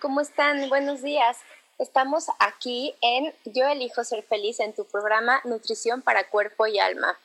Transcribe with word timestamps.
¿Cómo 0.00 0.20
están? 0.20 0.68
Buenos 0.68 1.02
días. 1.02 1.38
Estamos 1.78 2.26
aquí 2.38 2.94
en 3.00 3.34
Yo 3.44 3.66
elijo 3.66 4.02
ser 4.04 4.22
feliz 4.24 4.60
en 4.60 4.74
tu 4.74 4.84
programa 4.86 5.40
Nutrición 5.44 6.02
para 6.02 6.28
Cuerpo 6.28 6.66
y 6.66 6.78
Alma. 6.78 7.18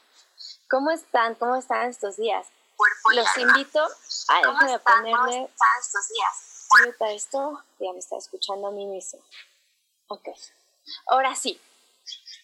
¿Cómo 0.69 0.91
están? 0.91 1.35
¿Cómo 1.35 1.55
están 1.55 1.89
estos 1.89 2.17
días? 2.17 2.47
Cuerpo 2.75 3.11
y 3.11 3.15
Los 3.15 3.27
alma. 3.37 3.51
invito. 3.57 3.87
Ay, 4.27 4.43
¿Cómo 4.43 4.59
déjame 4.59 4.75
están? 4.75 5.03
¿Cómo 5.03 5.15
ponerle 5.25 5.43
están 5.45 5.79
estos 5.79 6.07
días? 6.09 6.67
esto. 7.15 7.63
Ya 7.79 7.93
me 7.93 7.99
está 7.99 8.17
escuchando 8.17 8.67
a 8.67 8.71
mí 8.71 8.85
mismo. 8.85 9.19
Ok. 10.07 10.29
Ahora 11.07 11.35
sí. 11.35 11.59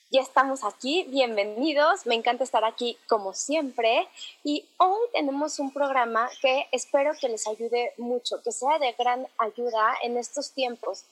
Ya 0.09 0.21
estamos 0.21 0.63
aquí, 0.63 1.03
bienvenidos, 1.09 2.05
me 2.05 2.15
encanta 2.15 2.45
estar 2.45 2.63
aquí 2.63 2.97
como 3.09 3.33
siempre 3.33 4.07
y 4.41 4.65
hoy 4.77 5.01
tenemos 5.11 5.59
un 5.59 5.73
programa 5.73 6.29
que 6.41 6.65
espero 6.71 7.11
que 7.19 7.27
les 7.27 7.45
ayude 7.45 7.93
mucho, 7.97 8.41
que 8.41 8.53
sea 8.53 8.79
de 8.79 8.93
gran 8.93 9.27
ayuda 9.37 9.95
en 10.03 10.17
estos 10.17 10.51
tiempos. 10.51 11.03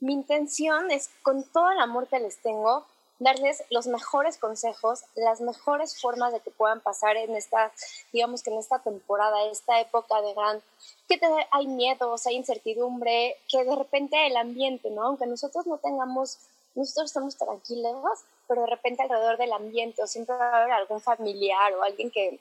Mi 0.00 0.12
intención 0.12 0.90
es, 0.90 1.08
con 1.22 1.44
todo 1.44 1.70
el 1.70 1.78
amor 1.78 2.08
que 2.08 2.20
les 2.20 2.42
tengo, 2.42 2.84
darles 3.18 3.64
los 3.70 3.86
mejores 3.86 4.36
consejos, 4.36 5.04
las 5.14 5.40
mejores 5.40 5.98
formas 5.98 6.34
de 6.34 6.40
que 6.40 6.50
puedan 6.50 6.80
pasar 6.80 7.16
en 7.16 7.34
esta, 7.34 7.72
digamos 8.12 8.42
que 8.42 8.50
en 8.50 8.58
esta 8.58 8.80
temporada, 8.80 9.44
esta 9.46 9.80
época 9.80 10.20
de 10.20 10.34
gran, 10.34 10.62
que 11.08 11.16
te- 11.16 11.48
hay 11.52 11.66
miedos, 11.68 12.26
hay 12.26 12.34
incertidumbre, 12.36 13.38
que 13.48 13.64
de 13.64 13.76
repente 13.76 14.26
el 14.26 14.36
ambiente, 14.36 14.90
¿no? 14.90 15.04
Aunque 15.04 15.26
nosotros 15.26 15.66
no 15.66 15.78
tengamos, 15.78 16.36
nosotros 16.74 17.10
estamos 17.10 17.36
tranquilos, 17.36 18.20
pero 18.48 18.62
de 18.62 18.68
repente 18.68 19.02
alrededor 19.02 19.36
del 19.38 19.52
ambiente 19.52 20.02
o 20.02 20.06
siempre 20.06 20.36
va 20.36 20.50
a 20.50 20.62
haber 20.62 20.72
algún 20.72 21.00
familiar 21.00 21.72
o 21.74 21.82
alguien 21.82 22.10
que, 22.10 22.40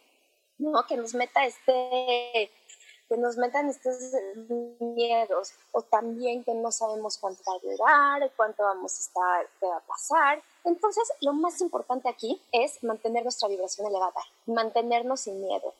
¿no? 0.57 0.85
Que 0.87 0.97
nos 0.97 1.13
meta 1.13 1.45
este, 1.45 2.49
que 3.11 3.17
nos 3.17 3.35
metan 3.35 3.67
estos 3.67 3.97
miedos 4.79 5.51
o 5.73 5.81
también 5.81 6.45
que 6.45 6.53
no 6.53 6.71
sabemos 6.71 7.17
cuánto 7.17 7.43
va 7.45 7.57
a 7.57 7.59
durar, 7.59 8.31
cuánto 8.37 8.63
vamos 8.63 8.97
a 8.97 9.01
estar, 9.01 9.49
qué 9.59 9.65
va 9.65 9.77
a 9.77 9.81
pasar. 9.81 10.41
Entonces, 10.63 11.11
lo 11.19 11.33
más 11.33 11.59
importante 11.59 12.07
aquí 12.07 12.41
es 12.53 12.81
mantener 12.85 13.23
nuestra 13.23 13.49
vibración 13.49 13.87
elevada, 13.87 14.21
mantenernos 14.45 15.19
sin 15.19 15.41
miedo. 15.41 15.73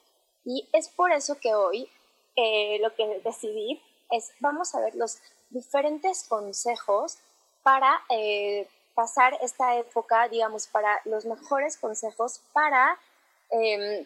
Y 0.44 0.68
es 0.74 0.90
por 0.90 1.14
eso 1.14 1.40
que 1.40 1.56
hoy 1.56 1.90
eh, 2.36 2.80
lo 2.82 2.94
que 2.96 3.22
decidí 3.24 3.82
es, 4.10 4.32
vamos 4.42 4.76
a 4.76 4.82
ver 4.82 4.96
los 4.96 5.20
diferentes 5.52 6.26
consejos 6.28 7.18
para 7.64 8.02
eh, 8.10 8.68
pasar 8.94 9.38
esta 9.42 9.78
época, 9.78 10.28
digamos, 10.28 10.68
para 10.68 11.02
los 11.06 11.26
mejores 11.26 11.78
consejos 11.78 12.42
para, 12.54 12.98
eh, 13.52 14.06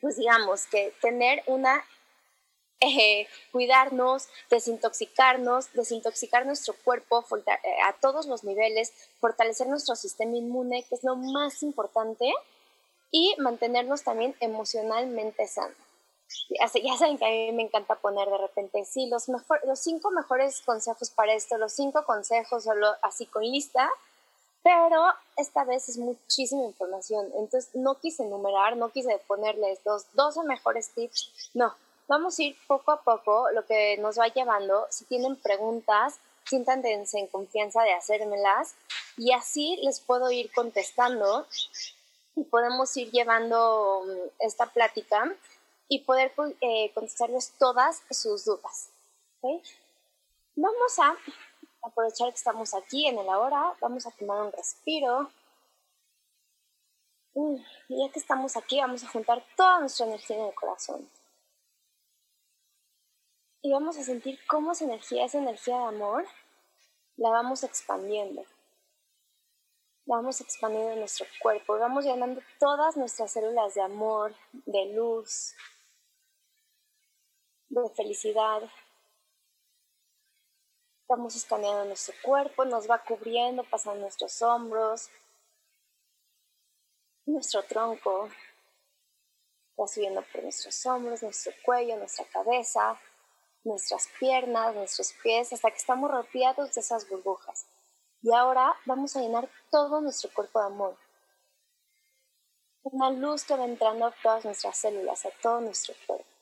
pues 0.00 0.16
digamos, 0.16 0.66
que 0.66 0.92
tener 1.00 1.42
una 1.46 1.84
eh, 2.80 3.26
cuidarnos, 3.52 4.28
desintoxicarnos, 4.50 5.72
desintoxicar 5.72 6.44
nuestro 6.44 6.74
cuerpo 6.84 7.24
eh, 7.46 7.52
a 7.86 7.94
todos 7.94 8.26
los 8.26 8.44
niveles, 8.44 8.92
fortalecer 9.18 9.66
nuestro 9.66 9.96
sistema 9.96 10.36
inmune, 10.36 10.84
que 10.84 10.94
es 10.94 11.02
lo 11.02 11.16
más 11.16 11.62
importante, 11.62 12.30
y 13.10 13.34
mantenernos 13.38 14.02
también 14.02 14.34
emocionalmente 14.40 15.46
sanos. 15.46 15.85
Ya 16.48 16.96
saben 16.96 17.18
que 17.18 17.24
a 17.24 17.28
mí 17.28 17.52
me 17.52 17.62
encanta 17.62 17.96
poner 17.96 18.28
de 18.28 18.38
repente, 18.38 18.84
sí, 18.84 19.08
los, 19.08 19.28
mejor, 19.28 19.60
los 19.66 19.80
cinco 19.80 20.10
mejores 20.10 20.60
consejos 20.62 21.10
para 21.10 21.34
esto, 21.34 21.58
los 21.58 21.72
cinco 21.72 22.04
consejos, 22.04 22.64
solo 22.64 22.88
así 23.02 23.26
con 23.26 23.42
lista, 23.42 23.90
pero 24.62 25.04
esta 25.36 25.64
vez 25.64 25.88
es 25.88 25.98
muchísima 25.98 26.64
información, 26.64 27.26
entonces 27.36 27.70
no 27.74 27.94
quise 28.00 28.24
enumerar, 28.24 28.76
no 28.76 28.88
quise 28.88 29.18
ponerles 29.26 29.78
los 29.84 30.12
12 30.14 30.42
mejores 30.42 30.90
tips, 30.90 31.50
no, 31.54 31.74
vamos 32.08 32.38
a 32.38 32.42
ir 32.42 32.56
poco 32.66 32.90
a 32.90 33.00
poco 33.02 33.48
lo 33.52 33.64
que 33.64 33.96
nos 33.98 34.18
va 34.18 34.26
llevando, 34.26 34.86
si 34.90 35.04
tienen 35.04 35.36
preguntas, 35.36 36.18
siéntanse 36.44 37.18
en 37.18 37.26
confianza 37.28 37.82
de 37.82 37.92
hacérmelas 37.92 38.74
y 39.16 39.32
así 39.32 39.78
les 39.82 40.00
puedo 40.00 40.30
ir 40.30 40.50
contestando 40.52 41.46
y 42.36 42.44
podemos 42.44 42.96
ir 42.96 43.10
llevando 43.10 44.04
mm, 44.04 44.44
esta 44.46 44.66
plática 44.66 45.32
y 45.88 46.04
poder 46.04 46.32
eh, 46.60 46.92
contestarles 46.94 47.52
todas 47.58 48.02
sus 48.10 48.44
dudas. 48.44 48.90
¿ok? 49.40 49.62
Vamos 50.56 50.98
a 50.98 51.16
aprovechar 51.82 52.28
que 52.30 52.36
estamos 52.36 52.74
aquí 52.74 53.06
en 53.06 53.18
el 53.18 53.28
ahora, 53.28 53.74
vamos 53.80 54.06
a 54.06 54.10
tomar 54.10 54.42
un 54.42 54.52
respiro. 54.52 55.30
Mm, 57.34 57.56
Y 57.88 57.98
ya 58.04 58.12
que 58.12 58.18
estamos 58.18 58.56
aquí, 58.56 58.80
vamos 58.80 59.04
a 59.04 59.08
juntar 59.08 59.44
toda 59.56 59.80
nuestra 59.80 60.06
energía 60.06 60.36
en 60.36 60.46
el 60.46 60.54
corazón. 60.54 61.08
Y 63.62 63.72
vamos 63.72 63.98
a 63.98 64.04
sentir 64.04 64.38
cómo 64.46 64.72
esa 64.72 64.84
energía, 64.84 65.24
esa 65.24 65.38
energía 65.38 65.76
de 65.76 65.84
amor, 65.84 66.26
la 67.16 67.30
vamos 67.30 67.62
expandiendo. 67.64 68.44
La 70.06 70.16
vamos 70.16 70.40
expandiendo 70.40 70.92
en 70.92 71.00
nuestro 71.00 71.26
cuerpo. 71.42 71.78
Vamos 71.78 72.04
llenando 72.04 72.40
todas 72.60 72.96
nuestras 72.96 73.32
células 73.32 73.74
de 73.74 73.82
amor, 73.82 74.34
de 74.52 74.94
luz, 74.94 75.54
de 77.68 77.90
felicidad. 77.90 78.62
Vamos 81.08 81.36
escaneando 81.36 81.84
nuestro 81.84 82.14
cuerpo, 82.22 82.64
nos 82.64 82.90
va 82.90 82.98
cubriendo, 82.98 83.62
pasando 83.64 84.00
nuestros 84.00 84.42
hombros, 84.42 85.08
nuestro 87.26 87.62
tronco, 87.64 88.28
va 89.80 89.86
subiendo 89.86 90.22
por 90.32 90.42
nuestros 90.42 90.84
hombros, 90.86 91.22
nuestro 91.22 91.52
cuello, 91.64 91.96
nuestra 91.96 92.24
cabeza, 92.26 93.00
nuestras 93.62 94.08
piernas, 94.18 94.74
nuestros 94.74 95.12
pies, 95.22 95.52
hasta 95.52 95.70
que 95.70 95.76
estamos 95.76 96.10
rodeados 96.10 96.74
de 96.74 96.80
esas 96.80 97.08
burbujas. 97.08 97.66
Y 98.22 98.32
ahora 98.34 98.74
vamos 98.84 99.14
a 99.16 99.20
llenar 99.20 99.48
todo 99.70 100.00
nuestro 100.00 100.30
cuerpo 100.32 100.60
de 100.60 100.66
amor. 100.66 100.96
Una 102.82 103.10
luz 103.10 103.44
que 103.44 103.56
va 103.56 103.64
entrando 103.64 104.06
a 104.06 104.14
todas 104.22 104.44
nuestras 104.44 104.76
células, 104.76 105.26
a 105.26 105.30
todo 105.42 105.60
nuestro 105.60 105.94
cuerpo. 106.06 106.35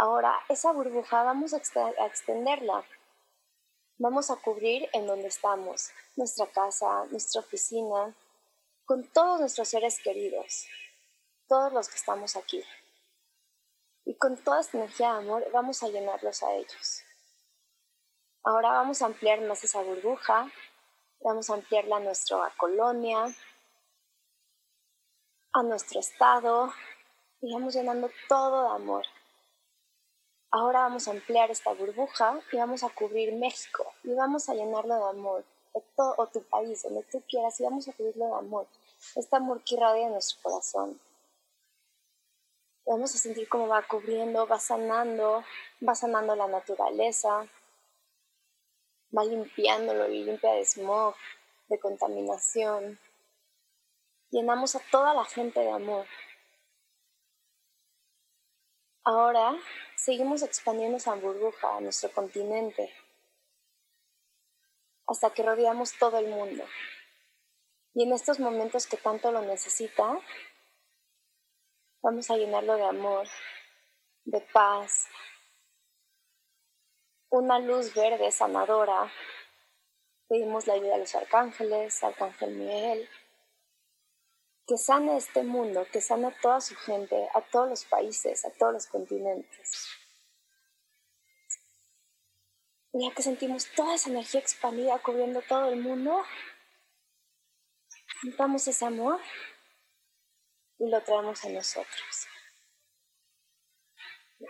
Ahora, 0.00 0.32
esa 0.48 0.70
burbuja 0.70 1.24
vamos 1.24 1.52
a, 1.52 1.56
exte- 1.58 1.98
a 1.98 2.06
extenderla. 2.06 2.84
Vamos 3.96 4.30
a 4.30 4.36
cubrir 4.36 4.88
en 4.92 5.08
donde 5.08 5.26
estamos, 5.26 5.90
nuestra 6.14 6.46
casa, 6.46 7.06
nuestra 7.06 7.40
oficina, 7.40 8.14
con 8.84 9.02
todos 9.12 9.40
nuestros 9.40 9.68
seres 9.68 10.00
queridos, 10.00 10.68
todos 11.48 11.72
los 11.72 11.88
que 11.88 11.96
estamos 11.96 12.36
aquí. 12.36 12.64
Y 14.04 14.16
con 14.18 14.36
toda 14.44 14.60
esta 14.60 14.78
energía 14.78 15.14
de 15.14 15.18
amor 15.18 15.50
vamos 15.52 15.82
a 15.82 15.88
llenarlos 15.88 16.44
a 16.44 16.52
ellos. 16.54 17.02
Ahora 18.44 18.70
vamos 18.70 19.02
a 19.02 19.06
ampliar 19.06 19.40
más 19.40 19.64
esa 19.64 19.82
burbuja, 19.82 20.48
vamos 21.22 21.50
a 21.50 21.54
ampliarla 21.54 21.96
a 21.96 22.00
nuestra 22.00 22.54
colonia, 22.56 23.24
a 25.54 25.62
nuestro 25.64 25.98
estado, 25.98 26.72
y 27.40 27.52
vamos 27.52 27.74
llenando 27.74 28.08
todo 28.28 28.62
de 28.62 28.76
amor. 28.76 29.04
Ahora 30.50 30.80
vamos 30.80 31.06
a 31.06 31.10
ampliar 31.10 31.50
esta 31.50 31.74
burbuja 31.74 32.40
y 32.52 32.56
vamos 32.56 32.82
a 32.82 32.88
cubrir 32.88 33.34
México 33.34 33.92
y 34.02 34.14
vamos 34.14 34.48
a 34.48 34.54
llenarlo 34.54 34.94
de 34.96 35.10
amor, 35.10 35.44
de 35.74 35.82
todo, 35.94 36.14
o 36.16 36.26
tu 36.26 36.42
país, 36.42 36.82
donde 36.82 37.02
tú 37.02 37.22
quieras, 37.28 37.60
y 37.60 37.64
vamos 37.64 37.86
a 37.86 37.92
cubrirlo 37.92 38.26
de 38.26 38.34
amor. 38.34 38.66
Este 39.14 39.36
amor 39.36 39.62
que 39.62 39.74
irradia 39.74 40.08
nuestro 40.08 40.40
corazón. 40.42 40.98
Vamos 42.86 43.14
a 43.14 43.18
sentir 43.18 43.46
cómo 43.50 43.68
va 43.68 43.82
cubriendo, 43.82 44.46
va 44.46 44.58
sanando, 44.58 45.44
va 45.86 45.94
sanando 45.94 46.34
la 46.34 46.46
naturaleza, 46.48 47.46
va 49.16 49.24
limpiándolo, 49.24 50.08
limpia 50.08 50.52
de 50.52 50.64
smog, 50.64 51.14
de 51.68 51.78
contaminación. 51.78 52.98
Llenamos 54.30 54.74
a 54.76 54.80
toda 54.90 55.12
la 55.12 55.26
gente 55.26 55.60
de 55.60 55.70
amor. 55.70 56.06
Ahora 59.08 59.56
seguimos 59.96 60.42
expandiendo 60.42 60.98
esa 60.98 61.14
burbuja 61.14 61.76
a 61.76 61.80
nuestro 61.80 62.12
continente 62.12 62.92
hasta 65.06 65.30
que 65.30 65.42
rodeamos 65.42 65.96
todo 65.98 66.18
el 66.18 66.28
mundo. 66.28 66.62
Y 67.94 68.02
en 68.02 68.12
estos 68.12 68.38
momentos 68.38 68.86
que 68.86 68.98
tanto 68.98 69.32
lo 69.32 69.40
necesita, 69.40 70.20
Vamos 72.00 72.30
a 72.30 72.36
llenarlo 72.36 72.76
de 72.76 72.84
amor, 72.84 73.26
de 74.24 74.40
paz, 74.52 75.08
una 77.28 77.58
luz 77.58 77.92
verde 77.92 78.30
sanadora. 78.30 79.12
Pedimos 80.28 80.68
la 80.68 80.74
ayuda 80.74 80.92
de 80.92 81.00
los 81.00 81.14
arcángeles, 81.16 82.04
Arcángel 82.04 82.54
Miguel, 82.54 83.08
que 84.68 84.76
sane 84.76 85.16
este 85.16 85.42
mundo, 85.42 85.86
que 85.90 86.02
sane 86.02 86.26
a 86.26 86.40
toda 86.42 86.60
su 86.60 86.76
gente, 86.76 87.26
a 87.34 87.40
todos 87.40 87.70
los 87.70 87.84
países, 87.86 88.44
a 88.44 88.50
todos 88.50 88.74
los 88.74 88.86
continentes. 88.86 89.88
Ya 92.92 93.14
que 93.14 93.22
sentimos 93.22 93.66
toda 93.74 93.94
esa 93.94 94.10
energía 94.10 94.40
expandida 94.40 94.98
cubriendo 94.98 95.40
todo 95.40 95.70
el 95.70 95.80
mundo, 95.80 96.22
juntamos 98.20 98.68
ese 98.68 98.84
amor 98.84 99.18
y 100.78 100.90
lo 100.90 101.02
traemos 101.02 101.42
a 101.46 101.48
nosotros. 101.48 102.26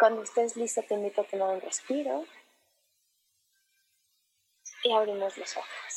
Cuando 0.00 0.22
estés 0.22 0.56
listo, 0.56 0.82
te 0.82 0.94
invito 0.94 1.20
a 1.20 1.28
tomar 1.28 1.50
un 1.50 1.60
respiro 1.60 2.24
y 4.82 4.92
abrimos 4.92 5.38
los 5.38 5.56
ojos. 5.56 5.87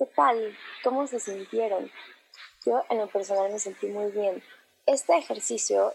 ¿Qué 0.00 0.06
tal? 0.06 0.56
¿Cómo 0.82 1.06
se 1.06 1.20
sintieron? 1.20 1.90
Yo 2.64 2.82
en 2.88 2.96
lo 2.96 3.06
personal 3.08 3.52
me 3.52 3.58
sentí 3.58 3.86
muy 3.88 4.10
bien. 4.10 4.42
Este 4.86 5.14
ejercicio 5.14 5.92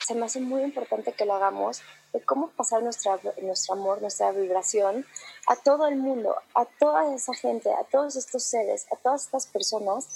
se 0.00 0.16
me 0.16 0.26
hace 0.26 0.40
muy 0.40 0.62
importante 0.62 1.12
que 1.12 1.24
lo 1.24 1.34
hagamos 1.34 1.80
de 2.12 2.20
cómo 2.20 2.48
pasar 2.48 2.82
nuestra, 2.82 3.20
nuestro 3.40 3.74
amor, 3.74 4.00
nuestra 4.00 4.32
vibración 4.32 5.06
a 5.46 5.54
todo 5.54 5.86
el 5.86 5.94
mundo, 5.94 6.34
a 6.52 6.64
toda 6.64 7.14
esa 7.14 7.32
gente, 7.32 7.72
a 7.72 7.84
todos 7.84 8.16
estos 8.16 8.42
seres, 8.42 8.88
a 8.90 8.96
todas 8.96 9.26
estas 9.26 9.46
personas 9.46 10.08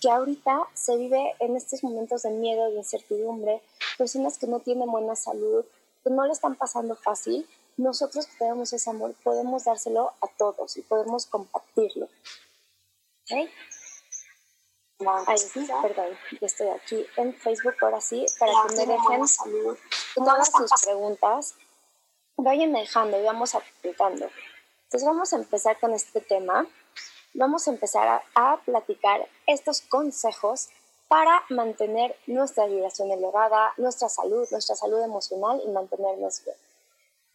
que 0.00 0.08
ahorita 0.08 0.66
se 0.72 0.96
vive 0.96 1.34
en 1.38 1.56
estos 1.56 1.84
momentos 1.84 2.22
de 2.22 2.30
miedo, 2.30 2.70
de 2.70 2.78
incertidumbre, 2.78 3.60
personas 3.98 4.38
que 4.38 4.46
no 4.46 4.60
tienen 4.60 4.90
buena 4.90 5.16
salud, 5.16 5.66
que 6.02 6.08
no 6.08 6.24
le 6.24 6.32
están 6.32 6.54
pasando 6.54 6.96
fácil, 6.96 7.46
nosotros 7.76 8.26
que 8.26 8.38
tenemos 8.38 8.72
ese 8.72 8.88
amor 8.88 9.14
podemos 9.22 9.64
dárselo 9.64 10.14
a 10.22 10.28
todos 10.38 10.78
y 10.78 10.80
podemos 10.80 11.26
compartirlo. 11.26 12.08
¿Ok? 13.30 13.50
Ahí 15.26 15.38
sí, 15.38 15.66
perdón, 15.80 16.18
yo 16.32 16.46
estoy 16.46 16.68
aquí 16.68 17.06
en 17.16 17.34
Facebook 17.34 17.74
ahora 17.80 18.02
sí, 18.02 18.26
para 18.38 18.52
que 18.68 18.74
me 18.74 18.86
dejen 18.86 19.22
todas 20.14 20.50
sus 20.50 20.70
preguntas. 20.84 21.54
Vayan 22.36 22.72
dejando 22.72 23.18
y 23.18 23.24
vamos 23.24 23.54
aplicando. 23.54 24.30
Entonces 24.84 25.06
vamos 25.06 25.32
a 25.32 25.36
empezar 25.36 25.78
con 25.80 25.94
este 25.94 26.20
tema 26.20 26.66
vamos 27.34 27.66
a 27.66 27.70
empezar 27.70 28.22
a, 28.34 28.56
platicar 28.64 29.28
estos 29.46 29.82
consejos 29.82 30.68
para 31.08 31.42
mantener 31.48 32.16
nuestra 32.26 32.66
vibración 32.66 33.10
elevada, 33.10 33.72
nuestra 33.76 34.08
salud, 34.08 34.46
nuestra 34.50 34.76
salud 34.76 35.02
emocional 35.02 35.60
y 35.64 35.68
mantenernos 35.70 36.44
bien. 36.44 36.56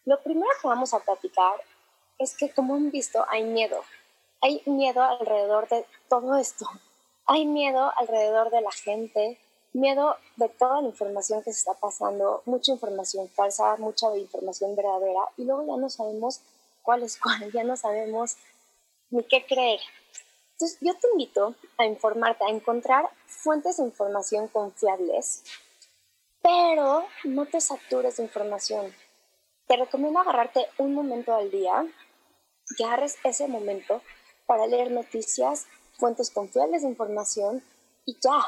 Lo 0.05 0.21
primero 0.21 0.49
que 0.61 0.67
vamos 0.67 0.93
a 0.93 0.99
platicar 0.99 1.61
es 2.17 2.35
que, 2.37 2.51
como 2.51 2.75
han 2.75 2.91
visto, 2.91 3.25
hay 3.27 3.43
miedo. 3.43 3.81
Hay 4.45 4.61
miedo 4.67 5.01
alrededor 5.01 5.67
de 5.69 5.87
todo 6.07 6.35
esto. 6.35 6.67
Hay 7.25 7.47
miedo 7.47 7.91
alrededor 7.97 8.51
de 8.51 8.61
la 8.61 8.71
gente, 8.71 9.39
miedo 9.73 10.17
de 10.35 10.49
toda 10.49 10.83
la 10.83 10.89
información 10.89 11.41
que 11.41 11.51
se 11.51 11.61
está 11.61 11.73
pasando, 11.73 12.43
mucha 12.45 12.71
información 12.71 13.27
falsa, 13.27 13.75
mucha 13.77 14.15
información 14.15 14.75
verdadera, 14.75 15.21
y 15.37 15.45
luego 15.45 15.65
ya 15.65 15.77
no 15.81 15.89
sabemos 15.89 16.41
cuál 16.83 17.01
es 17.01 17.17
cuál, 17.17 17.51
ya 17.53 17.63
no 17.63 17.75
sabemos 17.75 18.37
ni 19.09 19.23
qué 19.23 19.43
creer. 19.47 19.79
Entonces, 20.51 20.77
yo 20.79 20.93
te 20.93 21.07
invito 21.13 21.55
a 21.79 21.85
informarte, 21.85 22.45
a 22.45 22.49
encontrar 22.49 23.09
fuentes 23.25 23.77
de 23.77 23.85
información 23.85 24.47
confiables, 24.49 25.43
pero 26.43 27.03
no 27.23 27.47
te 27.47 27.59
satures 27.61 28.17
de 28.17 28.23
información. 28.25 28.93
Te 29.65 29.75
recomiendo 29.75 30.19
agarrarte 30.19 30.67
un 30.77 30.93
momento 30.93 31.33
al 31.33 31.49
día, 31.49 31.83
que 32.77 32.83
agarres 32.83 33.17
ese 33.23 33.47
momento 33.47 34.03
para 34.45 34.67
leer 34.67 34.91
noticias, 34.91 35.65
fuentes 35.97 36.29
confiables 36.29 36.81
de 36.81 36.89
información 36.89 37.63
y 38.05 38.17
ya. 38.21 38.39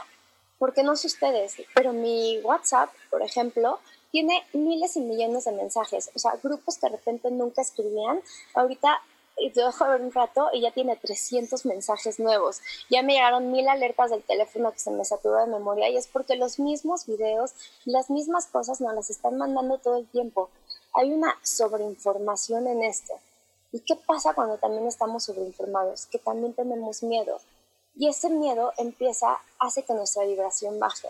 Porque 0.60 0.84
no 0.84 0.96
sé 0.96 1.08
ustedes, 1.08 1.56
pero 1.76 1.94
mi 1.94 2.40
WhatsApp, 2.42 2.90
por 3.12 3.22
ejemplo, 3.22 3.80
tiene 4.12 4.44
miles 4.54 4.96
y 4.98 5.02
millones 5.02 5.46
de 5.46 5.52
mensajes. 5.52 6.10
O 6.16 6.20
sea, 6.20 6.32
grupos 6.42 6.78
que 6.78 6.88
de 6.88 6.98
repente 6.98 7.30
nunca 7.30 7.62
escribían, 7.62 8.22
ahorita 8.56 9.02
y 9.38 9.52
te 9.52 9.64
dejo 9.64 9.88
ver 9.88 10.02
un 10.02 10.12
rato 10.12 10.50
y 10.52 10.62
ya 10.62 10.72
tiene 10.72 10.96
300 10.96 11.66
mensajes 11.66 12.20
nuevos. 12.20 12.60
Ya 12.90 13.04
me 13.04 13.14
llegaron 13.14 13.52
mil 13.52 13.68
alertas 13.68 14.10
del 14.10 14.24
teléfono 14.24 14.72
que 14.72 14.80
se 14.80 14.92
me 14.92 15.06
saturó 15.06 15.38
de 15.38 15.48
memoria 15.48 15.90
y 15.90 15.98
es 15.98 16.08
porque 16.08 16.36
los 16.36 16.60
mismos 16.60 17.06
videos, 17.06 17.54
las 17.86 18.10
mismas 18.10 18.48
cosas 18.48 18.82
nos 18.82 18.96
las 18.96 19.10
están 19.10 19.38
mandando 19.38 19.78
todo 19.78 19.98
el 19.98 20.08
tiempo. 20.08 20.50
Hay 20.94 21.14
una 21.14 21.38
sobreinformación 21.44 22.68
en 22.68 22.84
esto. 22.84 23.14
¿Y 23.78 23.82
qué 23.82 23.96
pasa 23.96 24.34
cuando 24.34 24.58
también 24.58 24.88
estamos 24.88 25.26
sobreinformados? 25.26 26.08
Que 26.08 26.18
también 26.18 26.54
tenemos 26.54 27.04
miedo. 27.04 27.40
Y 27.96 28.10
ese 28.10 28.30
miedo 28.30 28.74
empieza, 28.78 29.40
hace 29.60 29.84
que 29.84 29.94
nuestra 29.94 30.26
vibración 30.26 30.80
baje. 30.80 31.10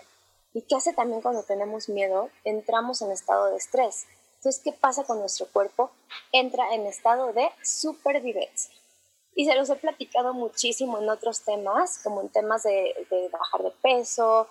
¿Y 0.53 0.61
qué 0.63 0.75
hace 0.75 0.91
también 0.91 1.21
cuando 1.21 1.43
tenemos 1.43 1.87
miedo? 1.87 2.29
Entramos 2.43 3.01
en 3.01 3.11
estado 3.11 3.45
de 3.45 3.57
estrés 3.57 4.05
entonces, 4.37 4.61
¿qué 4.63 4.71
pasa 4.71 5.03
con 5.03 5.19
nuestro 5.19 5.47
cuerpo? 5.47 5.91
Entra 6.31 6.73
en 6.73 6.85
estado 6.85 7.33
de 7.33 7.49
supervivencia. 7.63 8.73
Y 9.35 9.45
se 9.45 9.55
los 9.55 9.69
he 9.69 9.75
platicado 9.75 10.33
muchísimo 10.33 10.99
en 10.99 11.09
otros 11.09 11.41
temas, 11.41 11.99
como 12.03 12.21
en 12.21 12.29
temas 12.29 12.63
de, 12.63 12.95
bajar 13.31 13.63
de 13.63 13.71
peso, 13.81 14.47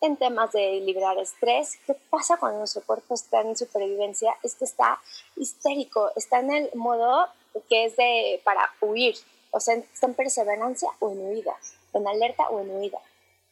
en 0.00 0.16
temas 0.16 0.52
de 0.52 0.80
liberar 0.80 1.18
estrés. 1.18 1.78
¿Qué 1.86 1.94
pasa 2.10 2.36
cuando 2.36 2.58
nuestro 2.58 2.82
cuerpo 2.82 3.14
está 3.14 3.40
en 3.40 3.56
supervivencia? 3.56 4.34
Es 4.42 4.54
que 4.54 4.64
está 4.64 5.00
histérico, 5.36 6.10
está 6.16 6.40
en 6.40 6.52
el 6.52 6.70
modo 6.74 7.26
que 7.68 7.86
es 7.86 7.96
de 7.96 8.40
para 8.44 8.72
huir, 8.80 9.16
o 9.50 9.60
sea, 9.60 9.74
está 9.74 10.06
en 10.06 10.14
perseverancia 10.14 10.88
o 11.00 11.10
en 11.10 11.20
huida, 11.20 11.56
en 11.92 12.06
alerta 12.06 12.48
o 12.50 12.60
en 12.60 12.70
huida. 12.70 12.98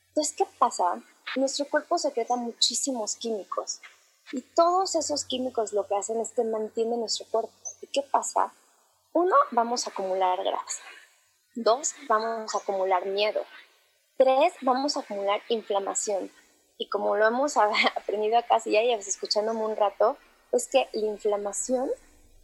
Entonces, 0.08 0.34
¿qué 0.36 0.46
pasa? 0.58 1.02
Nuestro 1.36 1.66
cuerpo 1.66 1.98
secreta 1.98 2.36
muchísimos 2.36 3.16
químicos 3.16 3.80
y 4.32 4.42
todos 4.42 4.94
esos 4.94 5.24
químicos 5.24 5.72
lo 5.72 5.86
que 5.86 5.94
hacen 5.94 6.20
es 6.20 6.32
que 6.32 6.44
mantienen 6.44 7.00
nuestro 7.00 7.26
cuerpo. 7.26 7.52
¿Y 7.80 7.86
qué 7.86 8.02
pasa? 8.02 8.52
Uno, 9.12 9.34
vamos 9.52 9.86
a 9.86 9.90
acumular 9.90 10.42
grasa. 10.44 10.82
Dos, 11.54 11.94
vamos 12.08 12.54
a 12.54 12.58
acumular 12.58 13.06
miedo. 13.06 13.42
Tres, 14.16 14.52
vamos 14.60 14.96
a 14.96 15.00
acumular 15.00 15.40
inflamación. 15.48 16.30
Y 16.76 16.88
como 16.88 17.16
lo 17.16 17.26
hemos 17.26 17.56
aprendido 17.96 18.38
acá, 18.38 18.60
si 18.60 18.72
ya 18.72 18.82
llevas 18.82 19.08
escuchándome 19.08 19.64
un 19.64 19.76
rato, 19.76 20.18
es 20.52 20.68
que 20.68 20.88
la 20.92 21.06
inflamación 21.06 21.90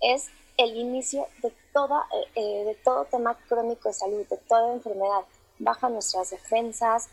es 0.01 0.31
el 0.57 0.77
inicio 0.77 1.27
de, 1.43 1.53
toda, 1.73 2.07
eh, 2.13 2.31
eh, 2.37 2.65
de 2.65 2.75
todo 2.77 3.05
tema 3.07 3.37
crónico 3.49 3.89
de 3.89 3.95
salud, 3.95 4.27
de 4.29 4.37
toda 4.49 4.73
enfermedad. 4.73 5.25
Baja 5.59 5.89
nuestras 5.89 6.31
defensas, 6.31 7.09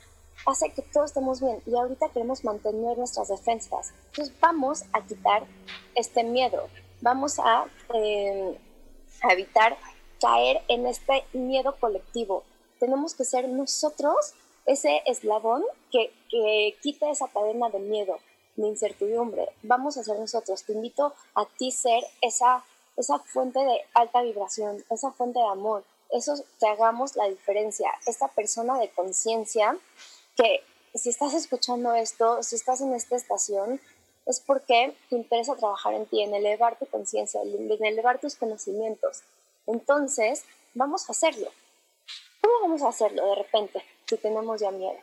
hace 0.45 0.71
que 0.71 0.81
todos 0.81 1.11
estemos 1.11 1.41
bien 1.41 1.61
y 1.65 1.75
ahorita 1.75 2.09
queremos 2.09 2.43
mantener 2.43 2.97
nuestras 2.97 3.27
defensas. 3.27 3.93
Entonces 4.07 4.33
vamos 4.39 4.83
a 4.93 5.05
quitar 5.05 5.45
este 5.95 6.23
miedo, 6.23 6.67
vamos 7.01 7.39
a, 7.39 7.65
em, 7.93 8.55
evitar 9.31 9.77
caer 10.19 10.61
en 10.67 10.87
este 10.87 11.23
miedo 11.33 11.75
colectivo. 11.79 12.43
Tenemos 12.79 13.15
que 13.15 13.25
ser 13.25 13.47
nosotros 13.49 14.33
ese 14.65 15.01
eslabón 15.05 15.63
que, 15.91 16.13
que 16.29 16.77
quite 16.81 17.09
esa 17.09 17.27
cadena 17.27 17.69
de 17.69 17.79
miedo, 17.79 18.17
de 18.55 18.67
incertidumbre. 18.67 19.49
Vamos 19.63 19.97
a 19.97 20.03
ser 20.03 20.19
nosotros. 20.19 20.63
Te 20.63 20.73
invito 20.73 21.13
a 21.35 21.45
ti 21.57 21.71
ser 21.71 22.03
esa, 22.21 22.63
esa 22.97 23.19
fuente 23.19 23.59
de 23.59 23.81
alta 23.93 24.21
vibración, 24.21 24.83
esa 24.89 25.11
fuente 25.11 25.39
de 25.39 25.45
amor. 25.45 25.83
Eso 26.09 26.33
que 26.59 26.67
hagamos 26.67 27.15
la 27.15 27.29
diferencia. 27.29 27.91
Esta 28.05 28.27
persona 28.27 28.77
de 28.79 28.89
conciencia 28.89 29.77
que 30.35 30.63
si 30.93 31.09
estás 31.09 31.33
escuchando 31.33 31.93
esto, 31.93 32.43
si 32.43 32.55
estás 32.55 32.81
en 32.81 32.93
esta 32.93 33.15
estación, 33.15 33.79
es 34.25 34.39
porque 34.39 34.95
te 35.09 35.15
interesa 35.15 35.55
trabajar 35.55 35.93
en 35.93 36.05
ti, 36.05 36.21
en 36.21 36.33
elevar 36.33 36.77
tu 36.77 36.85
conciencia, 36.85 37.41
en 37.41 37.85
elevar 37.85 38.19
tus 38.19 38.35
conocimientos. 38.35 39.23
Entonces, 39.67 40.43
vamos 40.73 41.07
a 41.07 41.13
hacerlo. 41.13 41.49
¿Cómo 42.41 42.61
vamos 42.61 42.81
a 42.81 42.89
hacerlo 42.89 43.25
de 43.27 43.35
repente 43.35 43.83
si 44.07 44.17
tenemos 44.17 44.59
ya 44.59 44.71
miedo? 44.71 44.99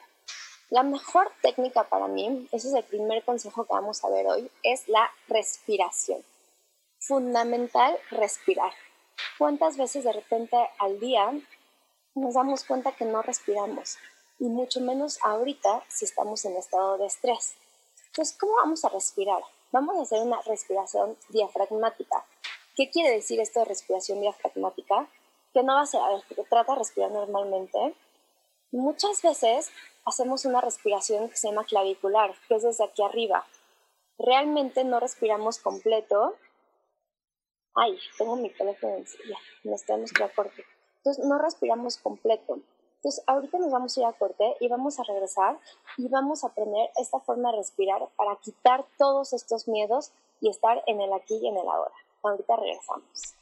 La 0.71 0.83
mejor 0.83 1.31
técnica 1.41 1.85
para 1.85 2.09
mí, 2.09 2.47
ese 2.53 2.69
es 2.69 2.75
el 2.75 2.85
primer 2.85 3.25
consejo 3.25 3.65
que 3.65 3.73
vamos 3.73 4.05
a 4.05 4.11
ver 4.11 4.27
hoy, 4.27 4.51
es 4.63 4.87
la 4.89 5.11
respiración. 5.29 6.23
Fundamental 7.09 7.99
respirar. 8.11 8.71
¿Cuántas 9.39 9.79
veces 9.79 10.05
de 10.05 10.13
repente 10.13 10.59
al 10.79 11.01
día 11.01 11.33
nos 12.15 12.35
damos 12.35 12.65
cuenta 12.65 12.93
que 12.93 13.07
no 13.07 13.23
respiramos? 13.23 13.97
Y 14.39 14.45
mucho 14.45 14.83
menos 14.83 15.19
ahorita 15.23 15.85
si 15.89 16.05
estamos 16.05 16.45
en 16.45 16.59
estado 16.59 16.99
de 16.99 17.07
estrés. 17.07 17.55
Entonces, 18.09 18.37
¿cómo 18.39 18.57
vamos 18.57 18.85
a 18.85 18.91
respirar? 18.91 19.43
Vamos 19.73 19.97
a 19.97 20.03
hacer 20.03 20.21
una 20.21 20.39
respiración 20.43 21.17
diafragmática. 21.31 22.27
¿Qué 22.77 22.91
quiere 22.91 23.15
decir 23.15 23.41
esto 23.41 23.61
de 23.61 23.65
respiración 23.65 24.21
diafragmática? 24.21 25.09
Que 25.55 25.63
no 25.63 25.77
va 25.77 25.81
a 25.81 25.87
ser, 25.87 26.03
a 26.03 26.11
ver, 26.11 26.23
que 26.29 26.35
trata 26.45 26.75
de 26.75 26.81
respirar 26.81 27.11
normalmente. 27.11 27.95
Muchas 28.71 29.23
veces 29.23 29.71
hacemos 30.05 30.45
una 30.45 30.61
respiración 30.61 31.31
que 31.31 31.39
se 31.39 31.49
llama 31.49 31.65
clavicular, 31.65 32.35
que 32.49 32.57
es 32.57 32.65
desde 32.65 32.85
aquí 32.85 33.03
arriba. 33.03 33.47
Realmente 34.19 34.85
no 34.85 35.01
respiramos 35.01 35.59
completo. 35.59 36.37
Ay, 37.81 37.97
tengo 38.17 38.35
mi 38.35 38.51
teléfono 38.51 38.97
en 38.97 39.05
ya, 39.05 39.39
nos 39.63 39.85
tenemos 39.85 40.13
que 40.13 40.25
ir 40.25 40.29
a 40.29 40.35
corte. 40.35 40.65
Entonces, 40.97 41.25
no 41.25 41.39
respiramos 41.39 41.97
completo. 41.99 42.59
Entonces, 42.97 43.23
ahorita 43.29 43.59
nos 43.59 43.71
vamos 43.71 43.97
a 43.97 44.01
ir 44.01 44.07
a 44.07 44.13
corte 44.15 44.57
y 44.59 44.67
vamos 44.67 44.99
a 44.99 45.05
regresar 45.05 45.57
y 45.97 46.09
vamos 46.09 46.43
a 46.43 46.49
aprender 46.49 46.91
esta 46.97 47.21
forma 47.21 47.53
de 47.53 47.59
respirar 47.59 48.09
para 48.17 48.35
quitar 48.37 48.85
todos 48.99 49.33
estos 49.33 49.69
miedos 49.69 50.11
y 50.41 50.51
estar 50.51 50.83
en 50.87 51.01
el 51.01 51.13
aquí 51.13 51.39
y 51.41 51.47
en 51.47 51.57
el 51.57 51.69
ahora. 51.69 51.95
Ahorita 52.25 52.57
regresamos. 52.57 53.35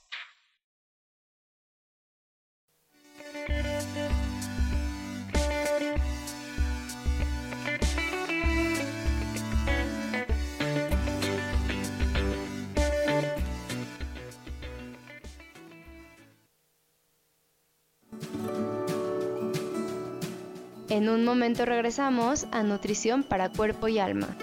En 20.97 21.11
un 21.11 21.26
momento 21.26 21.67
regresamos 21.67 22.47
a 22.53 22.62
Nutrición 22.62 23.23
para 23.23 23.50
Cuerpo 23.50 23.87
y 23.87 23.99
Alma. 23.99 24.35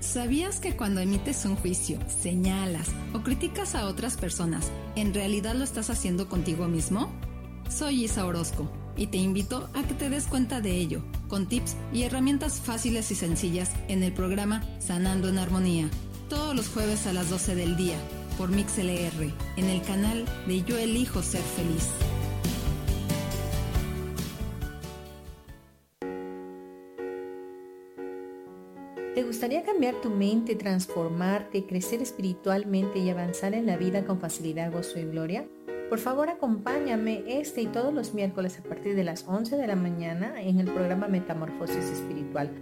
¿Sabías 0.00 0.58
que 0.58 0.76
cuando 0.76 1.00
emites 1.00 1.44
un 1.44 1.54
juicio, 1.54 2.00
señalas 2.08 2.88
o 3.12 3.20
criticas 3.20 3.76
a 3.76 3.86
otras 3.86 4.16
personas, 4.16 4.68
en 4.96 5.14
realidad 5.14 5.54
lo 5.54 5.62
estás 5.62 5.88
haciendo 5.88 6.28
contigo 6.28 6.66
mismo? 6.66 7.12
Soy 7.70 8.02
Isa 8.06 8.26
Orozco 8.26 8.68
y 8.96 9.06
te 9.06 9.18
invito 9.18 9.70
a 9.74 9.84
que 9.84 9.94
te 9.94 10.10
des 10.10 10.26
cuenta 10.26 10.60
de 10.60 10.72
ello, 10.72 11.04
con 11.28 11.46
tips 11.46 11.76
y 11.92 12.02
herramientas 12.02 12.60
fáciles 12.60 13.12
y 13.12 13.14
sencillas 13.14 13.70
en 13.86 14.02
el 14.02 14.12
programa 14.12 14.64
Sanando 14.80 15.28
en 15.28 15.38
Armonía 15.38 15.88
todos 16.28 16.54
los 16.54 16.68
jueves 16.68 17.06
a 17.06 17.12
las 17.12 17.30
12 17.30 17.54
del 17.54 17.76
día 17.76 17.96
por 18.36 18.50
MixLR 18.50 19.32
en 19.56 19.64
el 19.64 19.82
canal 19.82 20.24
de 20.46 20.62
Yo 20.62 20.76
Elijo 20.76 21.22
Ser 21.22 21.40
Feliz. 21.40 21.88
¿Te 29.14 29.24
gustaría 29.24 29.64
cambiar 29.64 30.00
tu 30.00 30.10
mente, 30.10 30.54
transformarte, 30.54 31.66
crecer 31.66 32.02
espiritualmente 32.02 33.00
y 33.00 33.10
avanzar 33.10 33.54
en 33.54 33.66
la 33.66 33.76
vida 33.76 34.04
con 34.04 34.20
facilidad, 34.20 34.70
gozo 34.70 35.00
y 35.00 35.04
gloria? 35.04 35.48
Por 35.88 35.98
favor, 35.98 36.28
acompáñame 36.28 37.24
este 37.26 37.62
y 37.62 37.66
todos 37.66 37.92
los 37.92 38.14
miércoles 38.14 38.58
a 38.58 38.62
partir 38.62 38.94
de 38.94 39.04
las 39.04 39.24
11 39.26 39.56
de 39.56 39.66
la 39.66 39.76
mañana 39.76 40.40
en 40.40 40.60
el 40.60 40.66
programa 40.66 41.08
Metamorfosis 41.08 41.84
Espiritual 41.84 42.52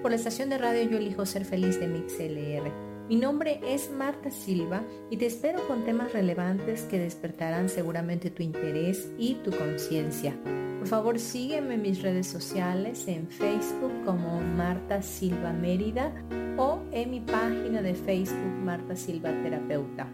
por 0.00 0.12
la 0.12 0.16
estación 0.16 0.48
de 0.48 0.58
radio 0.58 0.88
Yo 0.88 0.98
Elijo 0.98 1.26
Ser 1.26 1.44
Feliz 1.44 1.80
de 1.80 1.88
MixLR. 1.88 2.85
Mi 3.08 3.14
nombre 3.14 3.60
es 3.64 3.88
Marta 3.92 4.32
Silva 4.32 4.82
y 5.10 5.16
te 5.16 5.26
espero 5.26 5.64
con 5.68 5.84
temas 5.84 6.12
relevantes 6.12 6.82
que 6.82 6.98
despertarán 6.98 7.68
seguramente 7.68 8.30
tu 8.30 8.42
interés 8.42 9.08
y 9.16 9.34
tu 9.36 9.52
conciencia. 9.52 10.36
Por 10.80 10.88
favor 10.88 11.20
sígueme 11.20 11.74
en 11.74 11.82
mis 11.82 12.02
redes 12.02 12.26
sociales 12.26 13.06
en 13.06 13.28
Facebook 13.28 13.92
como 14.04 14.40
Marta 14.40 15.02
Silva 15.02 15.52
Mérida 15.52 16.12
o 16.58 16.80
en 16.90 17.12
mi 17.12 17.20
página 17.20 17.80
de 17.80 17.94
Facebook 17.94 18.64
Marta 18.64 18.96
Silva 18.96 19.30
Terapeuta. 19.40 20.08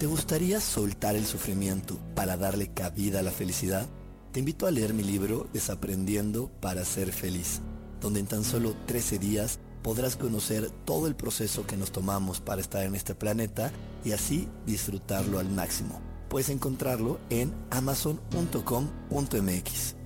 ¿Te 0.00 0.06
gustaría 0.06 0.58
soltar 0.60 1.14
el 1.14 1.26
sufrimiento 1.26 1.96
para 2.16 2.36
darle 2.36 2.72
cabida 2.72 3.20
a 3.20 3.22
la 3.22 3.30
felicidad? 3.30 3.86
Te 4.32 4.38
invito 4.38 4.68
a 4.68 4.70
leer 4.70 4.94
mi 4.94 5.02
libro 5.02 5.48
Desaprendiendo 5.52 6.52
para 6.60 6.84
ser 6.84 7.12
feliz, 7.12 7.62
donde 8.00 8.20
en 8.20 8.26
tan 8.26 8.44
solo 8.44 8.76
13 8.86 9.18
días 9.18 9.58
podrás 9.82 10.14
conocer 10.14 10.70
todo 10.84 11.08
el 11.08 11.16
proceso 11.16 11.66
que 11.66 11.76
nos 11.76 11.90
tomamos 11.90 12.40
para 12.40 12.60
estar 12.60 12.84
en 12.84 12.94
este 12.94 13.16
planeta 13.16 13.72
y 14.04 14.12
así 14.12 14.48
disfrutarlo 14.66 15.40
al 15.40 15.50
máximo. 15.50 16.00
Puedes 16.28 16.48
encontrarlo 16.48 17.18
en 17.28 17.52
amazon.com.mx. 17.70 19.96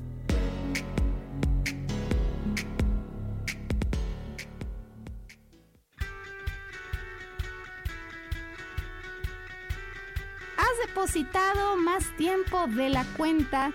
Has 10.56 10.88
depositado 10.88 11.76
más 11.76 12.04
tiempo 12.16 12.66
de 12.68 12.88
la 12.88 13.04
cuenta 13.18 13.74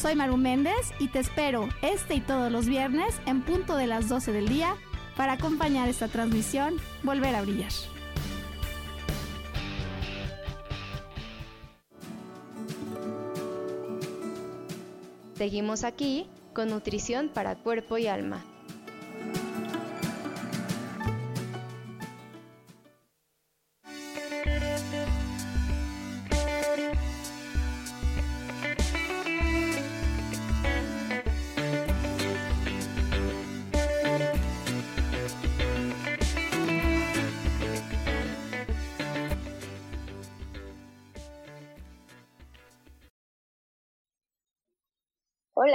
Soy 0.00 0.14
Maru 0.14 0.36
Méndez 0.36 0.92
y 1.00 1.08
te 1.08 1.18
espero 1.18 1.68
este 1.82 2.14
y 2.14 2.20
todos 2.20 2.52
los 2.52 2.66
viernes 2.66 3.20
en 3.26 3.42
punto 3.42 3.74
de 3.74 3.88
las 3.88 4.08
12 4.08 4.30
del 4.30 4.48
día 4.48 4.76
para 5.16 5.32
acompañar 5.32 5.88
esta 5.88 6.06
transmisión 6.06 6.76
Volver 7.02 7.34
a 7.34 7.42
Brillar. 7.42 7.72
Seguimos 15.34 15.82
aquí 15.82 16.28
con 16.54 16.70
nutrición 16.70 17.28
para 17.28 17.56
cuerpo 17.56 17.98
y 17.98 18.06
alma. 18.06 18.44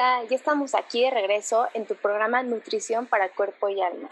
Hola, 0.03 0.25
ya 0.29 0.35
estamos 0.35 0.75
aquí 0.75 1.01
de 1.01 1.11
regreso 1.11 1.65
en 1.73 1.85
tu 1.85 1.95
programa 1.95 2.43
Nutrición 2.43 3.07
para 3.07 3.33
Cuerpo 3.33 3.69
y 3.69 3.81
Alma. 3.81 4.09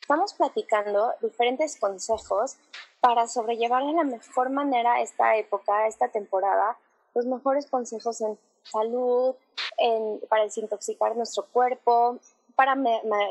Estamos 0.00 0.32
platicando 0.34 1.14
diferentes 1.20 1.80
consejos 1.80 2.58
para 3.00 3.26
sobrellevar 3.26 3.84
de 3.84 3.92
la 3.94 4.04
mejor 4.04 4.50
manera 4.50 5.00
esta 5.00 5.36
época, 5.36 5.88
esta 5.88 6.06
temporada, 6.10 6.78
los 7.12 7.26
mejores 7.26 7.66
consejos 7.66 8.20
en 8.20 8.38
salud, 8.62 9.34
en, 9.78 10.20
para 10.28 10.44
desintoxicar 10.44 11.16
nuestro 11.16 11.44
cuerpo, 11.46 12.20
para 12.54 12.76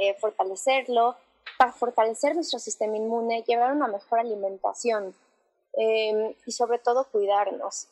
eh, 0.02 0.18
fortalecerlo, 0.20 1.16
para 1.58 1.72
fortalecer 1.72 2.36
nuestro 2.36 2.60
sistema 2.60 2.98
inmune, 2.98 3.46
llevar 3.48 3.72
una 3.72 3.88
mejor 3.88 4.20
alimentación 4.20 5.16
em, 5.72 6.36
y 6.46 6.52
sobre 6.52 6.78
todo 6.78 7.06
cuidarnos. 7.06 7.88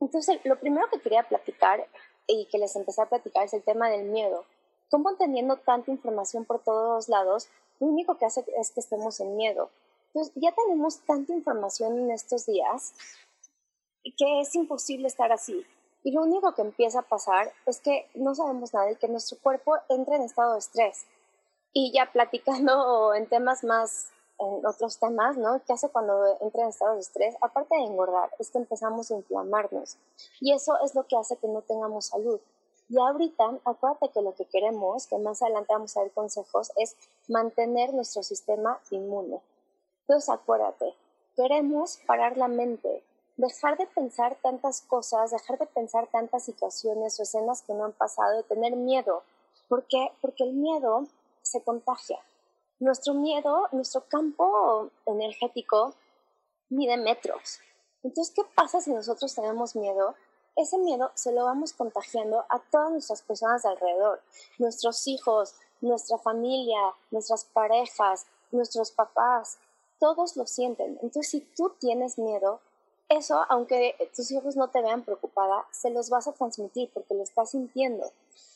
Entonces, 0.00 0.40
lo 0.42 0.58
primero 0.58 0.88
que 0.90 0.98
quería 0.98 1.22
platicar 1.22 1.86
y 2.30 2.46
que 2.46 2.58
les 2.58 2.76
empecé 2.76 3.02
a 3.02 3.08
platicar 3.08 3.44
es 3.44 3.54
el 3.54 3.62
tema 3.62 3.88
del 3.88 4.04
miedo. 4.04 4.44
cómo 4.90 5.14
teniendo 5.14 5.56
tanta 5.56 5.90
información 5.90 6.44
por 6.44 6.62
todos 6.62 7.08
lados, 7.08 7.48
lo 7.78 7.86
único 7.86 8.16
que 8.18 8.26
hace 8.26 8.44
es 8.58 8.70
que 8.70 8.80
estemos 8.80 9.20
en 9.20 9.36
miedo. 9.36 9.70
Entonces, 10.08 10.32
ya 10.34 10.52
tenemos 10.52 10.98
tanta 11.00 11.32
información 11.32 11.98
en 11.98 12.10
estos 12.10 12.46
días 12.46 12.92
que 14.16 14.40
es 14.40 14.54
imposible 14.54 15.06
estar 15.06 15.32
así. 15.32 15.64
Y 16.02 16.12
lo 16.12 16.22
único 16.22 16.54
que 16.54 16.62
empieza 16.62 17.00
a 17.00 17.08
pasar 17.08 17.52
es 17.66 17.80
que 17.80 18.08
no 18.14 18.34
sabemos 18.34 18.72
nada 18.72 18.90
y 18.90 18.96
que 18.96 19.08
nuestro 19.08 19.38
cuerpo 19.38 19.76
entra 19.88 20.16
en 20.16 20.22
estado 20.22 20.54
de 20.54 20.58
estrés. 20.58 21.04
Y 21.72 21.92
ya 21.92 22.10
platicando 22.10 23.14
en 23.14 23.26
temas 23.26 23.64
más, 23.64 24.08
en 24.40 24.66
otros 24.66 24.98
temas, 24.98 25.36
¿no? 25.36 25.60
¿Qué 25.66 25.74
hace 25.74 25.88
cuando 25.90 26.36
entra 26.40 26.62
en 26.62 26.70
estado 26.70 26.94
de 26.94 27.00
estrés? 27.00 27.36
Aparte 27.42 27.76
de 27.76 27.82
engordar, 27.82 28.30
es 28.38 28.50
que 28.50 28.58
empezamos 28.58 29.10
a 29.10 29.16
inflamarnos. 29.16 29.96
Y 30.40 30.52
eso 30.52 30.78
es 30.82 30.94
lo 30.94 31.06
que 31.06 31.16
hace 31.16 31.36
que 31.36 31.48
no 31.48 31.62
tengamos 31.62 32.06
salud. 32.06 32.40
Y 32.88 32.98
ahorita, 32.98 33.58
acuérdate 33.64 34.08
que 34.08 34.22
lo 34.22 34.34
que 34.34 34.46
queremos, 34.46 35.06
que 35.06 35.18
más 35.18 35.42
adelante 35.42 35.72
vamos 35.72 35.96
a 35.96 36.02
ver 36.02 36.10
consejos, 36.10 36.72
es 36.76 36.96
mantener 37.28 37.94
nuestro 37.94 38.22
sistema 38.22 38.80
inmune. 38.90 39.40
Entonces, 40.00 40.28
acuérdate, 40.28 40.94
queremos 41.36 41.98
parar 42.06 42.36
la 42.36 42.48
mente, 42.48 43.04
dejar 43.36 43.76
de 43.78 43.86
pensar 43.86 44.36
tantas 44.42 44.80
cosas, 44.80 45.30
dejar 45.30 45.58
de 45.58 45.66
pensar 45.66 46.08
tantas 46.08 46.44
situaciones 46.44 47.20
o 47.20 47.22
escenas 47.22 47.62
que 47.62 47.74
no 47.74 47.84
han 47.84 47.92
pasado, 47.92 48.38
de 48.38 48.42
tener 48.42 48.74
miedo. 48.74 49.22
¿Por 49.68 49.84
qué? 49.84 50.10
Porque 50.20 50.44
el 50.44 50.54
miedo 50.54 51.06
se 51.42 51.62
contagia. 51.62 52.18
Nuestro 52.80 53.12
miedo, 53.12 53.68
nuestro 53.72 54.08
campo 54.08 54.90
energético 55.04 55.94
mide 56.70 56.96
metros. 56.96 57.60
Entonces, 58.02 58.34
¿qué 58.34 58.42
pasa 58.54 58.80
si 58.80 58.90
nosotros 58.90 59.34
tenemos 59.34 59.76
miedo? 59.76 60.14
Ese 60.56 60.78
miedo 60.78 61.10
se 61.14 61.32
lo 61.32 61.44
vamos 61.44 61.74
contagiando 61.74 62.44
a 62.48 62.58
todas 62.70 62.90
nuestras 62.90 63.20
personas 63.20 63.62
de 63.62 63.68
alrededor, 63.68 64.22
nuestros 64.58 65.06
hijos, 65.06 65.54
nuestra 65.82 66.16
familia, 66.16 66.80
nuestras 67.10 67.44
parejas, 67.44 68.26
nuestros 68.50 68.90
papás, 68.92 69.58
todos 69.98 70.36
lo 70.36 70.46
sienten. 70.46 70.98
Entonces, 71.02 71.28
si 71.28 71.40
tú 71.40 71.74
tienes 71.78 72.18
miedo, 72.18 72.60
eso, 73.10 73.44
aunque 73.50 73.94
tus 74.16 74.30
hijos 74.30 74.56
no 74.56 74.68
te 74.68 74.80
vean 74.80 75.04
preocupada, 75.04 75.66
se 75.70 75.90
los 75.90 76.08
vas 76.08 76.28
a 76.28 76.32
transmitir 76.32 76.90
porque 76.94 77.14
lo 77.14 77.22
estás 77.22 77.50
sintiendo. 77.50 78.10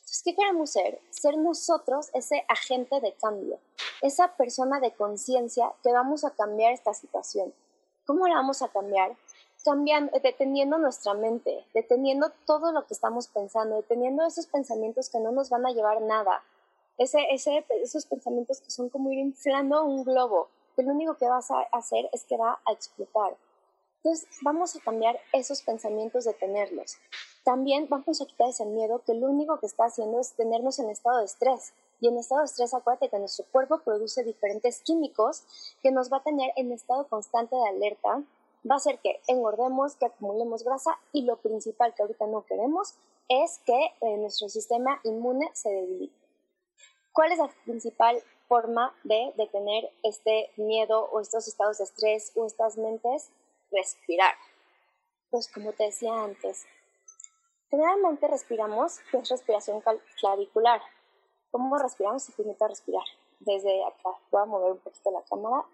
Entonces, 0.04 0.22
¿qué 0.22 0.36
queremos 0.36 0.70
ser? 0.70 1.00
Ser 1.08 1.38
nosotros 1.38 2.10
ese 2.12 2.44
agente 2.46 3.00
de 3.00 3.14
cambio, 3.14 3.58
esa 4.02 4.36
persona 4.36 4.78
de 4.78 4.92
conciencia 4.92 5.72
que 5.82 5.92
vamos 5.92 6.24
a 6.24 6.30
cambiar 6.30 6.74
esta 6.74 6.92
situación. 6.92 7.54
¿Cómo 8.06 8.28
la 8.28 8.34
vamos 8.34 8.60
a 8.60 8.68
cambiar? 8.68 9.16
Cambiando, 9.64 10.12
deteniendo 10.22 10.76
nuestra 10.76 11.14
mente, 11.14 11.64
deteniendo 11.72 12.30
todo 12.44 12.70
lo 12.70 12.86
que 12.86 12.92
estamos 12.92 13.28
pensando, 13.28 13.76
deteniendo 13.76 14.26
esos 14.26 14.46
pensamientos 14.46 15.08
que 15.08 15.20
no 15.20 15.32
nos 15.32 15.48
van 15.48 15.64
a 15.64 15.72
llevar 15.72 16.02
nada, 16.02 16.42
ese, 16.98 17.26
ese, 17.30 17.64
esos 17.82 18.04
pensamientos 18.04 18.60
que 18.60 18.70
son 18.70 18.90
como 18.90 19.10
ir 19.10 19.20
inflando 19.20 19.84
un 19.84 20.04
globo, 20.04 20.50
que 20.76 20.82
lo 20.82 20.92
único 20.92 21.16
que 21.16 21.26
vas 21.26 21.50
a 21.50 21.60
hacer 21.72 22.10
es 22.12 22.24
que 22.24 22.36
va 22.36 22.60
a 22.66 22.72
explotar. 22.72 23.38
Entonces, 24.02 24.28
vamos 24.42 24.76
a 24.76 24.80
cambiar 24.80 25.18
esos 25.32 25.62
pensamientos 25.62 26.24
de 26.24 26.34
tenerlos. 26.34 26.98
También 27.44 27.86
vamos 27.88 28.20
a 28.20 28.26
quitar 28.26 28.48
ese 28.48 28.64
miedo 28.64 29.02
que 29.04 29.14
lo 29.14 29.26
único 29.26 29.60
que 29.60 29.66
está 29.66 29.84
haciendo 29.84 30.18
es 30.18 30.32
tenernos 30.32 30.78
en 30.78 30.90
estado 30.90 31.18
de 31.18 31.26
estrés. 31.26 31.74
Y 32.00 32.08
en 32.08 32.18
estado 32.18 32.40
de 32.40 32.46
estrés, 32.46 32.74
acuérdate 32.74 33.10
que 33.10 33.18
nuestro 33.18 33.44
cuerpo 33.52 33.78
produce 33.78 34.24
diferentes 34.24 34.80
químicos 34.80 35.44
que 35.82 35.90
nos 35.90 36.10
va 36.12 36.18
a 36.18 36.22
tener 36.22 36.52
en 36.56 36.72
estado 36.72 37.06
constante 37.06 37.54
de 37.54 37.68
alerta. 37.68 38.22
Va 38.68 38.74
a 38.74 38.76
hacer 38.76 38.98
que 38.98 39.20
engordemos, 39.28 39.94
que 39.96 40.06
acumulemos 40.06 40.64
grasa 40.64 40.98
y 41.12 41.22
lo 41.22 41.36
principal 41.36 41.94
que 41.94 42.02
ahorita 42.02 42.26
no 42.26 42.46
queremos 42.46 42.94
es 43.28 43.60
que 43.66 43.92
eh, 44.00 44.16
nuestro 44.16 44.48
sistema 44.48 45.00
inmune 45.04 45.50
se 45.52 45.70
debilite. 45.70 46.14
¿Cuál 47.12 47.32
es 47.32 47.38
la 47.38 47.50
principal 47.64 48.22
forma 48.48 48.94
de 49.04 49.32
detener 49.36 49.90
este 50.02 50.50
miedo 50.56 51.08
o 51.12 51.20
estos 51.20 51.46
estados 51.46 51.78
de 51.78 51.84
estrés 51.84 52.32
o 52.34 52.46
estas 52.46 52.76
mentes? 52.76 53.30
respirar. 53.74 54.34
Pues 55.30 55.48
como 55.48 55.72
te 55.72 55.84
decía 55.84 56.22
antes, 56.22 56.64
generalmente 57.70 58.28
respiramos, 58.28 58.98
que 59.10 59.18
es 59.18 59.28
respiración 59.28 59.82
clavicular. 60.18 60.80
¿Cómo 61.50 61.76
respiramos? 61.78 62.24
Se 62.24 62.32
a 62.42 62.68
respirar. 62.68 63.04
Desde 63.40 63.84
acá, 63.84 64.10
voy 64.30 64.42
a 64.42 64.46
mover 64.46 64.72
un 64.72 64.78
poquito 64.78 65.10
la 65.10 65.22
cámara 65.22 65.64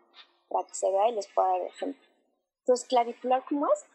para 0.49 0.67
que 0.67 0.75
se 0.75 0.91
vea 0.91 1.09
y 1.09 1.15
les 1.15 1.29
pueda 1.29 1.49
dar 1.49 1.63
ejemplo. 1.63 2.03
Entonces, 2.61 2.89
clavicular, 2.89 3.45
¿cómo 3.49 3.67
es? 3.73 3.87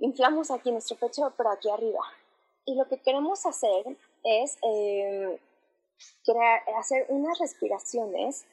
Inflamos 0.00 0.50
aquí 0.50 0.70
nuestro 0.70 0.96
pecho, 0.96 1.32
pero 1.36 1.50
aquí 1.50 1.70
arriba. 1.70 2.00
Y 2.64 2.74
lo 2.76 2.86
que 2.88 3.00
queremos 3.00 3.46
hacer 3.46 3.96
es 4.24 4.58
eh, 4.62 5.40
crear, 6.24 6.62
hacer 6.78 7.06
unas 7.08 7.38
respiraciones 7.38 8.46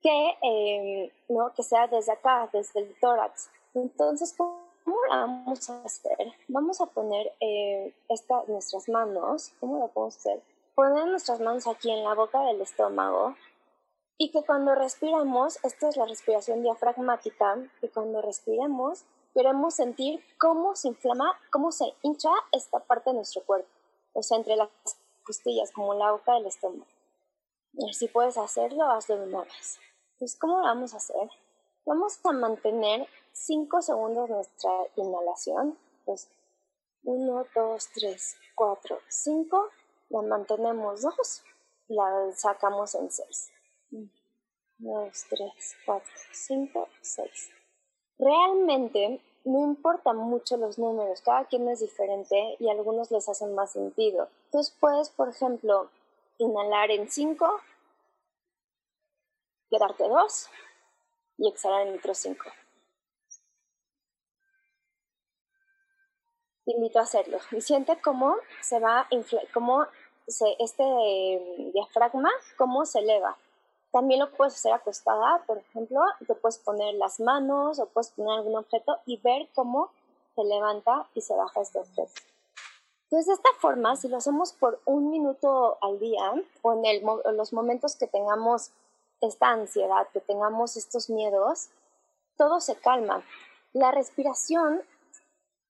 que, 0.00 0.36
eh, 0.42 1.12
¿no? 1.28 1.52
que 1.54 1.62
sea 1.62 1.86
desde 1.86 2.12
acá, 2.12 2.48
desde 2.52 2.80
el 2.80 2.98
tórax, 3.00 3.50
entonces, 3.74 4.34
¿cómo 4.36 4.67
la 5.10 5.16
vamos 5.16 5.70
a 5.70 5.82
hacer? 5.82 6.32
Vamos 6.48 6.80
a 6.80 6.86
poner 6.86 7.32
eh, 7.40 7.94
esta, 8.08 8.42
nuestras 8.48 8.88
manos, 8.88 9.52
¿cómo 9.60 9.78
la 9.78 9.88
podemos 9.88 10.16
hacer? 10.16 10.42
Poner 10.74 11.06
nuestras 11.06 11.40
manos 11.40 11.66
aquí 11.66 11.90
en 11.90 12.04
la 12.04 12.14
boca 12.14 12.40
del 12.42 12.60
estómago 12.60 13.34
y 14.20 14.32
que 14.32 14.42
cuando 14.42 14.74
respiramos, 14.74 15.64
esta 15.64 15.88
es 15.88 15.96
la 15.96 16.04
respiración 16.04 16.62
diafragmática, 16.62 17.56
y 17.80 17.88
cuando 17.88 18.20
respiremos 18.20 19.04
queremos 19.32 19.74
sentir 19.74 20.24
cómo 20.38 20.74
se 20.74 20.88
inflama, 20.88 21.38
cómo 21.52 21.70
se 21.70 21.94
hincha 22.02 22.30
esta 22.50 22.80
parte 22.80 23.10
de 23.10 23.16
nuestro 23.16 23.42
cuerpo, 23.44 23.68
o 24.12 24.22
sea, 24.22 24.36
entre 24.36 24.56
las 24.56 24.68
costillas, 25.22 25.70
como 25.70 25.94
la 25.94 26.10
boca 26.10 26.34
del 26.34 26.46
estómago. 26.46 26.86
Y 27.74 27.92
si 27.92 28.08
puedes 28.08 28.36
hacerlo, 28.36 28.90
hazlo 28.90 29.18
de 29.18 29.28
una 29.28 29.42
vez. 29.42 29.78
Entonces, 30.14 30.36
¿cómo 30.40 30.58
lo 30.58 30.64
vamos 30.64 30.94
a 30.94 30.96
hacer? 30.96 31.30
Vamos 31.86 32.18
a 32.24 32.32
mantener 32.32 33.06
5 33.46 33.82
segundos 33.82 34.28
nuestra 34.28 34.70
inhalación. 34.96 35.78
Pues 36.04 36.30
1, 37.04 37.46
2, 37.54 37.88
3, 37.94 38.36
4, 38.54 38.98
5. 39.08 39.70
La 40.10 40.22
mantenemos 40.22 41.02
2. 41.02 41.44
La 41.88 42.32
sacamos 42.34 42.94
en 42.94 43.10
6. 43.10 43.52
1, 43.92 44.10
2, 44.78 45.24
3, 45.30 45.76
4, 45.86 46.12
5, 46.32 46.88
6. 47.00 47.50
Realmente 48.18 49.22
no 49.44 49.64
importa 49.64 50.12
mucho 50.12 50.56
los 50.56 50.78
números, 50.78 51.22
cada 51.22 51.46
quien 51.46 51.68
es 51.68 51.80
diferente 51.80 52.56
y 52.58 52.68
a 52.68 52.72
algunos 52.72 53.10
les 53.10 53.28
hacen 53.28 53.54
más 53.54 53.72
sentido. 53.72 54.28
Entonces 54.46 54.76
puedes, 54.78 55.10
por 55.10 55.28
ejemplo, 55.28 55.90
inhalar 56.38 56.90
en 56.90 57.08
5, 57.08 57.60
quedarte 59.70 60.08
2 60.08 60.48
y 61.38 61.48
exhalar 61.48 61.86
en 61.86 61.96
otros 61.96 62.18
5. 62.18 62.44
Te 66.68 66.74
invito 66.74 66.98
a 66.98 67.02
hacerlo. 67.02 67.38
Y 67.52 67.62
siente 67.62 67.98
cómo 68.02 68.36
se 68.60 68.78
va, 68.78 69.08
cómo 69.54 69.86
se, 70.26 70.44
este 70.58 70.82
em, 70.82 71.72
diafragma, 71.72 72.28
cómo 72.58 72.84
se 72.84 72.98
eleva. 72.98 73.38
También 73.90 74.20
lo 74.20 74.30
puedes 74.32 74.54
hacer 74.54 74.74
acostada, 74.74 75.42
por 75.46 75.56
ejemplo, 75.56 75.98
te 76.26 76.34
puedes 76.34 76.58
poner 76.58 76.94
las 76.96 77.20
manos 77.20 77.78
o 77.78 77.86
puedes 77.86 78.10
poner 78.10 78.40
algún 78.40 78.56
objeto 78.56 78.98
y 79.06 79.16
ver 79.16 79.48
cómo 79.54 79.90
se 80.34 80.44
levanta 80.44 81.08
y 81.14 81.22
se 81.22 81.34
baja 81.34 81.62
este 81.62 81.78
objeto. 81.78 82.12
Entonces, 83.04 83.28
de 83.28 83.32
esta 83.32 83.48
forma, 83.60 83.96
si 83.96 84.08
lo 84.08 84.18
hacemos 84.18 84.52
por 84.52 84.78
un 84.84 85.10
minuto 85.10 85.78
al 85.80 85.98
día 85.98 86.34
o 86.60 86.74
en, 86.74 86.84
el, 86.84 87.02
en 87.24 87.36
los 87.38 87.54
momentos 87.54 87.96
que 87.96 88.06
tengamos 88.06 88.72
esta 89.22 89.48
ansiedad, 89.48 90.06
que 90.12 90.20
tengamos 90.20 90.76
estos 90.76 91.08
miedos, 91.08 91.70
todo 92.36 92.60
se 92.60 92.76
calma. 92.76 93.24
La 93.72 93.90
respiración 93.90 94.82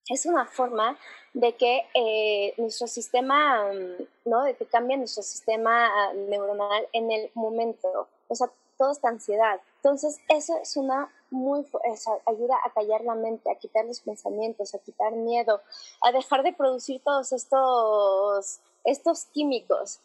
es 0.08 0.26
una 0.26 0.46
forma 0.46 0.98
de 1.34 1.56
que 1.56 1.82
eh, 1.94 2.54
nuestro 2.56 2.86
sistema, 2.86 3.70
mm, 3.72 4.28
¿no? 4.28 4.44
De 4.44 4.54
que 4.54 4.66
cambia 4.66 4.96
nuestro 4.96 5.22
sistema 5.22 5.86
ah, 5.86 6.12
neuronal 6.14 6.88
en 6.92 7.10
el 7.10 7.30
momento. 7.34 8.08
O 8.28 8.34
sea, 8.34 8.50
toda 8.76 8.92
esta 8.92 9.08
ansiedad. 9.08 9.60
Entonces, 9.76 10.18
eso 10.28 10.56
es 10.62 10.76
una 10.76 11.12
muy, 11.30 11.66
eso 11.92 12.20
ayuda 12.26 12.56
a 12.64 12.70
callar 12.70 13.02
la 13.02 13.14
mente, 13.14 13.50
a 13.50 13.56
quitar 13.56 13.84
los 13.84 14.00
pensamientos, 14.00 14.74
a 14.74 14.78
quitar 14.78 15.12
miedo, 15.12 15.60
a 16.00 16.12
dejar 16.12 16.42
de 16.42 16.52
producir 16.52 17.02
todos 17.02 17.32
estos, 17.32 18.60
estos 18.84 19.24
químicos. 19.26 20.00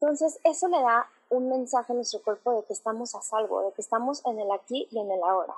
Entonces, 0.00 0.38
eso 0.44 0.68
le 0.68 0.80
da 0.80 1.08
un 1.28 1.48
mensaje 1.48 1.92
a 1.92 1.96
nuestro 1.96 2.22
cuerpo 2.22 2.52
de 2.52 2.64
que 2.64 2.72
estamos 2.72 3.14
a 3.14 3.20
salvo, 3.20 3.62
de 3.62 3.72
que 3.72 3.82
estamos 3.82 4.24
en 4.26 4.40
el 4.40 4.50
aquí 4.50 4.88
y 4.90 4.98
en 4.98 5.10
el 5.10 5.22
ahora. 5.22 5.54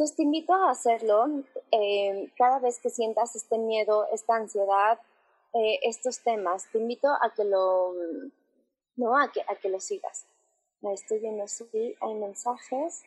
Entonces 0.00 0.16
te 0.16 0.22
invito 0.22 0.54
a 0.54 0.70
hacerlo 0.70 1.26
eh, 1.70 2.32
cada 2.38 2.58
vez 2.58 2.78
que 2.80 2.88
sientas 2.88 3.36
este 3.36 3.58
miedo, 3.58 4.06
esta 4.10 4.34
ansiedad, 4.34 4.98
eh, 5.52 5.78
estos 5.82 6.20
temas. 6.20 6.66
Te 6.72 6.78
invito 6.78 7.06
a 7.06 7.34
que 7.36 7.44
lo, 7.44 7.92
no, 8.96 9.18
a 9.18 9.30
que, 9.30 9.42
a 9.42 9.56
que 9.56 9.68
lo 9.68 9.78
sigas. 9.78 10.24
Estoy 10.80 11.18
viendo 11.18 11.46
si 11.46 11.66
hay 12.00 12.14
mensajes. 12.14 13.02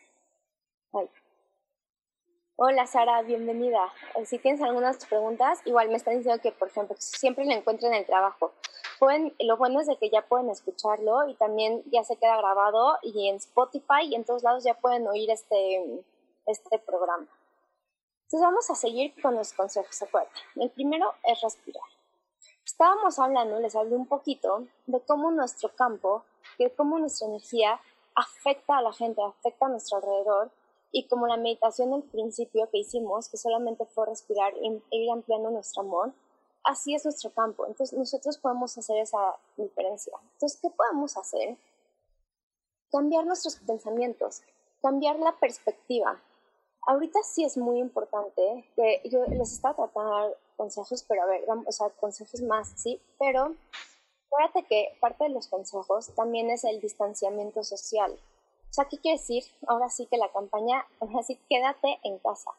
Hola 2.54 2.86
Sara, 2.86 3.22
bienvenida. 3.22 3.92
Eh, 4.14 4.24
si 4.24 4.38
tienes 4.38 4.62
algunas 4.62 5.04
preguntas, 5.04 5.62
igual 5.64 5.88
me 5.88 5.96
están 5.96 6.18
diciendo 6.18 6.40
que, 6.40 6.52
por 6.52 6.68
ejemplo, 6.68 6.94
siempre 7.00 7.44
la 7.44 7.54
encuentro 7.54 7.88
en 7.88 7.94
el 7.94 8.06
trabajo. 8.06 8.52
pueden, 9.00 9.34
lo 9.40 9.56
bueno 9.56 9.80
es 9.80 9.88
de 9.88 9.96
que 9.96 10.10
ya 10.10 10.28
pueden 10.28 10.48
escucharlo 10.48 11.28
y 11.28 11.34
también 11.34 11.82
ya 11.86 12.04
se 12.04 12.14
queda 12.14 12.36
grabado 12.36 12.98
y 13.02 13.30
en 13.30 13.34
Spotify 13.34 14.04
y 14.04 14.14
en 14.14 14.24
todos 14.24 14.44
lados 14.44 14.62
ya 14.62 14.74
pueden 14.74 15.08
oír 15.08 15.28
este, 15.32 16.04
este 16.46 16.78
programa. 16.78 17.26
Entonces 18.24 18.40
vamos 18.40 18.70
a 18.70 18.74
seguir 18.74 19.14
con 19.20 19.34
los 19.34 19.52
consejos, 19.52 20.02
acuérdate. 20.02 20.40
El 20.56 20.70
primero 20.70 21.12
es 21.24 21.40
respirar. 21.40 21.84
Estábamos 22.64 23.18
hablando, 23.18 23.60
les 23.60 23.76
hablé 23.76 23.94
un 23.94 24.06
poquito 24.06 24.66
de 24.86 25.00
cómo 25.00 25.30
nuestro 25.30 25.74
campo, 25.74 26.24
de 26.58 26.74
cómo 26.74 26.98
nuestra 26.98 27.28
energía 27.28 27.80
afecta 28.14 28.78
a 28.78 28.82
la 28.82 28.92
gente, 28.92 29.22
afecta 29.22 29.66
a 29.66 29.68
nuestro 29.68 29.98
alrededor 29.98 30.50
y 30.90 31.06
como 31.08 31.26
la 31.26 31.36
meditación 31.36 31.90
del 31.90 32.02
principio 32.04 32.70
que 32.70 32.78
hicimos, 32.78 33.28
que 33.28 33.36
solamente 33.36 33.84
fue 33.84 34.06
respirar 34.06 34.54
e 34.54 34.80
ir 34.90 35.10
ampliando 35.10 35.50
nuestro 35.50 35.82
amor, 35.82 36.12
así 36.64 36.94
es 36.94 37.04
nuestro 37.04 37.30
campo. 37.30 37.66
Entonces 37.66 37.98
nosotros 37.98 38.38
podemos 38.38 38.76
hacer 38.78 38.98
esa 38.98 39.36
diferencia. 39.56 40.16
Entonces, 40.34 40.58
¿qué 40.60 40.70
podemos 40.70 41.16
hacer? 41.16 41.56
Cambiar 42.90 43.26
nuestros 43.26 43.56
pensamientos, 43.56 44.42
cambiar 44.80 45.18
la 45.18 45.36
perspectiva. 45.38 46.20
Ahorita 46.86 47.20
sí 47.22 47.44
es 47.44 47.56
muy 47.56 47.78
importante 47.78 48.68
que 48.76 49.00
yo 49.08 49.24
les 49.24 49.52
estaba 49.52 49.74
tratando 49.74 50.14
de 50.14 50.22
dar 50.22 50.38
consejos, 50.56 51.04
pero 51.08 51.22
a 51.22 51.26
ver, 51.26 51.44
vamos, 51.46 51.64
o 51.66 51.72
sea, 51.72 51.88
consejos 51.90 52.42
más, 52.42 52.72
sí, 52.76 53.00
pero 53.18 53.54
acuérdate 54.26 54.64
que 54.68 54.96
parte 55.00 55.24
de 55.24 55.30
los 55.30 55.48
consejos 55.48 56.14
también 56.14 56.50
es 56.50 56.64
el 56.64 56.80
distanciamiento 56.80 57.62
social. 57.64 58.12
O 58.12 58.72
sea, 58.74 58.84
¿qué 58.86 58.98
quiere 58.98 59.18
decir? 59.18 59.44
Ahora 59.66 59.88
sí 59.88 60.06
que 60.06 60.18
la 60.18 60.30
campaña, 60.32 60.86
ahora 61.00 61.22
sí, 61.22 61.38
quédate 61.48 62.00
en 62.02 62.18
casa. 62.18 62.50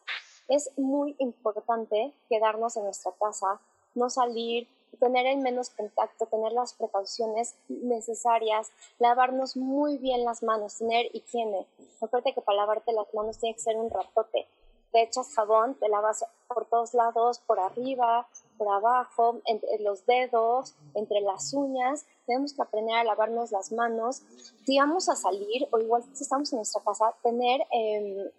Es 0.48 0.70
muy 0.76 1.14
importante 1.18 2.12
quedarnos 2.28 2.76
en 2.76 2.84
nuestra 2.84 3.12
casa, 3.12 3.60
no 3.94 4.10
salir, 4.10 4.68
tener 4.96 5.26
el 5.26 5.38
menos 5.38 5.70
contacto, 5.70 6.26
tener 6.26 6.52
las 6.52 6.74
precauciones 6.74 7.56
necesarias, 7.68 8.70
lavarnos 8.98 9.56
muy 9.56 9.98
bien 9.98 10.24
las 10.24 10.42
manos, 10.42 10.78
tener 10.78 11.06
higiene. 11.14 11.66
Acuérdate 12.00 12.34
que 12.34 12.42
para 12.42 12.58
lavarte 12.58 12.92
las 12.92 13.12
manos 13.14 13.38
tiene 13.38 13.54
que 13.54 13.60
ser 13.60 13.76
un 13.76 13.90
ratote. 13.90 14.46
Te 14.92 15.02
echas 15.02 15.34
jabón, 15.34 15.74
te 15.74 15.88
lavas 15.88 16.24
por 16.48 16.66
todos 16.66 16.94
lados, 16.94 17.40
por 17.40 17.58
arriba, 17.60 18.26
por 18.56 18.72
abajo, 18.72 19.40
entre 19.44 19.78
los 19.80 20.06
dedos, 20.06 20.74
entre 20.94 21.20
las 21.20 21.52
uñas. 21.52 22.06
Tenemos 22.26 22.54
que 22.54 22.62
aprender 22.62 22.94
a 22.96 23.04
lavarnos 23.04 23.50
las 23.52 23.72
manos. 23.72 24.22
Si 24.64 24.78
vamos 24.78 25.08
a 25.08 25.16
salir, 25.16 25.68
o 25.70 25.78
igual 25.78 26.02
si 26.14 26.22
estamos 26.22 26.52
en 26.52 26.58
nuestra 26.58 26.82
casa, 26.82 27.14
tener, 27.22 27.60
eh, 27.72 28.32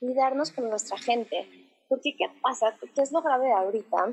cuidarnos 0.00 0.50
con 0.50 0.68
nuestra 0.68 0.98
gente. 0.98 1.48
Porque, 1.88 2.16
¿qué 2.16 2.26
pasa? 2.42 2.74
¿Qué 2.94 3.02
es 3.02 3.12
lo 3.12 3.22
grave 3.22 3.46
de 3.46 3.52
ahorita? 3.52 4.12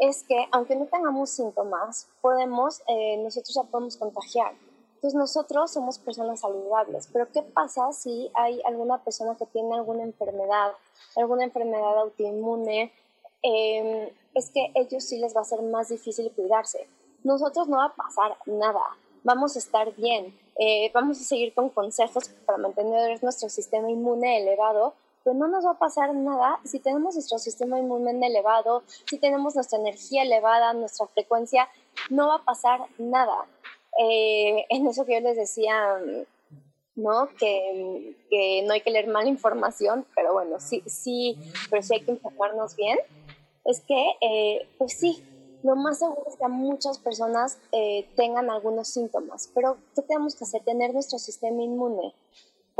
Es 0.00 0.22
que 0.24 0.48
aunque 0.50 0.74
no 0.74 0.86
tengamos 0.86 1.30
síntomas, 1.30 2.08
podemos, 2.22 2.82
eh, 2.88 3.18
nosotros 3.18 3.54
ya 3.54 3.62
podemos 3.64 3.96
contagiar. 3.96 4.54
Entonces 4.94 5.16
nosotros 5.16 5.70
somos 5.72 5.98
personas 5.98 6.40
saludables, 6.40 7.08
pero 7.12 7.30
¿qué 7.32 7.42
pasa 7.42 7.92
si 7.92 8.30
hay 8.34 8.60
alguna 8.66 8.98
persona 8.98 9.36
que 9.36 9.46
tiene 9.46 9.74
alguna 9.74 10.02
enfermedad, 10.02 10.72
alguna 11.16 11.44
enfermedad 11.44 11.98
autoinmune? 11.98 12.92
Em, 13.42 14.10
es 14.34 14.50
que 14.50 14.72
ellos 14.74 15.04
sí 15.04 15.18
les 15.18 15.34
va 15.34 15.42
a 15.42 15.44
ser 15.44 15.62
más 15.62 15.88
difícil 15.88 16.30
cuidarse. 16.32 16.86
Nosotros 17.24 17.68
no 17.68 17.78
va 17.78 17.86
a 17.86 17.94
pasar 17.94 18.36
nada, 18.46 18.82
vamos 19.22 19.56
a 19.56 19.58
estar 19.58 19.94
bien, 19.96 20.38
eh, 20.58 20.90
vamos 20.94 21.20
a 21.20 21.24
seguir 21.24 21.54
con 21.54 21.68
consejos 21.70 22.28
para 22.46 22.58
mantener 22.58 23.22
nuestro 23.22 23.48
sistema 23.48 23.90
inmune 23.90 24.42
elevado, 24.42 24.94
pero 25.24 25.36
no 25.36 25.48
nos 25.48 25.64
va 25.64 25.72
a 25.72 25.78
pasar 25.78 26.14
nada 26.14 26.60
si 26.64 26.78
tenemos 26.78 27.14
nuestro 27.14 27.38
sistema 27.38 27.78
inmune 27.78 28.26
elevado, 28.26 28.82
si 29.08 29.18
tenemos 29.18 29.54
nuestra 29.54 29.78
energía 29.78 30.22
elevada, 30.22 30.72
nuestra 30.72 31.06
frecuencia, 31.08 31.68
no 32.08 32.28
va 32.28 32.36
a 32.36 32.44
pasar 32.44 32.80
nada. 32.98 33.46
Eh, 33.98 34.64
en 34.68 34.86
eso 34.86 35.04
que 35.04 35.14
yo 35.14 35.20
les 35.20 35.36
decía, 35.36 35.98
¿no? 36.94 37.28
Que, 37.38 38.16
que, 38.30 38.62
no 38.66 38.72
hay 38.72 38.80
que 38.80 38.90
leer 38.90 39.08
mala 39.08 39.28
información, 39.28 40.06
pero 40.14 40.32
bueno, 40.32 40.60
sí, 40.60 40.82
sí, 40.86 41.36
pero 41.68 41.82
sí 41.82 41.94
hay 41.94 42.00
que 42.02 42.12
informarnos 42.12 42.76
bien. 42.76 42.98
Es 43.64 43.80
que, 43.80 44.10
eh, 44.20 44.68
pues 44.78 44.94
sí, 44.94 45.22
lo 45.62 45.76
más 45.76 45.98
seguro 45.98 46.24
es 46.26 46.36
que 46.36 46.48
muchas 46.48 46.98
personas 46.98 47.58
eh, 47.72 48.08
tengan 48.16 48.50
algunos 48.50 48.88
síntomas, 48.88 49.50
pero 49.54 49.76
¿qué 49.94 50.02
tenemos 50.02 50.34
que 50.34 50.44
hacer? 50.44 50.62
Tener 50.62 50.94
nuestro 50.94 51.18
sistema 51.18 51.62
inmune 51.62 52.14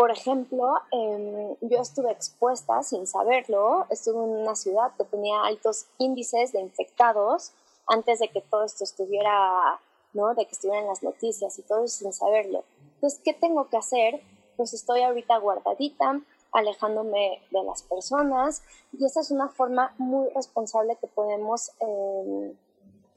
por 0.01 0.11
ejemplo, 0.11 0.77
em, 0.93 1.57
yo 1.61 1.83
estuve 1.83 2.11
expuesta 2.11 2.83
sin 2.83 3.07
saberlo, 3.07 3.85
estuve 3.91 4.25
en 4.25 4.31
una 4.31 4.57
ciudad 4.57 4.93
que 4.97 5.05
tenía 5.05 5.43
altos 5.45 5.89
índices 5.99 6.53
de 6.53 6.61
infectados 6.61 7.53
antes 7.87 8.19
de 8.19 8.29
que 8.29 8.41
todo 8.41 8.65
esto 8.65 8.85
estuviera, 8.85 9.79
¿no? 10.15 10.35
De 10.35 10.47
que 10.47 10.53
estuvieran 10.53 10.87
las 10.87 11.03
noticias 11.03 11.59
y 11.59 11.63
todo 11.65 11.87
sin 11.87 12.15
saberlo. 12.15 12.65
Entonces, 12.95 13.21
¿qué 13.23 13.35
tengo 13.35 13.69
que 13.69 13.77
hacer? 13.77 14.23
Pues 14.57 14.73
estoy 14.73 15.03
ahorita 15.03 15.37
guardadita, 15.37 16.19
alejándome 16.53 17.43
de 17.51 17.63
las 17.63 17.83
personas 17.83 18.63
y 18.99 19.05
esa 19.05 19.21
es 19.21 19.31
una 19.31 19.51
forma 19.51 19.95
muy 19.99 20.31
responsable 20.31 20.97
que 20.99 21.09
podemos, 21.09 21.73
em, 21.81 22.57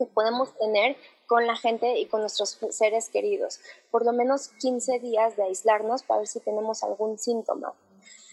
que 0.06 0.14
podemos 0.14 0.54
tener 0.58 0.98
con 1.28 1.48
la 1.48 1.56
gente 1.56 1.98
y 2.00 2.06
con 2.06 2.22
nuestros 2.22 2.60
seres 2.70 3.10
queridos. 3.10 3.60
Por 3.92 4.06
lo 4.06 4.14
menos 4.14 4.50
15 4.60 5.00
días 5.00 5.36
de 5.36 5.44
aislarnos 5.44 6.04
para 6.04 6.20
ver 6.20 6.28
si 6.28 6.40
tenemos 6.40 6.84
algún 6.84 7.18
síntoma. 7.18 7.74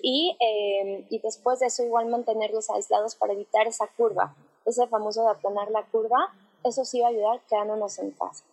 Y, 0.02 0.36
eh, 0.40 1.06
y 1.10 1.18
después 1.18 1.60
de 1.60 1.66
eso 1.66 1.84
igual 1.84 2.06
mantenerlos 2.06 2.70
aislados 2.70 3.14
para 3.14 3.32
evitar 3.32 3.66
esa 3.66 3.86
curva, 3.86 4.34
ese 4.64 4.86
famoso 4.86 5.24
de 5.24 5.30
aplanar 5.30 5.70
la 5.70 5.84
curva, 5.84 6.34
eso 6.64 6.84
sí 6.84 7.00
va 7.00 7.06
a 7.06 7.10
ayudar 7.10 7.40
quedándonos 7.48 7.98
en 7.98 8.10
casa. 8.12 8.44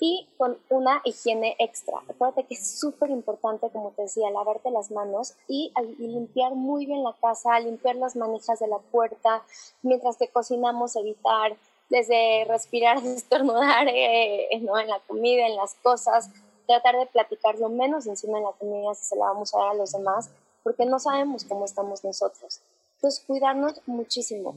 Y 0.00 0.28
con 0.36 0.58
una 0.68 1.00
higiene 1.04 1.54
extra. 1.60 1.98
Acuérdate 2.08 2.44
que 2.44 2.54
es 2.54 2.80
súper 2.80 3.10
importante, 3.10 3.70
como 3.70 3.92
te 3.92 4.02
decía, 4.02 4.30
lavarte 4.30 4.70
las 4.72 4.90
manos 4.90 5.34
y, 5.46 5.72
y, 5.98 6.08
limpiar 6.08 6.56
muy 6.56 6.86
bien 6.86 7.04
la 7.04 7.14
casa, 7.20 7.60
limpiar 7.60 7.94
las 7.94 8.16
manijas 8.16 8.58
de 8.58 8.66
la 8.66 8.78
puerta, 8.78 9.44
mientras 9.82 10.16
que 10.16 10.26
cocinamos, 10.26 10.96
evitar 10.96 11.56
desde 11.92 12.46
respirar, 12.46 12.96
estornudar 13.04 13.86
eh, 13.88 14.48
¿no? 14.62 14.78
en 14.78 14.88
la 14.88 14.98
comida, 15.00 15.46
en 15.46 15.56
las 15.56 15.74
cosas, 15.74 16.30
tratar 16.66 16.96
de 16.98 17.06
platicar 17.06 17.58
lo 17.58 17.68
menos 17.68 18.06
encima 18.06 18.38
de 18.38 18.44
la 18.44 18.52
comida 18.52 18.94
si 18.94 19.04
se 19.04 19.16
la 19.16 19.26
vamos 19.26 19.54
a 19.54 19.58
dar 19.58 19.68
a 19.68 19.74
los 19.74 19.92
demás, 19.92 20.30
porque 20.64 20.86
no 20.86 20.98
sabemos 20.98 21.44
cómo 21.44 21.66
estamos 21.66 22.02
nosotros. 22.02 22.62
Entonces, 22.94 23.22
cuidarnos 23.26 23.80
muchísimo. 23.86 24.54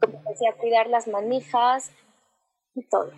Como 0.00 0.22
decía, 0.28 0.54
cuidar 0.58 0.88
las 0.88 1.06
manijas 1.06 1.90
y 2.74 2.82
todo. 2.82 3.12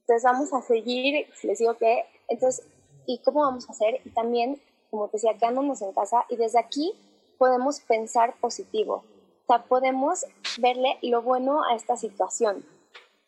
Entonces, 0.00 0.22
vamos 0.22 0.52
a 0.54 0.62
seguir, 0.62 1.26
les 1.42 1.58
digo 1.58 1.74
que, 1.74 2.04
entonces, 2.28 2.66
¿y 3.04 3.18
cómo 3.18 3.40
vamos 3.40 3.68
a 3.68 3.72
hacer? 3.72 4.00
Y 4.04 4.10
también, 4.10 4.62
como 4.90 5.08
decía, 5.08 5.34
quedándonos 5.34 5.82
en 5.82 5.92
casa 5.92 6.24
y 6.30 6.36
desde 6.36 6.60
aquí 6.60 6.94
podemos 7.36 7.80
pensar 7.80 8.36
positivo. 8.40 9.04
O 9.42 9.46
sea, 9.48 9.64
podemos 9.64 10.24
verle 10.58 10.98
lo 11.02 11.20
bueno 11.20 11.62
a 11.64 11.74
esta 11.74 11.96
situación 11.96 12.64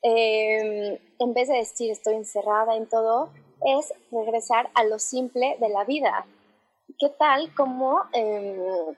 Em, 0.03 0.97
en 1.19 1.35
vez 1.35 1.49
de 1.49 1.57
decir 1.57 1.91
estoy 1.91 2.15
encerrada 2.15 2.77
en 2.77 2.87
todo, 2.87 3.31
es 3.65 3.93
regresar 4.13 4.71
a 4.75 4.85
lo 4.85 4.99
simple 4.99 5.57
de 5.61 5.69
la 5.69 5.85
vida. 5.85 6.25
¿Qué 6.99 7.09
tal 7.09 7.53
como, 7.55 8.03
eh, 8.13 8.95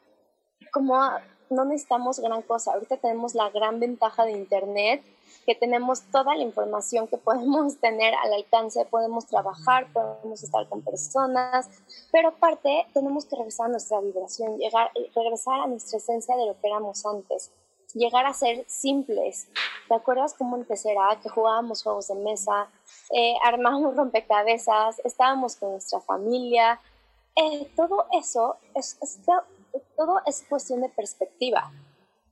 como 0.73 1.01
no 1.49 1.65
necesitamos 1.65 2.21
gran 2.21 2.43
cosa? 2.43 2.75
Ahorita 2.75 2.99
tenemos 2.99 3.35
la 3.35 3.49
gran 3.51 3.81
ventaja 3.81 4.25
de 4.25 4.33
Internet, 4.33 5.03
que 5.47 5.55
tenemos 5.55 6.03
toda 6.13 6.37
la 6.37 6.43
información 6.43 7.09
que 7.09 7.17
podemos 7.17 7.77
tener 7.81 8.15
al 8.15 8.35
alcance, 8.35 8.85
podemos 8.85 9.27
trabajar, 9.27 9.91
podemos 9.93 10.43
estar 10.43 10.69
con 10.69 10.83
personas, 10.83 11.69
pero 12.13 12.29
aparte 12.29 12.87
tenemos 12.93 13.25
que 13.25 13.37
regresar 13.37 13.67
a 13.67 13.71
nuestra 13.71 14.01
vibración, 14.01 14.59
llegar, 14.59 14.91
regresar 15.15 15.61
a 15.61 15.67
nuestra 15.67 15.97
esencia 15.97 16.37
de 16.37 16.47
lo 16.47 16.61
que 16.61 16.67
éramos 16.67 17.07
antes 17.07 17.51
llegar 17.95 18.27
a 18.27 18.33
ser 18.33 18.65
simples. 18.69 19.49
¿Te 19.89 19.95
acuerdas 19.95 20.35
cómo 20.35 20.57
empecé? 20.57 20.95
Que 21.23 21.29
jugábamos 21.29 21.83
juegos 21.83 22.09
de 22.09 22.15
mesa, 22.17 22.69
eh, 23.11 23.35
armábamos 23.45 23.97
rompecabezas, 23.97 25.01
estábamos 25.05 25.57
con 25.57 25.73
nuestra 25.73 26.01
familia. 26.01 26.81
Eh, 27.37 27.71
todo 27.77 28.07
eso 28.13 28.57
es, 28.75 28.99
todo 29.97 30.21
es 30.27 30.45
cuestión 30.49 30.81
de 30.81 30.89
perspectiva. 30.89 31.73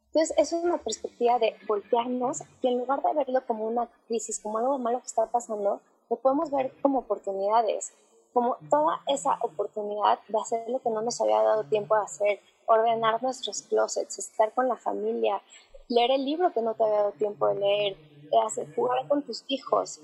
Entonces, 0.07 0.37
es 0.39 0.53
una 0.53 0.79
perspectiva 0.79 1.39
de 1.39 1.55
voltearnos 1.67 2.43
y 2.63 2.69
en 2.69 2.79
lugar 2.79 3.03
de 3.03 3.13
verlo 3.13 3.47
como 3.47 3.67
una 3.67 3.89
crisis, 4.07 4.41
como 4.41 4.59
algo 4.59 4.79
malo 4.79 5.01
que 5.01 5.07
está 5.07 5.27
pasando, 5.27 5.81
lo 6.09 6.17
podemos 6.17 6.51
ver 6.51 6.73
como 6.81 7.01
oportunidades, 7.01 7.93
como 8.33 8.57
toda 8.71 9.01
esa 9.07 9.39
oportunidad 9.43 10.19
de 10.29 10.39
hacer 10.39 10.69
lo 10.71 10.81
que 10.81 10.91
no 10.91 11.03
nos 11.03 11.21
había 11.21 11.43
dado 11.43 11.65
tiempo 11.65 11.95
de 11.95 12.03
hacer, 12.03 12.41
ordenar 12.69 13.23
nuestros 13.23 13.63
closets, 13.63 14.19
estar 14.19 14.53
con 14.53 14.69
la 14.69 14.77
familia, 14.77 15.43
leer 15.89 16.13
el 16.13 16.25
libro 16.25 16.53
que 16.53 16.63
no 16.63 16.75
te 16.75 16.85
había 16.85 16.99
dado 16.99 17.13
tiempo 17.13 17.49
de 17.49 17.55
leer, 17.57 17.97
hacer, 18.47 18.73
jugar 18.75 19.09
con 19.09 19.23
tus 19.23 19.45
hijos. 19.49 20.01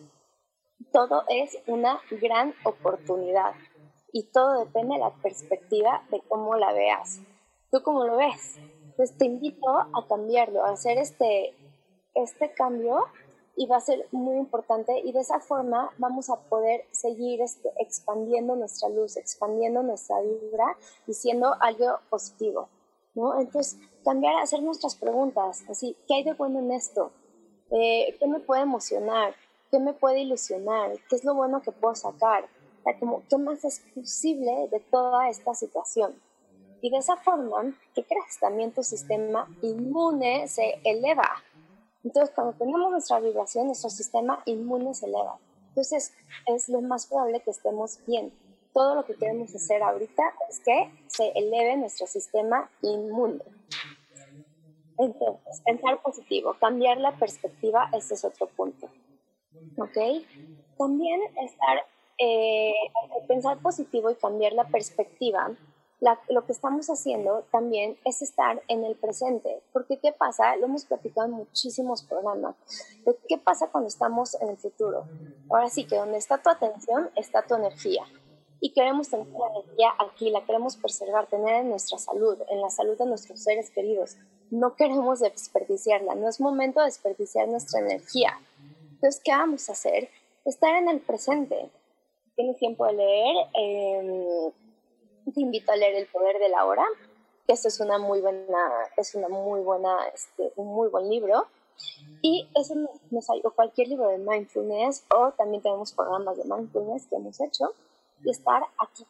Todo 0.92 1.24
es 1.28 1.56
una 1.66 2.00
gran 2.10 2.54
oportunidad 2.64 3.54
y 4.12 4.24
todo 4.24 4.64
depende 4.64 4.94
de 4.94 5.00
la 5.00 5.10
perspectiva 5.10 6.04
de 6.10 6.20
cómo 6.28 6.56
la 6.56 6.72
veas. 6.72 7.20
¿Tú 7.70 7.82
cómo 7.82 8.04
lo 8.04 8.16
ves? 8.16 8.58
Pues 8.96 9.16
te 9.16 9.26
invito 9.26 9.68
a 9.68 10.06
cambiarlo, 10.08 10.64
a 10.64 10.70
hacer 10.70 10.98
este, 10.98 11.54
este 12.14 12.54
cambio 12.54 13.04
y 13.56 13.66
va 13.66 13.76
a 13.76 13.80
ser 13.80 14.06
muy 14.10 14.36
importante 14.36 15.00
y 15.04 15.12
de 15.12 15.20
esa 15.20 15.40
forma 15.40 15.90
vamos 15.98 16.30
a 16.30 16.36
poder 16.36 16.86
seguir 16.90 17.40
este, 17.40 17.70
expandiendo 17.78 18.56
nuestra 18.56 18.88
luz, 18.88 19.16
expandiendo 19.16 19.82
nuestra 19.82 20.20
vibra 20.20 20.76
y 21.06 21.14
siendo 21.14 21.54
algo 21.60 21.98
positivo, 22.10 22.68
¿no? 23.14 23.40
Entonces, 23.40 23.78
cambiar, 24.04 24.42
hacer 24.42 24.62
nuestras 24.62 24.96
preguntas, 24.96 25.64
así, 25.68 25.96
¿qué 26.08 26.14
hay 26.14 26.24
de 26.24 26.34
bueno 26.34 26.58
en 26.58 26.72
esto? 26.72 27.12
Eh, 27.70 28.16
¿Qué 28.18 28.26
me 28.26 28.40
puede 28.40 28.62
emocionar? 28.62 29.34
¿Qué 29.70 29.78
me 29.78 29.92
puede 29.92 30.20
ilusionar? 30.20 30.92
¿Qué 31.08 31.16
es 31.16 31.24
lo 31.24 31.34
bueno 31.34 31.62
que 31.62 31.72
puedo 31.72 31.94
sacar? 31.94 32.46
como, 33.00 33.22
¿Qué 33.30 33.38
más 33.38 33.64
es 33.64 33.80
posible 33.94 34.68
de 34.70 34.80
toda 34.80 35.28
esta 35.30 35.54
situación? 35.54 36.14
Y 36.82 36.90
de 36.90 36.98
esa 36.98 37.16
forma, 37.16 37.74
¿qué 37.94 38.04
crees? 38.04 38.38
También 38.38 38.72
tu 38.72 38.82
sistema 38.82 39.48
inmune 39.62 40.46
se 40.48 40.80
eleva, 40.84 41.42
entonces, 42.04 42.34
cuando 42.34 42.52
tenemos 42.52 42.90
nuestra 42.90 43.18
vibración, 43.18 43.66
nuestro 43.66 43.88
sistema 43.88 44.42
inmune 44.44 44.94
se 44.94 45.06
eleva. 45.06 45.38
Entonces, 45.68 46.12
es 46.46 46.68
lo 46.68 46.82
más 46.82 47.06
probable 47.06 47.40
que 47.40 47.50
estemos 47.50 47.98
bien. 48.06 48.32
Todo 48.74 48.94
lo 48.94 49.04
que 49.06 49.14
queremos 49.14 49.54
hacer 49.54 49.82
ahorita 49.82 50.22
es 50.50 50.60
que 50.60 50.92
se 51.06 51.30
eleve 51.30 51.76
nuestro 51.78 52.06
sistema 52.06 52.70
inmune. 52.82 53.40
Entonces, 54.98 55.62
pensar 55.64 56.00
positivo, 56.02 56.54
cambiar 56.60 56.98
la 56.98 57.16
perspectiva, 57.16 57.88
este 57.92 58.14
es 58.14 58.24
otro 58.24 58.48
punto. 58.48 58.88
¿Ok? 59.78 59.96
También 60.76 61.20
estar, 61.42 61.86
eh, 62.18 62.74
pensar 63.26 63.58
positivo 63.58 64.10
y 64.10 64.14
cambiar 64.16 64.52
la 64.52 64.64
perspectiva 64.64 65.56
lo 66.28 66.46
que 66.46 66.52
estamos 66.52 66.88
haciendo 66.88 67.44
también 67.50 67.96
es 68.04 68.22
estar 68.22 68.62
en 68.68 68.84
el 68.84 68.94
presente, 68.96 69.62
porque 69.72 69.98
¿qué 69.98 70.12
pasa? 70.12 70.56
Lo 70.56 70.66
hemos 70.66 70.84
platicado 70.84 71.26
en 71.26 71.32
muchísimos 71.32 72.02
programas. 72.02 72.56
¿Qué 73.28 73.38
pasa 73.38 73.68
cuando 73.70 73.88
estamos 73.88 74.34
en 74.40 74.50
el 74.50 74.56
futuro? 74.56 75.06
Ahora 75.50 75.68
sí 75.68 75.86
que 75.86 75.96
donde 75.96 76.18
está 76.18 76.42
tu 76.42 76.50
atención 76.50 77.10
está 77.16 77.42
tu 77.46 77.54
energía. 77.54 78.04
Y 78.60 78.72
queremos 78.72 79.10
tener 79.10 79.26
la 79.26 79.46
energía 79.48 79.88
aquí, 79.98 80.30
la 80.30 80.44
queremos 80.44 80.76
preservar, 80.76 81.26
tener 81.26 81.56
en 81.56 81.70
nuestra 81.70 81.98
salud, 81.98 82.38
en 82.48 82.60
la 82.60 82.70
salud 82.70 82.96
de 82.96 83.06
nuestros 83.06 83.42
seres 83.42 83.70
queridos. 83.70 84.16
No 84.50 84.74
queremos 84.74 85.20
desperdiciarla, 85.20 86.14
no 86.14 86.28
es 86.28 86.40
momento 86.40 86.80
de 86.80 86.86
desperdiciar 86.86 87.48
nuestra 87.48 87.80
energía. 87.80 88.38
Entonces, 88.92 89.20
¿qué 89.22 89.32
vamos 89.32 89.68
a 89.68 89.72
hacer? 89.72 90.08
Estar 90.44 90.76
en 90.76 90.88
el 90.88 91.00
presente. 91.00 91.70
Tienes 92.36 92.56
tiempo 92.56 92.86
de 92.86 92.92
leer. 92.94 93.36
Eh, 93.54 94.52
te 95.32 95.40
invito 95.40 95.72
a 95.72 95.76
leer 95.76 95.94
El 95.94 96.06
Poder 96.06 96.38
de 96.38 96.48
la 96.48 96.64
Hora, 96.64 96.84
que 97.46 97.52
es 97.52 97.80
una 97.80 97.98
muy 97.98 98.20
buena, 98.20 98.68
es 98.96 99.14
una 99.14 99.28
muy 99.28 99.60
buena, 99.60 100.06
este, 100.08 100.52
un 100.56 100.68
muy 100.68 100.88
buen 100.88 101.08
libro. 101.08 101.46
Y 102.22 102.48
eso 102.54 102.74
nos 103.10 103.30
ayuda, 103.30 103.50
cualquier 103.50 103.88
libro 103.88 104.08
de 104.08 104.18
mindfulness, 104.18 105.04
o 105.14 105.32
también 105.32 105.62
tenemos 105.62 105.92
programas 105.92 106.36
de 106.36 106.44
mindfulness 106.44 107.06
que 107.06 107.16
hemos 107.16 107.40
hecho, 107.40 107.72
y 108.22 108.30
estar 108.30 108.62
aquí. 108.78 109.04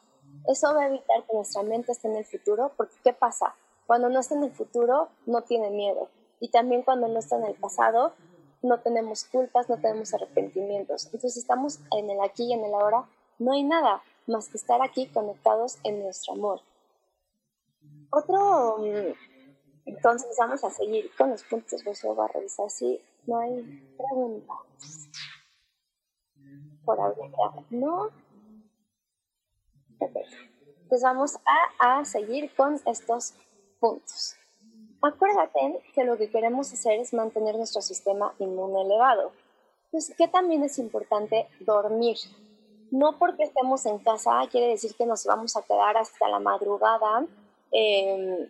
Eso 0.47 0.73
va 0.73 0.83
a 0.83 0.87
evitar 0.87 1.23
que 1.23 1.33
nuestra 1.33 1.63
mente 1.63 1.91
esté 1.91 2.07
en 2.07 2.17
el 2.17 2.25
futuro, 2.25 2.71
porque 2.75 2.95
¿qué 3.03 3.13
pasa? 3.13 3.55
Cuando 3.87 4.09
no 4.09 4.19
está 4.19 4.35
en 4.35 4.43
el 4.43 4.51
futuro, 4.51 5.09
no 5.25 5.41
tiene 5.41 5.69
miedo. 5.69 6.09
Y 6.39 6.49
también 6.49 6.81
cuando 6.81 7.07
no 7.07 7.19
está 7.19 7.37
en 7.37 7.45
el 7.45 7.55
pasado, 7.55 8.13
no 8.61 8.79
tenemos 8.79 9.23
culpas, 9.25 9.69
no 9.69 9.77
tenemos 9.77 10.13
arrepentimientos. 10.13 11.05
Entonces 11.05 11.37
estamos 11.37 11.79
en 11.95 12.09
el 12.09 12.19
aquí 12.21 12.45
y 12.45 12.53
en 12.53 12.65
el 12.65 12.73
ahora, 12.73 13.05
no 13.37 13.53
hay 13.53 13.63
nada 13.63 14.01
más 14.27 14.49
que 14.49 14.57
estar 14.57 14.81
aquí 14.81 15.07
conectados 15.07 15.77
en 15.83 16.03
nuestro 16.03 16.33
amor. 16.33 16.61
Otro, 18.09 18.77
mm, 18.79 19.13
entonces 19.85 20.35
vamos 20.39 20.63
a 20.63 20.69
seguir 20.69 21.11
con 21.17 21.29
los 21.29 21.43
puntos, 21.43 21.83
voy 21.83 22.15
a 22.17 22.27
revisar 22.27 22.69
si 22.69 22.99
no 23.27 23.39
hay 23.39 23.61
preguntas. 23.97 25.09
Por 26.83 26.99
ahora, 26.99 27.65
¿no? 27.69 28.09
Entonces 29.99 31.01
vamos 31.01 31.35
a, 31.79 31.99
a 31.99 32.05
seguir 32.05 32.53
con 32.55 32.79
estos 32.85 33.33
puntos. 33.79 34.35
Acuérdate 35.01 35.81
que 35.93 36.03
lo 36.03 36.17
que 36.17 36.29
queremos 36.29 36.71
hacer 36.73 36.99
es 36.99 37.13
mantener 37.13 37.55
nuestro 37.55 37.81
sistema 37.81 38.33
inmune 38.39 38.81
elevado. 38.81 39.31
Entonces, 39.85 40.15
¿qué 40.17 40.27
también 40.27 40.63
es 40.63 40.77
importante? 40.79 41.47
Dormir 41.59 42.17
no 42.91 43.17
porque 43.17 43.43
estemos 43.43 43.85
en 43.85 43.99
casa 43.99 44.41
quiere 44.51 44.67
decir 44.67 44.95
que 44.95 45.05
nos 45.05 45.25
vamos 45.25 45.55
a 45.55 45.61
quedar 45.61 45.97
hasta 45.97 46.27
la 46.27 46.39
madrugada 46.39 47.25
em, 47.71 48.47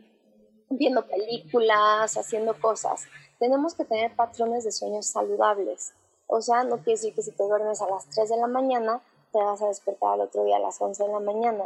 viendo 0.69 1.05
películas, 1.05 2.17
haciendo 2.17 2.59
cosas. 2.59 3.05
Tenemos 3.39 3.75
que 3.75 3.85
tener 3.85 4.15
patrones 4.15 4.63
de 4.63 4.71
sueños 4.71 5.05
saludables. 5.07 5.93
O 6.27 6.41
sea, 6.41 6.63
no 6.63 6.77
quiere 6.77 6.93
decir 6.93 7.13
que 7.13 7.21
si 7.21 7.31
te 7.31 7.43
duermes 7.43 7.81
a 7.81 7.89
las 7.89 8.09
3 8.09 8.29
de 8.29 8.37
la 8.37 8.47
mañana, 8.47 9.01
te 9.31 9.39
vas 9.39 9.61
a 9.61 9.67
despertar 9.67 10.13
al 10.13 10.21
otro 10.21 10.43
día 10.43 10.57
a 10.57 10.59
las 10.59 10.81
11 10.81 11.03
de 11.03 11.11
la 11.11 11.19
mañana. 11.19 11.65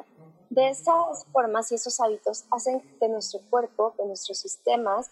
De 0.49 0.69
esas 0.69 1.25
formas 1.31 1.71
y 1.71 1.75
esos 1.75 1.99
hábitos 1.99 2.45
hacen 2.51 2.81
que 2.99 3.07
nuestro 3.07 3.39
cuerpo, 3.49 3.93
que 3.95 4.05
nuestros 4.05 4.39
sistemas 4.39 5.11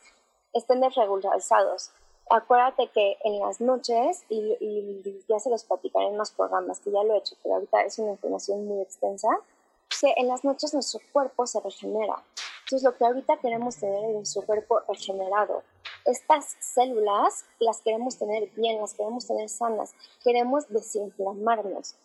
estén 0.54 0.82
desregularizados 0.82 1.92
acuérdate 2.30 2.90
que 2.94 3.18
en 3.24 3.40
las 3.40 3.62
noches, 3.62 4.24
y, 4.30 5.24
ya 5.28 5.40
se 5.40 5.50
los 5.50 5.64
platicaré 5.64 6.08
en 6.08 6.18
más 6.18 6.32
programas, 6.32 6.80
que 6.80 6.92
ya 6.92 7.04
lo 7.04 7.14
he 7.14 7.18
hecho, 7.18 7.36
pero 7.44 7.56
ahorita 7.56 7.82
es 7.82 8.00
una 8.00 8.12
información 8.12 8.66
muy 8.66 8.82
extensa, 8.82 9.30
que 10.02 10.14
en 10.18 10.28
las 10.28 10.44
noches 10.44 10.74
nuestro 10.74 11.00
cuerpo 11.12 11.46
se 11.48 11.60
regenera. 11.60 12.24
Entonces 12.64 12.84
lo 12.84 12.98
que 12.98 13.06
ahorita 13.06 13.38
queremos 13.38 13.78
tener 13.78 14.10
es 14.10 14.16
nuestro 14.16 14.42
cuerpo 14.42 14.82
regenerado. 14.88 15.64
Estas 16.06 16.58
células 16.60 17.46
las 17.60 17.82
queremos 17.82 18.18
tener 18.18 18.50
bien, 18.52 18.82
las 18.82 18.94
queremos 18.94 19.26
tener 19.26 19.48
sanas, 19.50 19.94
queremos 20.24 20.68
desinflamarnos. 20.70 21.96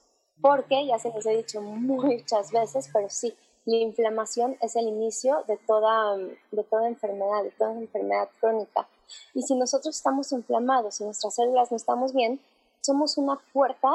Porque, 0.40 0.86
ya 0.86 0.98
se 0.98 1.10
les 1.10 1.26
he 1.26 1.36
dicho 1.36 1.60
muchas 1.60 2.50
veces, 2.50 2.88
pero 2.92 3.08
sí, 3.08 3.36
la 3.64 3.76
inflamación 3.76 4.56
es 4.60 4.74
el 4.74 4.88
inicio 4.88 5.44
de 5.46 5.56
toda, 5.56 6.16
de 6.16 6.64
toda 6.64 6.88
enfermedad, 6.88 7.44
de 7.44 7.50
toda 7.52 7.72
enfermedad 7.72 8.28
crónica. 8.40 8.88
Y 9.34 9.42
si 9.42 9.54
nosotros 9.54 9.96
estamos 9.96 10.32
inflamados 10.32 11.00
y 11.00 11.04
nuestras 11.04 11.34
células 11.34 11.70
no 11.70 11.76
estamos 11.76 12.12
bien, 12.12 12.40
somos 12.80 13.16
una 13.16 13.38
puerta 13.52 13.90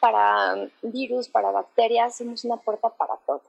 para 0.00 0.68
virus, 0.82 1.28
para 1.28 1.50
bacterias, 1.50 2.16
somos 2.16 2.44
una 2.44 2.56
puerta 2.56 2.90
para 2.90 3.16
todo. 3.26 3.42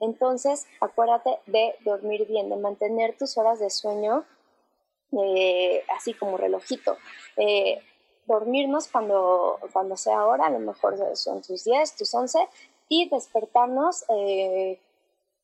Entonces, 0.00 0.66
acuérdate 0.80 1.38
de 1.46 1.74
dormir 1.84 2.26
bien, 2.26 2.48
de 2.48 2.56
mantener 2.56 3.16
tus 3.18 3.36
horas 3.36 3.58
de 3.58 3.70
sueño 3.70 4.24
eh, 5.12 5.84
así 5.96 6.14
como 6.14 6.36
relojito. 6.36 6.96
Eh, 7.36 7.82
dormirnos 8.26 8.88
cuando, 8.88 9.58
cuando 9.72 9.96
sea 9.96 10.24
hora, 10.24 10.46
a 10.46 10.50
lo 10.50 10.60
mejor 10.60 10.96
son 11.16 11.42
tus 11.42 11.64
10, 11.64 11.96
tus 11.96 12.14
11, 12.14 12.38
y 12.88 13.08
despertarnos 13.08 14.04
eh, 14.08 14.78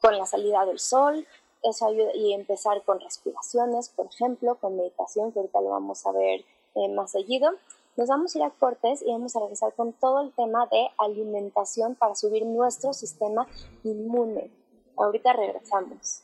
con 0.00 0.16
la 0.16 0.26
salida 0.26 0.64
del 0.64 0.78
sol, 0.78 1.26
eso 1.62 1.86
ayuda, 1.86 2.14
y 2.14 2.32
empezar 2.32 2.82
con 2.84 3.00
respiraciones, 3.00 3.88
por 3.88 4.06
ejemplo, 4.06 4.56
con 4.56 4.76
meditación, 4.76 5.32
que 5.32 5.40
ahorita 5.40 5.60
lo 5.60 5.70
vamos 5.70 6.06
a 6.06 6.12
ver 6.12 6.44
eh, 6.74 6.88
más 6.88 7.12
seguido. 7.12 7.50
Nos 7.96 8.08
vamos 8.08 8.34
a 8.34 8.38
ir 8.38 8.44
a 8.44 8.50
cortes 8.50 9.02
y 9.02 9.10
vamos 9.10 9.34
a 9.36 9.40
regresar 9.40 9.72
con 9.74 9.92
todo 9.94 10.20
el 10.20 10.32
tema 10.32 10.66
de 10.66 10.88
alimentación 10.98 11.94
para 11.94 12.14
subir 12.14 12.44
nuestro 12.44 12.92
sistema 12.92 13.46
inmune. 13.84 14.50
Ahorita 14.96 15.32
regresamos. 15.32 16.22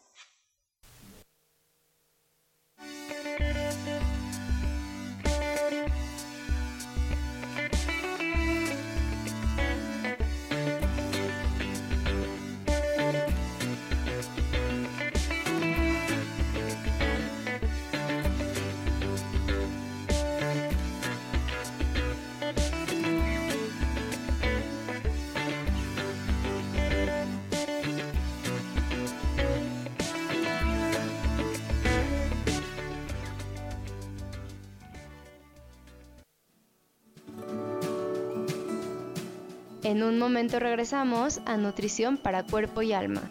En 39.85 40.05
un 40.05 40.17
momento 40.17 40.61
regresamos 40.61 41.41
a 41.45 41.57
Nutrición 41.57 42.17
para 42.17 42.45
Cuerpo 42.45 42.83
y 42.83 42.93
Alma. 42.93 43.23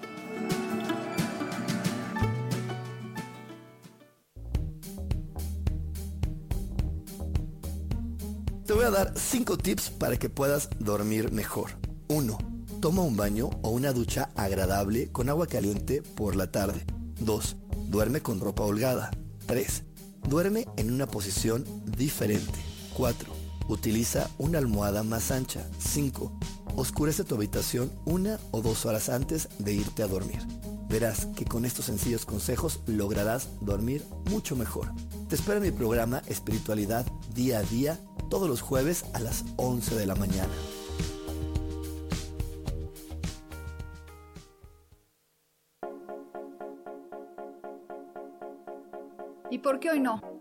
Te 8.66 8.74
voy 8.74 8.84
a 8.84 8.90
dar 8.90 9.14
5 9.16 9.58
tips 9.58 9.92
para 9.92 10.18
que 10.18 10.30
puedas 10.30 10.70
dormir 10.80 11.32
mejor. 11.32 11.72
1. 12.10 12.38
Toma 12.82 13.02
un 13.02 13.16
baño 13.16 13.50
o 13.62 13.70
una 13.70 13.94
ducha 13.94 14.30
agradable 14.36 15.10
con 15.10 15.30
agua 15.30 15.48
caliente 15.48 16.02
por 16.02 16.36
la 16.36 16.52
tarde. 16.52 16.86
2. 17.22 17.56
Duerme 17.88 18.22
con 18.22 18.42
ropa 18.42 18.64
holgada. 18.64 19.12
3. 19.46 19.84
Duerme 20.28 20.66
en 20.76 20.92
una 20.92 21.08
posición 21.08 21.64
diferente. 21.86 22.60
4 22.94 23.41
Utiliza 23.67 24.30
una 24.38 24.58
almohada 24.58 25.04
más 25.04 25.32
ancha. 25.32 25.67
5. 25.80 26.32
Oscurece 26.76 27.24
tu 27.24 27.36
habitación 27.36 27.91
una 28.06 28.39
o 28.52 28.62
dos 28.62 28.86
horas 28.86 29.10
antes 29.10 29.50
de 29.60 29.74
irte 29.74 30.04
a 30.04 30.08
dormir. 30.08 30.39
Verás 30.89 31.28
que 31.36 31.45
con 31.45 31.63
estos 31.63 31.86
sencillos 31.86 32.26
consejos 32.26 32.82
lograrás 32.86 33.47
dormir 33.62 34.04
mucho 34.30 34.56
mejor. 34.56 34.91
Te 35.30 35.36
espero 35.36 35.58
en 35.58 35.63
mi 35.63 35.71
programa 35.71 36.21
Espiritualidad 36.28 37.06
Día 37.34 37.60
a 37.60 37.63
Día 37.63 38.00
todos 38.30 38.50
los 38.50 38.62
jueves 38.62 39.06
a 39.13 39.19
las 39.19 39.45
11 39.58 39.95
de 39.95 40.06
la 40.06 40.15
mañana. 40.15 40.54
¿Y 49.50 49.58
por 49.58 49.80
qué 49.82 49.91
hoy 49.91 50.00
no? 50.00 50.41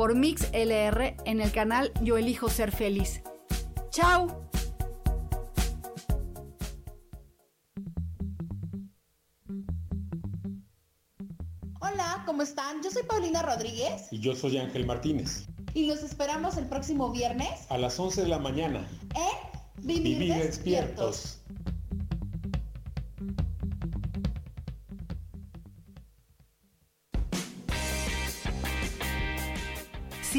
por 0.00 0.14
Mix 0.14 0.48
LR 0.54 1.14
en 1.26 1.42
el 1.42 1.52
canal 1.52 1.92
Yo 2.00 2.16
Elijo 2.16 2.48
Ser 2.48 2.72
Feliz. 2.72 3.20
¡Chao! 3.90 4.48
Hola, 11.82 12.22
¿cómo 12.24 12.40
están? 12.40 12.82
Yo 12.82 12.90
soy 12.90 13.02
Paulina 13.02 13.42
Rodríguez. 13.42 14.10
Y 14.10 14.20
yo 14.20 14.34
soy 14.34 14.56
Ángel 14.56 14.86
Martínez. 14.86 15.46
Y 15.74 15.84
los 15.84 16.02
esperamos 16.02 16.56
el 16.56 16.64
próximo 16.64 17.10
viernes. 17.12 17.66
A 17.68 17.76
las 17.76 18.00
11 18.00 18.22
de 18.22 18.28
la 18.28 18.38
mañana. 18.38 18.88
En 19.14 19.86
Vivir, 19.86 20.32
despiertos. 20.32 21.39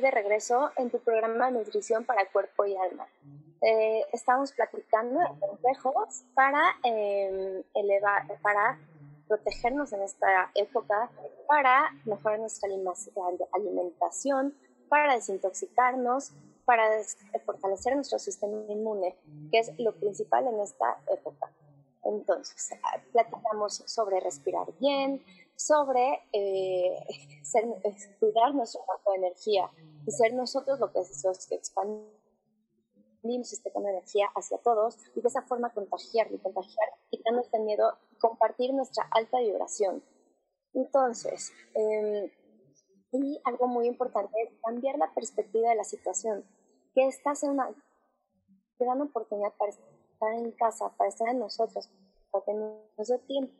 De 0.00 0.10
regreso 0.10 0.70
en 0.76 0.90
tu 0.90 0.98
programa 0.98 1.50
Nutrición 1.50 2.04
para 2.04 2.28
Cuerpo 2.30 2.66
y 2.66 2.76
Alma. 2.76 3.06
Eh, 3.62 4.04
estamos 4.12 4.52
platicando 4.52 5.20
de 5.20 5.40
consejos 5.40 6.24
para 6.34 6.76
em, 6.82 7.62
elevar, 7.74 8.26
para 8.42 8.78
protegernos 9.26 9.92
en 9.92 10.02
esta 10.02 10.50
época, 10.54 11.10
para 11.48 11.90
mejorar 12.04 12.38
nuestra 12.38 12.68
alimentación, 13.52 14.54
para 14.88 15.14
desintoxicarnos, 15.14 16.32
para 16.64 16.84
fortalecer 17.44 17.94
nuestro 17.94 18.18
sistema 18.18 18.56
inmune, 18.68 19.16
que 19.50 19.58
es 19.58 19.72
lo 19.78 19.92
principal 19.94 20.46
en 20.46 20.60
esta 20.60 20.98
época. 21.10 21.50
Entonces, 22.04 22.70
ah, 22.82 23.00
platicamos 23.12 23.82
sobre 23.86 24.20
respirar 24.20 24.66
bien, 24.78 25.24
sobre 25.56 26.20
eh, 26.32 26.98
cuidar 28.20 28.54
nuestro 28.54 28.82
cuerpo 28.82 29.12
de 29.12 29.18
energía 29.18 29.70
y 30.06 30.12
ser 30.12 30.34
nosotros 30.34 30.78
lo 30.78 30.92
que, 30.92 31.00
los 31.00 31.46
que 31.46 31.56
expandimos 31.56 32.16
este 33.52 33.70
de 33.70 33.90
energía 33.90 34.28
hacia 34.36 34.58
todos 34.58 34.96
y 35.14 35.20
de 35.20 35.28
esa 35.28 35.42
forma 35.42 35.72
contagiar 35.72 36.32
y 36.32 36.38
contagiar, 36.38 36.88
quitarnos 37.10 37.52
el 37.52 37.62
miedo, 37.62 37.98
compartir 38.20 38.72
nuestra 38.72 39.08
alta 39.10 39.40
vibración. 39.40 40.02
Entonces, 40.74 41.52
em, 41.74 42.30
y 43.12 43.40
algo 43.44 43.66
muy 43.66 43.86
importante 43.86 44.42
es 44.42 44.50
cambiar 44.62 44.98
la 44.98 45.12
perspectiva 45.12 45.70
de 45.70 45.76
la 45.76 45.84
situación, 45.84 46.44
que 46.94 47.06
esta 47.06 47.34
sea 47.34 47.50
una 47.50 47.74
gran 48.78 49.00
oportunidad 49.00 49.52
para 49.54 49.70
estar 49.70 50.32
en 50.34 50.52
casa, 50.52 50.90
para 50.96 51.08
estar 51.08 51.28
en 51.28 51.38
nosotros, 51.38 51.88
para 52.30 52.44
que 52.44 52.52
nos 52.54 53.26
tiempo 53.26 53.52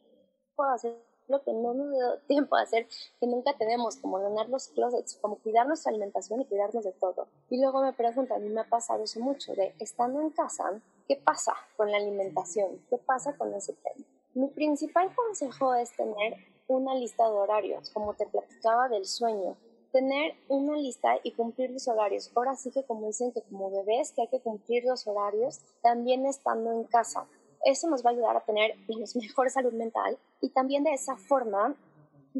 lo 1.28 1.42
que 1.42 1.52
no 1.52 1.74
nos 1.74 1.92
dio 1.92 2.18
tiempo 2.28 2.56
a 2.56 2.62
hacer, 2.62 2.86
que 3.20 3.26
nunca 3.26 3.56
tenemos, 3.56 3.96
como 3.96 4.16
ordenar 4.16 4.48
los 4.48 4.68
closets, 4.68 5.18
como 5.20 5.36
cuidar 5.36 5.66
nuestra 5.66 5.90
alimentación 5.90 6.40
y 6.40 6.46
cuidarnos 6.46 6.84
de 6.84 6.92
todo. 6.92 7.28
Y 7.50 7.60
luego 7.60 7.82
me 7.82 7.92
preguntan, 7.92 8.38
a 8.38 8.44
mí 8.44 8.48
me 8.50 8.60
ha 8.60 8.68
pasado 8.68 9.04
eso 9.04 9.20
mucho, 9.20 9.54
de 9.54 9.74
estando 9.78 10.20
en 10.20 10.30
casa, 10.30 10.80
¿qué 11.06 11.16
pasa 11.16 11.54
con 11.76 11.90
la 11.90 11.98
alimentación? 11.98 12.84
¿Qué 12.90 12.98
pasa 12.98 13.36
con 13.36 13.54
ese 13.54 13.72
tema? 13.74 14.06
Mi 14.34 14.48
principal 14.48 15.14
consejo 15.14 15.74
es 15.74 15.96
tener 15.96 16.36
una 16.68 16.94
lista 16.94 17.24
de 17.24 17.30
horarios, 17.30 17.90
como 17.90 18.14
te 18.14 18.26
platicaba 18.26 18.88
del 18.88 19.06
sueño, 19.06 19.56
tener 19.92 20.34
una 20.48 20.76
lista 20.76 21.18
y 21.22 21.32
cumplir 21.32 21.70
los 21.70 21.88
horarios. 21.88 22.30
Ahora 22.34 22.54
sí 22.54 22.70
que 22.70 22.84
como 22.84 23.06
dicen 23.06 23.32
que 23.32 23.40
como 23.42 23.70
bebés 23.70 24.12
que 24.12 24.22
hay 24.22 24.28
que 24.28 24.40
cumplir 24.40 24.84
los 24.84 25.06
horarios, 25.06 25.60
también 25.82 26.26
estando 26.26 26.70
en 26.72 26.84
casa. 26.84 27.26
Eso 27.66 27.90
nos 27.90 28.04
va 28.04 28.10
a 28.10 28.12
ayudar 28.12 28.36
a 28.36 28.44
tener 28.44 28.76
mejor 29.16 29.50
salud 29.50 29.72
mental 29.72 30.16
y 30.40 30.50
también 30.50 30.84
de 30.84 30.94
esa 30.94 31.16
forma 31.16 31.74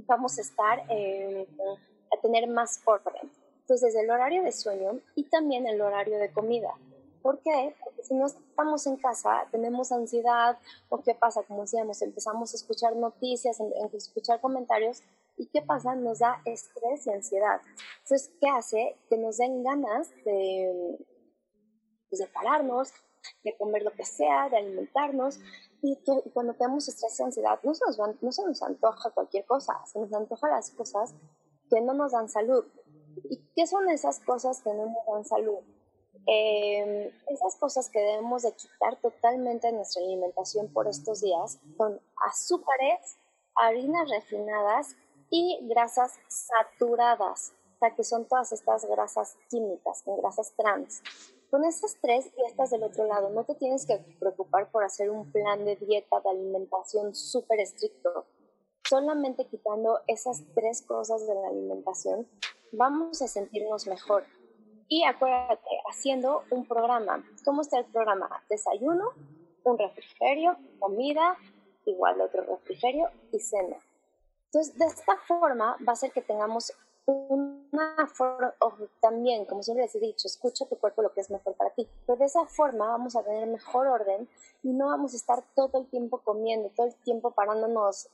vamos 0.06 0.38
a 0.38 0.40
estar 0.40 0.84
eh, 0.88 1.48
a 2.16 2.20
tener 2.20 2.48
más 2.48 2.80
orden. 2.84 3.30
Entonces, 3.62 3.96
el 3.96 4.08
horario 4.08 4.44
de 4.44 4.52
sueño 4.52 5.00
y 5.16 5.24
también 5.24 5.66
el 5.66 5.80
horario 5.80 6.18
de 6.18 6.30
comida. 6.30 6.72
¿Por 7.22 7.40
qué? 7.40 7.74
Porque 7.82 8.04
si 8.04 8.14
no 8.14 8.26
estamos 8.26 8.86
en 8.86 8.96
casa, 8.98 9.48
tenemos 9.50 9.90
ansiedad, 9.90 10.56
o 10.88 11.02
qué 11.02 11.12
pasa, 11.12 11.42
como 11.42 11.62
decíamos, 11.62 12.00
empezamos 12.02 12.52
a 12.52 12.56
escuchar 12.56 12.94
noticias, 12.94 13.60
a 13.60 13.64
escuchar 13.96 14.40
comentarios, 14.40 15.02
y 15.36 15.46
qué 15.46 15.60
pasa, 15.60 15.96
nos 15.96 16.20
da 16.20 16.40
estrés 16.44 17.04
y 17.08 17.10
ansiedad. 17.10 17.60
Entonces, 18.04 18.30
¿qué 18.40 18.48
hace? 18.48 18.96
Que 19.08 19.18
nos 19.18 19.38
den 19.38 19.64
ganas 19.64 20.08
de, 20.24 21.04
pues, 22.08 22.20
de 22.20 22.28
pararnos, 22.28 22.92
de 23.44 23.56
comer 23.56 23.82
lo 23.82 23.92
que 23.92 24.04
sea, 24.04 24.48
de 24.48 24.58
alimentarnos. 24.58 25.38
Y, 25.82 25.96
que, 25.96 26.30
cuando 26.32 26.54
tenemos 26.54 26.88
estrés 26.88 27.18
y 27.20 27.22
ansiedad, 27.22 27.60
no 27.62 27.74
se, 27.74 27.84
nos, 27.86 27.98
no 28.20 28.32
se 28.32 28.46
nos 28.46 28.62
antoja 28.62 29.10
cualquier 29.10 29.44
cosa, 29.44 29.74
se 29.86 29.98
nos 29.98 30.12
antoja 30.12 30.48
las 30.48 30.70
cosas 30.70 31.14
que 31.70 31.80
no 31.80 31.94
nos 31.94 32.12
dan 32.12 32.28
salud. 32.28 32.64
¿Y 33.24 33.40
qué 33.54 33.66
son 33.66 33.88
esas 33.88 34.20
cosas 34.20 34.60
que 34.62 34.72
no 34.72 34.86
nos 34.86 35.06
dan 35.12 35.24
salud? 35.24 35.60
Eh, 36.28 37.12
esas 37.28 37.54
cosas 37.56 37.88
que 37.88 38.00
debemos 38.00 38.42
de 38.42 38.52
quitar 38.52 39.00
totalmente 39.00 39.68
de 39.68 39.74
nuestra 39.74 40.02
alimentación 40.02 40.72
por 40.72 40.88
estos 40.88 41.20
días 41.20 41.60
son 41.76 42.00
azúcares, 42.26 43.16
harinas 43.54 44.10
refinadas 44.10 44.96
y 45.30 45.58
grasas 45.62 46.14
saturadas, 46.28 47.52
o 47.76 47.78
sea 47.78 47.94
que 47.94 48.02
son 48.02 48.26
todas 48.26 48.52
estas 48.52 48.84
grasas 48.86 49.36
químicas, 49.48 50.02
grasas 50.04 50.52
trans. 50.56 51.02
Con 51.50 51.64
estas 51.64 51.96
tres 52.00 52.30
y 52.36 52.44
estas 52.44 52.70
del 52.70 52.82
otro 52.82 53.06
lado, 53.06 53.30
no 53.30 53.44
te 53.44 53.54
tienes 53.54 53.86
que 53.86 53.98
preocupar 54.18 54.70
por 54.70 54.84
hacer 54.84 55.10
un 55.10 55.30
plan 55.30 55.64
de 55.64 55.76
dieta, 55.76 56.20
de 56.20 56.30
alimentación 56.30 57.14
súper 57.14 57.60
estricto. 57.60 58.26
Solamente 58.88 59.46
quitando 59.46 60.00
esas 60.06 60.42
tres 60.54 60.82
cosas 60.82 61.26
de 61.26 61.34
la 61.34 61.48
alimentación, 61.48 62.28
vamos 62.72 63.22
a 63.22 63.28
sentirnos 63.28 63.86
mejor. 63.86 64.24
Y 64.88 65.04
acuérdate, 65.04 65.68
haciendo 65.90 66.42
un 66.50 66.66
programa. 66.66 67.24
¿Cómo 67.44 67.62
está 67.62 67.78
el 67.78 67.86
programa? 67.86 68.28
Desayuno, 68.48 69.10
un 69.64 69.78
refrigerio, 69.78 70.56
comida, 70.78 71.36
igual 71.84 72.20
otro 72.20 72.42
refrigerio 72.42 73.10
y 73.32 73.40
cena. 73.40 73.76
Entonces, 74.46 74.78
de 74.78 74.86
esta 74.86 75.16
forma 75.28 75.76
va 75.86 75.92
a 75.92 75.96
ser 75.96 76.12
que 76.12 76.22
tengamos 76.22 76.72
una 77.06 78.06
forma, 78.08 78.54
también, 79.00 79.44
como 79.44 79.62
siempre 79.62 79.84
les 79.84 79.94
he 79.94 80.00
dicho, 80.00 80.26
escucha 80.26 80.66
tu 80.66 80.76
cuerpo 80.76 81.02
lo 81.02 81.12
que 81.12 81.20
es 81.20 81.30
mejor 81.30 81.54
para 81.54 81.70
ti. 81.70 81.88
Pero 82.06 82.18
de 82.18 82.24
esa 82.24 82.44
forma 82.46 82.88
vamos 82.88 83.14
a 83.16 83.22
tener 83.22 83.46
mejor 83.46 83.86
orden 83.86 84.28
y 84.62 84.72
no 84.72 84.86
vamos 84.86 85.14
a 85.14 85.16
estar 85.16 85.44
todo 85.54 85.78
el 85.78 85.86
tiempo 85.86 86.18
comiendo, 86.18 86.70
todo 86.70 86.86
el 86.86 86.94
tiempo 86.96 87.30
parándonos 87.30 88.08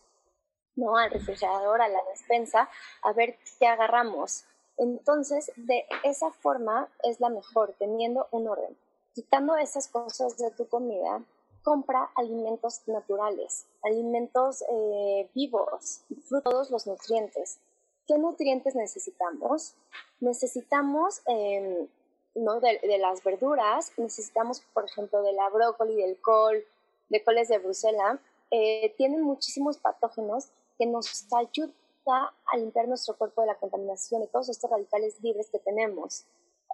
¿no? 0.77 0.97
al 0.97 1.11
refrigerador, 1.11 1.81
a 1.81 1.89
la 1.89 2.01
despensa, 2.11 2.69
a 3.03 3.13
ver 3.13 3.39
qué 3.59 3.67
agarramos. 3.67 4.45
Entonces, 4.77 5.53
de 5.57 5.87
esa 6.03 6.31
forma 6.31 6.89
es 7.03 7.21
la 7.21 7.29
mejor, 7.29 7.75
teniendo 7.79 8.29
un 8.31 8.49
orden. 8.49 8.77
Quitando 9.15 9.57
esas 9.57 9.89
cosas 9.89 10.37
de 10.39 10.51
tu 10.51 10.67
comida, 10.69 11.23
compra 11.63 12.11
alimentos 12.15 12.83
naturales, 12.87 13.67
alimentos 13.83 14.65
eh, 14.69 15.31
vivos, 15.35 16.03
todos 16.43 16.71
los 16.71 16.87
nutrientes. 16.87 17.59
¿Qué 18.07 18.19
nutrientes 18.19 18.75
necesitamos? 18.75 19.75
Necesitamos 20.21 21.23
em, 21.27 21.87
¿no? 22.35 22.61
de, 22.61 22.99
las 22.99 23.23
verduras, 23.23 23.93
necesitamos, 23.97 24.61
por 24.73 24.85
ejemplo, 24.85 25.23
de 25.23 25.33
la 25.33 25.49
brócoli, 25.51 25.97
del 25.97 26.21
col, 26.21 26.65
de 27.09 27.23
coles 27.23 27.49
de 27.49 27.59
Bruselas, 27.59 28.19
eh, 28.51 28.95
tienen 28.97 29.23
muchísimos 29.23 29.79
patógenos 29.79 30.49
que 30.79 30.87
nos 30.87 31.27
ayuda 31.33 31.73
a 32.07 32.57
limpiar 32.57 32.89
nuestro 32.89 33.17
cuerpo 33.17 33.43
de 33.43 33.49
la 33.49 33.55
contaminación 33.55 34.23
y 34.23 34.27
todos 34.27 34.49
estos 34.49 34.71
radicales 34.71 35.21
libres 35.23 35.49
que 35.51 35.59
tenemos. 35.59 36.25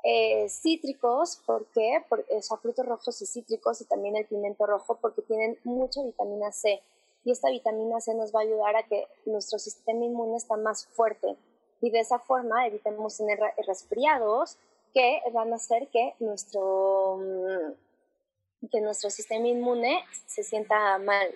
Eh, 0.04 0.48
cítricos, 0.48 1.42
¿por 1.44 1.66
qué? 1.66 2.04
Porque, 2.08 2.24
o 2.50 2.56
frutos 2.56 2.86
rojos 2.86 3.20
y 3.20 3.26
cítricos 3.26 3.80
y 3.80 3.84
también 3.84 4.16
el 4.16 4.26
pimiento 4.26 4.64
rojo 4.64 4.96
porque 5.00 5.22
tienen 5.22 5.58
mucha 5.64 6.02
vitamina 6.02 6.52
C 6.52 6.80
y 7.24 7.32
esta 7.32 7.50
vitamina 7.50 8.00
C 8.00 8.14
nos 8.14 8.34
va 8.34 8.40
a 8.40 8.42
ayudar 8.42 8.76
a 8.76 8.82
que 8.84 9.06
nuestro 9.26 9.58
sistema 9.58 10.04
inmune 10.04 10.36
está 10.36 10.56
más 10.56 10.86
fuerte 10.86 11.36
y 11.80 11.90
de 11.90 12.00
esa 12.00 12.18
forma 12.18 12.66
evitemos 12.66 13.16
tener 13.16 13.38
resfriados 13.66 14.58
que 14.94 15.20
van 15.32 15.52
a 15.52 15.56
hacer 15.56 15.88
que 15.88 16.14
nuestro, 16.18 17.18
mm, 17.18 18.68
que 18.70 18.80
nuestro 18.80 19.10
sistema 19.10 19.46
inmune 19.46 20.04
se 20.26 20.42
sienta 20.42 20.98
mal. 20.98 21.34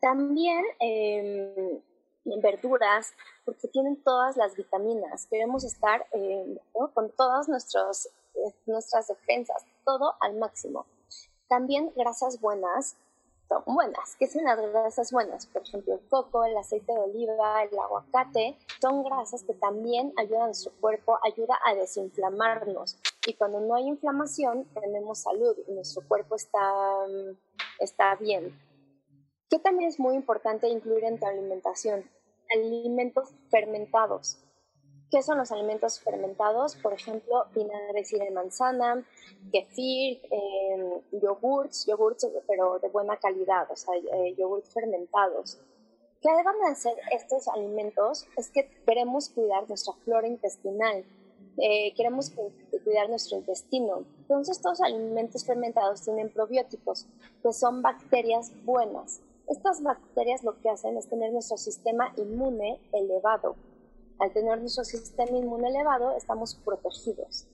También 0.00 0.64
eh, 0.80 1.80
verduras, 2.24 3.12
porque 3.44 3.68
tienen 3.68 4.02
todas 4.02 4.36
las 4.36 4.56
vitaminas. 4.56 5.26
Queremos 5.26 5.64
estar 5.64 6.06
eh, 6.12 6.58
con 6.94 7.10
todas 7.10 7.48
nuestros, 7.48 8.06
eh, 8.34 8.54
nuestras 8.66 9.08
defensas, 9.08 9.64
todo 9.84 10.14
al 10.20 10.36
máximo. 10.36 10.86
También 11.48 11.92
grasas 11.96 12.40
buenas, 12.40 12.96
buenas. 13.60 14.16
¿Qué 14.18 14.26
son 14.26 14.44
las 14.44 14.58
grasas 14.60 15.12
buenas? 15.12 15.46
Por 15.46 15.62
ejemplo, 15.62 15.94
el 15.94 16.08
coco, 16.08 16.44
el 16.44 16.56
aceite 16.56 16.92
de 16.92 16.98
oliva, 16.98 17.62
el 17.62 17.78
aguacate, 17.78 18.56
son 18.80 19.04
grasas 19.04 19.42
que 19.44 19.54
también 19.54 20.12
ayudan 20.16 20.42
a 20.42 20.46
nuestro 20.46 20.72
cuerpo, 20.80 21.18
ayuda 21.24 21.58
a 21.64 21.74
desinflamarnos. 21.74 22.98
Y 23.26 23.34
cuando 23.34 23.60
no 23.60 23.74
hay 23.74 23.86
inflamación, 23.86 24.66
tenemos 24.74 25.20
salud 25.20 25.56
y 25.66 25.72
nuestro 25.72 26.06
cuerpo 26.06 26.36
está, 26.36 26.60
está 27.78 28.16
bien. 28.16 28.58
¿Qué 29.48 29.58
también 29.58 29.90
es 29.90 30.00
muy 30.00 30.14
importante 30.14 30.68
incluir 30.68 31.04
en 31.04 31.18
tu 31.18 31.26
alimentación? 31.26 32.04
Alimentos 32.56 33.30
fermentados. 33.50 34.38
¿Qué 35.12 35.22
son 35.22 35.36
los 35.36 35.52
alimentos 35.52 36.00
fermentados? 36.00 36.74
Por 36.76 36.94
ejemplo, 36.94 37.44
vinagre 37.54 38.02
de 38.10 38.30
manzana, 38.30 39.06
kefir, 39.52 40.22
eh, 40.30 41.02
yogurts, 41.12 41.84
yogurts 41.84 42.26
pero 42.48 42.78
de 42.78 42.88
buena 42.88 43.18
calidad, 43.18 43.70
o 43.70 43.76
sea, 43.76 43.94
eh, 43.94 44.34
yogurts 44.38 44.72
fermentados. 44.72 45.60
¿Qué 46.22 46.30
a 46.30 46.70
hacer 46.70 46.94
estos 47.10 47.46
alimentos? 47.48 48.26
Es 48.38 48.50
que 48.50 48.70
queremos 48.86 49.28
cuidar 49.28 49.68
nuestra 49.68 49.92
flora 50.02 50.26
intestinal, 50.26 51.04
eh, 51.58 51.92
queremos 51.94 52.32
cuidar 52.82 53.10
nuestro 53.10 53.36
intestino. 53.36 54.04
Entonces, 54.22 54.56
estos 54.56 54.80
alimentos 54.80 55.44
fermentados 55.44 56.00
tienen 56.00 56.30
probióticos, 56.32 57.06
que 57.42 57.52
son 57.52 57.82
bacterias 57.82 58.50
buenas 58.64 59.20
estas 59.48 59.82
bacterias 59.82 60.44
lo 60.44 60.58
que 60.60 60.70
hacen 60.70 60.96
es 60.96 61.08
tener 61.08 61.32
nuestro 61.32 61.56
sistema 61.56 62.12
inmune 62.16 62.80
elevado. 62.92 63.56
Al 64.22 64.32
tener 64.32 64.60
nuestro 64.60 64.84
sistema 64.84 65.36
inmune 65.36 65.68
elevado, 65.68 66.16
estamos 66.16 66.54
protegidos. 66.54 67.48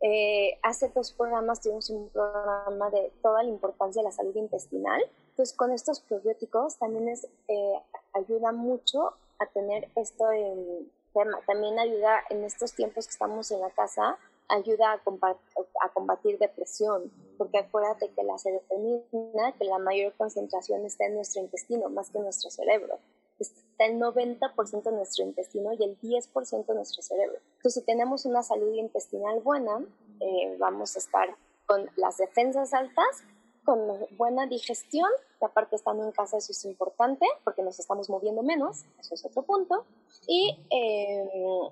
Eh, 0.00 0.58
hace 0.64 0.88
dos 0.88 1.12
programas 1.12 1.60
tuvimos 1.60 1.90
un 1.90 2.08
programa 2.08 2.90
de 2.90 3.12
toda 3.22 3.44
la 3.44 3.48
importancia 3.48 4.02
de 4.02 4.08
la 4.08 4.12
salud 4.12 4.34
intestinal. 4.34 5.00
Entonces, 5.30 5.56
con 5.56 5.70
estos 5.70 6.00
probióticos 6.00 6.76
también 6.76 7.08
es, 7.08 7.28
eh, 7.46 7.82
ayuda 8.14 8.50
mucho 8.50 9.12
a 9.38 9.46
tener 9.46 9.90
esto 9.94 10.32
en 10.32 10.90
tema. 11.14 11.38
También 11.46 11.78
ayuda 11.78 12.24
en 12.30 12.42
estos 12.42 12.72
tiempos 12.74 13.06
que 13.06 13.12
estamos 13.12 13.52
en 13.52 13.60
la 13.60 13.70
casa 13.70 14.18
ayuda 14.48 14.94
a, 14.94 15.88
combatir, 15.92 16.38
depresión, 16.38 17.12
porque 17.36 17.58
acuérdate 17.58 18.10
que 18.10 18.22
la 18.24 18.38
serotonina, 18.38 19.52
que 19.58 19.64
la 19.64 19.78
mayor 19.78 20.14
concentración 20.16 20.84
está 20.84 21.06
en 21.06 21.16
nuestro 21.16 21.42
intestino, 21.42 21.88
más 21.90 22.10
que 22.10 22.18
en 22.18 22.24
nuestro 22.24 22.50
cerebro. 22.50 22.98
Está 23.38 23.86
el 23.86 23.98
90% 24.00 24.88
en 24.88 24.96
nuestro 24.96 25.24
intestino 25.24 25.72
y 25.72 25.84
el 25.84 25.98
10% 26.00 26.64
en 26.68 26.74
nuestro 26.74 27.02
cerebro. 27.02 27.38
Entonces, 27.56 27.74
si 27.74 27.86
tenemos 27.86 28.24
una 28.24 28.42
salud 28.42 28.74
intestinal 28.74 29.40
buena, 29.40 29.84
eh, 30.20 30.56
vamos 30.58 30.96
a 30.96 30.98
estar 30.98 31.36
con 31.66 31.88
las 31.96 32.16
defensas 32.16 32.74
altas, 32.74 33.24
con 33.64 33.80
buena 34.16 34.46
digestión, 34.46 35.10
que 35.38 35.44
aparte 35.44 35.76
estando 35.76 36.04
en 36.04 36.12
casa 36.12 36.38
eso 36.38 36.52
es 36.52 36.64
importante, 36.64 37.26
porque 37.44 37.62
nos 37.62 37.78
estamos 37.78 38.08
moviendo 38.08 38.42
menos, 38.42 38.84
eso 38.98 39.14
es 39.14 39.24
otro 39.24 39.42
punto, 39.42 39.84
y 40.26 40.58
eh, 40.70 41.70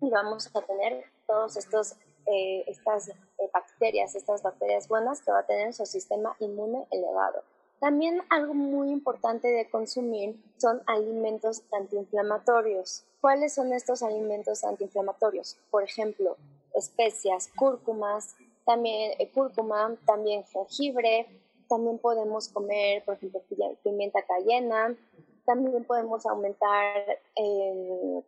vamos 0.00 0.48
a 0.54 0.62
tener 0.62 1.04
todos 1.26 1.56
estos 1.56 1.96
eh, 2.26 2.64
estas 2.66 3.12
bacterias, 3.52 4.16
estas 4.16 4.42
bacterias 4.42 4.88
buenas 4.88 5.22
que 5.22 5.30
va 5.30 5.40
a 5.40 5.46
tener 5.46 5.72
su 5.72 5.86
sistema 5.86 6.34
inmune 6.40 6.84
elevado. 6.90 7.44
También 7.80 8.22
algo 8.30 8.54
muy 8.54 8.90
importante 8.90 9.48
de 9.48 9.68
consumir 9.68 10.42
son 10.56 10.82
alimentos 10.86 11.62
antiinflamatorios. 11.72 13.04
¿Cuáles 13.20 13.54
son 13.54 13.72
estos 13.72 14.02
alimentos 14.02 14.64
antiinflamatorios? 14.64 15.58
Por 15.70 15.82
ejemplo, 15.82 16.36
especias, 16.74 17.50
cúrcumas, 17.56 18.34
también 18.64 19.12
eh, 19.18 19.30
cúrcuma, 19.30 19.96
también 20.06 20.44
jengibre, 20.44 21.26
también 21.68 21.98
podemos 21.98 22.48
comer, 22.48 23.04
por 23.04 23.14
ejemplo, 23.14 23.42
pimienta 23.82 24.22
cayena, 24.22 24.96
también 25.44 25.84
podemos 25.84 26.26
aumentar 26.26 27.18
eh, 27.36 28.22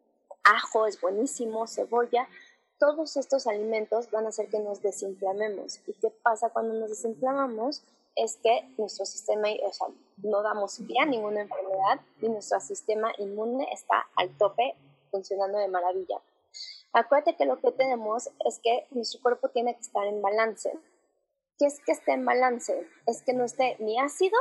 ajo, 0.44 0.86
es 0.86 1.00
buenísimo, 1.00 1.66
cebolla, 1.66 2.28
todos 2.78 3.16
estos 3.16 3.46
alimentos 3.46 4.10
van 4.10 4.26
a 4.26 4.28
hacer 4.28 4.48
que 4.48 4.60
nos 4.60 4.82
desinflamemos. 4.82 5.80
¿Y 5.86 5.92
qué 5.94 6.10
pasa 6.10 6.50
cuando 6.50 6.74
nos 6.74 6.90
desinflamamos? 6.90 7.82
Es 8.18 8.36
que 8.42 8.68
nuestro 8.76 9.04
sistema, 9.04 9.48
o 9.64 9.72
sea, 9.72 9.88
no 10.18 10.42
damos 10.42 10.78
pie 10.86 11.00
a 11.00 11.06
ninguna 11.06 11.42
enfermedad 11.42 12.00
y 12.20 12.28
nuestro 12.28 12.60
sistema 12.60 13.12
inmune 13.18 13.66
está 13.72 14.06
al 14.16 14.36
tope, 14.36 14.74
funcionando 15.10 15.58
de 15.58 15.68
maravilla. 15.68 16.20
Acuérdate 16.92 17.36
que 17.36 17.46
lo 17.46 17.60
que 17.60 17.72
tenemos 17.72 18.30
es 18.44 18.60
que 18.62 18.86
nuestro 18.90 19.20
cuerpo 19.22 19.48
tiene 19.48 19.74
que 19.74 19.80
estar 19.80 20.06
en 20.06 20.20
balance. 20.20 20.72
¿Qué 21.58 21.66
es 21.66 21.80
que 21.84 21.92
esté 21.92 22.12
en 22.12 22.24
balance? 22.24 22.88
Es 23.06 23.22
que 23.22 23.32
no 23.32 23.44
esté 23.44 23.76
ni 23.78 23.98
ácido 23.98 24.38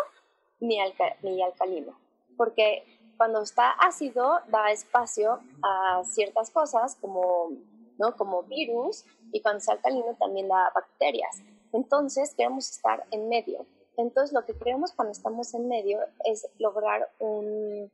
ni, 0.59 0.77
ni 1.23 1.43
alcalino. 1.43 1.99
Porque 2.35 2.83
cuando 3.17 3.41
está 3.41 3.71
ácido 3.71 4.39
da 4.47 4.71
espacio 4.71 5.39
a 5.63 6.03
ciertas 6.03 6.51
cosas 6.51 6.95
como 6.95 7.49
¿no? 7.97 8.15
Como 8.15 8.43
virus 8.43 9.05
y 9.31 9.41
cuando 9.41 9.59
es 9.59 9.69
alcalino 9.69 10.15
también 10.19 10.47
da 10.47 10.71
bacterias. 10.73 11.41
Entonces 11.73 12.33
queremos 12.35 12.69
estar 12.69 13.05
en 13.11 13.29
medio. 13.29 13.65
Entonces 13.97 14.31
lo 14.31 14.45
que 14.45 14.53
queremos 14.53 14.91
cuando 14.91 15.11
estamos 15.11 15.53
en 15.53 15.67
medio 15.67 15.99
es 16.23 16.47
lograr 16.59 17.09
un, 17.19 17.91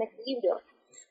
equilibrio. 0.00 0.60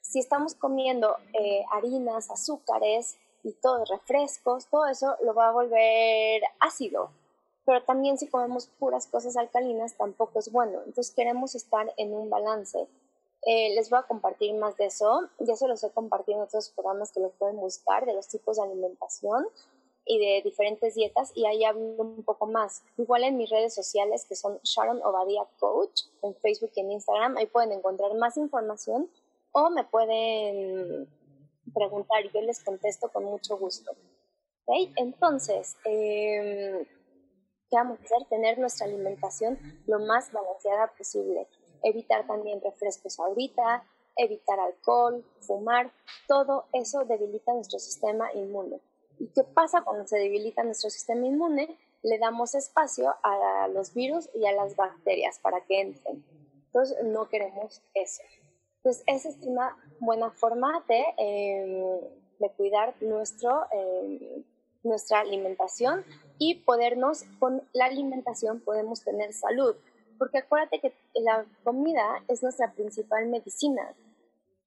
Si 0.01 0.19
estamos 0.19 0.55
comiendo 0.55 1.17
eh, 1.33 1.63
harinas, 1.71 2.31
azúcares 2.31 3.17
y 3.43 3.51
todo, 3.51 3.83
refrescos, 3.85 4.67
todo 4.67 4.87
eso 4.87 5.15
lo 5.23 5.33
va 5.33 5.49
a 5.49 5.51
volver 5.51 6.41
ácido. 6.59 7.11
Pero 7.65 7.83
también 7.83 8.17
si 8.17 8.27
comemos 8.27 8.67
puras 8.79 9.07
cosas 9.07 9.37
alcalinas 9.37 9.95
tampoco 9.95 10.39
es 10.39 10.51
bueno. 10.51 10.79
Entonces 10.85 11.13
queremos 11.13 11.55
estar 11.55 11.93
en 11.97 12.13
un 12.13 12.29
balance. 12.29 12.87
Eh, 13.45 13.75
les 13.75 13.89
voy 13.89 13.99
a 13.99 14.03
compartir 14.03 14.53
más 14.55 14.77
de 14.77 14.85
eso. 14.85 15.29
Ya 15.39 15.55
se 15.55 15.67
los 15.67 15.83
he 15.83 15.91
compartido 15.91 16.37
en 16.37 16.43
otros 16.43 16.69
programas 16.69 17.11
que 17.11 17.19
los 17.19 17.33
pueden 17.33 17.57
buscar 17.57 18.05
de 18.05 18.13
los 18.13 18.27
tipos 18.27 18.57
de 18.57 18.63
alimentación 18.63 19.47
y 20.05 20.19
de 20.19 20.41
diferentes 20.43 20.95
dietas 20.95 21.31
y 21.35 21.45
ahí 21.45 21.63
hablo 21.63 21.81
un 21.81 22.23
poco 22.23 22.45
más. 22.45 22.83
Igual 22.97 23.23
en 23.23 23.37
mis 23.37 23.49
redes 23.49 23.73
sociales 23.73 24.25
que 24.27 24.35
son 24.35 24.59
Sharon 24.63 25.01
Obadia 25.03 25.45
Coach 25.59 26.01
en 26.21 26.35
Facebook 26.35 26.71
y 26.75 26.81
en 26.81 26.91
Instagram, 26.91 27.37
ahí 27.37 27.45
pueden 27.45 27.71
encontrar 27.71 28.13
más 28.15 28.37
información 28.37 29.09
o 29.51 29.69
me 29.69 29.83
pueden 29.85 31.07
preguntar 31.73 32.25
y 32.25 32.31
yo 32.31 32.41
les 32.41 32.63
contesto 32.63 33.09
con 33.09 33.23
mucho 33.25 33.57
gusto. 33.57 33.95
Entonces, 34.95 35.75
eh, 35.85 36.87
¿qué 37.69 37.75
vamos 37.75 37.99
a 37.99 38.03
hacer? 38.03 38.27
Tener 38.29 38.57
nuestra 38.59 38.87
alimentación 38.87 39.59
lo 39.87 39.99
más 39.99 40.31
balanceada 40.31 40.91
posible. 40.97 41.47
Evitar 41.83 42.25
también 42.25 42.61
refrescos 42.61 43.19
ahorita, 43.19 43.85
evitar 44.15 44.59
alcohol, 44.59 45.25
fumar, 45.41 45.91
todo 46.27 46.65
eso 46.71 47.03
debilita 47.03 47.53
nuestro 47.53 47.79
sistema 47.79 48.31
inmune. 48.33 48.79
¿Y 49.23 49.27
qué 49.27 49.45
pasa 49.45 49.83
cuando 49.83 50.05
se 50.05 50.17
debilita 50.17 50.63
nuestro 50.63 50.89
sistema 50.89 51.25
inmune? 51.25 51.77
Le 52.01 52.19
damos 52.19 52.55
espacio 52.55 53.15
a 53.23 53.69
los 53.69 53.93
virus 53.93 54.29
y 54.35 54.45
a 54.45 54.51
las 54.51 54.75
bacterias 54.75 55.39
para 55.39 55.61
que 55.61 55.79
entren. 55.79 56.25
Entonces, 56.65 56.97
no 57.05 57.29
queremos 57.29 57.81
eso. 57.93 58.21
Entonces, 58.77 59.03
esa 59.07 59.29
es 59.29 59.37
una 59.43 59.77
buena 60.01 60.29
forma 60.31 60.83
de, 60.89 61.05
em, 61.15 62.01
de 62.37 62.49
cuidar 62.57 62.95
nuestro, 62.99 63.65
em, 63.71 64.43
nuestra 64.83 65.21
alimentación 65.21 66.03
y 66.37 66.55
podernos, 66.55 67.23
con 67.39 67.61
la 67.71 67.85
alimentación 67.85 68.59
podemos 68.59 69.05
tener 69.05 69.31
salud. 69.31 69.77
Porque 70.17 70.39
acuérdate 70.39 70.81
que 70.81 70.93
la 71.13 71.45
comida 71.63 72.21
es 72.27 72.43
nuestra 72.43 72.73
principal 72.73 73.27
medicina. 73.27 73.95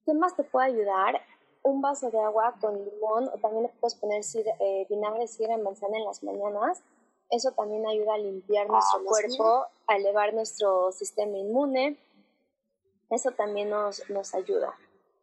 ¿Qué 0.03 0.15
más 0.15 0.35
te 0.35 0.43
puede 0.43 0.69
ayudar? 0.69 1.21
Un 1.67 1.81
vaso 1.81 2.09
de 2.09 2.19
agua 2.19 2.55
con 2.61 2.73
limón 2.73 3.27
o 3.27 3.37
también 3.39 3.63
le 3.63 3.69
puedes 3.79 3.95
poner 3.95 4.21
eh, 4.59 4.85
vinagre 4.89 5.27
sidra 5.27 5.57
manzana 5.57 5.97
en 5.97 6.05
las 6.05 6.23
mañanas. 6.23 6.81
Eso 7.29 7.51
también 7.51 7.85
ayuda 7.85 8.13
a 8.13 8.17
limpiar 8.17 8.69
nuestro 8.69 9.03
cuerpo, 9.03 9.65
a 9.85 9.97
elevar 9.97 10.33
nuestro 10.33 10.93
sistema 10.93 11.37
inmune. 11.37 11.97
Eso 13.09 13.31
también 13.31 13.69
nos, 13.69 14.09
nos 14.09 14.33
ayuda. 14.33 14.73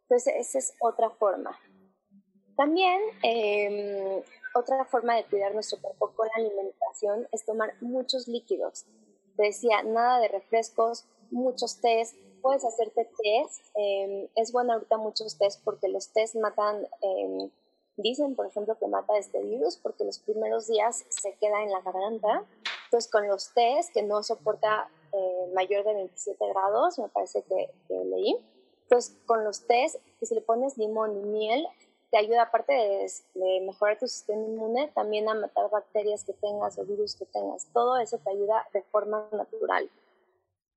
Entonces, 0.03 0.35
esa 0.37 0.59
es 0.59 0.75
otra 0.79 1.09
forma. 1.09 1.57
También, 2.55 3.01
em, 3.23 4.21
otra 4.53 4.85
forma 4.85 5.15
de 5.15 5.25
cuidar 5.25 5.53
nuestro 5.55 5.81
cuerpo 5.81 6.13
con 6.15 6.27
la 6.27 6.43
alimentación 6.43 7.27
es 7.31 7.43
tomar 7.43 7.73
muchos 7.81 8.27
líquidos. 8.27 8.85
Te 9.35 9.45
decía, 9.45 9.81
nada 9.81 10.19
de 10.19 10.27
refrescos, 10.27 11.07
muchos 11.31 11.81
tés, 11.81 12.15
puedes 12.45 12.63
hacerte 12.63 13.09
tés. 13.23 13.59
Em, 13.73 14.27
es 14.35 14.51
bueno 14.51 14.73
ahorita 14.73 14.97
muchos 14.97 15.35
tés 15.35 15.57
porque 15.57 15.87
los 15.87 16.09
tés 16.09 16.35
matan, 16.35 16.87
em, 17.01 17.49
dicen 17.97 18.35
por 18.35 18.45
ejemplo 18.45 18.77
que 18.77 18.85
mata 18.85 19.17
este 19.17 19.41
virus 19.41 19.77
porque 19.77 20.03
los 20.03 20.19
primeros 20.19 20.67
días 20.67 21.05
se 21.09 21.33
queda 21.41 21.63
en 21.63 21.71
la 21.71 21.81
garganta. 21.81 22.45
Entonces 22.85 23.11
con 23.11 23.27
los 23.27 23.51
tés 23.55 23.89
que 23.89 24.03
no 24.03 24.21
soporta 24.21 24.87
eh, 25.11 25.51
mayor 25.55 25.83
de 25.85 25.95
27 25.95 26.47
grados, 26.49 26.99
me 26.99 27.09
parece 27.09 27.41
que, 27.41 27.67
leí. 27.89 28.37
Entonces 28.83 29.17
con 29.25 29.43
los 29.43 29.65
tés, 29.65 29.97
que 30.19 30.27
si 30.27 30.35
le 30.35 30.41
pones 30.41 30.77
limón 30.77 31.17
y 31.17 31.23
miel, 31.23 31.67
te 32.11 32.19
ayuda 32.19 32.43
aparte 32.43 32.73
de, 32.73 33.11
de, 33.33 33.61
mejorar 33.61 33.97
tu 33.97 34.07
sistema 34.07 34.43
inmune, 34.43 34.89
también 34.89 35.27
a 35.27 35.33
matar 35.33 35.67
bacterias 35.71 36.23
que 36.23 36.33
tengas 36.33 36.77
o 36.77 36.85
virus 36.85 37.15
que 37.15 37.25
tengas. 37.25 37.65
Todo 37.73 37.97
eso 37.97 38.19
te 38.19 38.29
ayuda 38.29 38.67
de 38.71 38.83
forma 38.83 39.27
natural. 39.31 39.89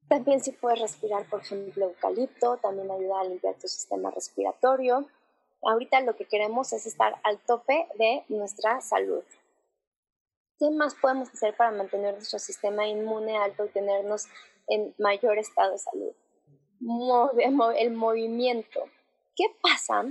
También 0.09 0.41
si 0.41 0.53
puedes 0.53 0.81
respirar, 0.81 1.29
por 1.29 1.41
ejemplo, 1.41 1.87
eucalipto, 1.87 2.57
también 2.57 2.91
ayuda 2.91 3.21
a 3.21 3.25
limpiar 3.25 3.55
tu 3.57 3.69
sistema 3.69 4.11
respiratorio. 4.11 5.07
Ahorita 5.63 6.01
lo 6.01 6.17
que 6.17 6.25
queremos 6.25 6.73
es 6.73 6.87
estar 6.87 7.17
al 7.25 7.39
tope 7.41 7.87
de 7.99 8.25
nuestra 8.29 8.81
salud. 8.81 9.23
¿Qué 10.59 10.71
más 10.71 10.95
podemos 10.95 11.29
hacer 11.29 11.57
para 11.57 11.71
mantener 11.73 12.15
nuestro 12.15 12.39
sistema 12.39 12.87
inmune 12.87 13.37
alto 13.37 13.67
y 13.67 13.69
tenernos 13.69 14.27
en 14.67 14.95
mayor 14.99 15.39
estado 15.39 15.73
de 15.73 15.79
salud? 15.79 16.13
el 17.77 17.91
movimiento. 17.93 18.85
¿Qué 19.37 19.45
pasa? 19.61 20.05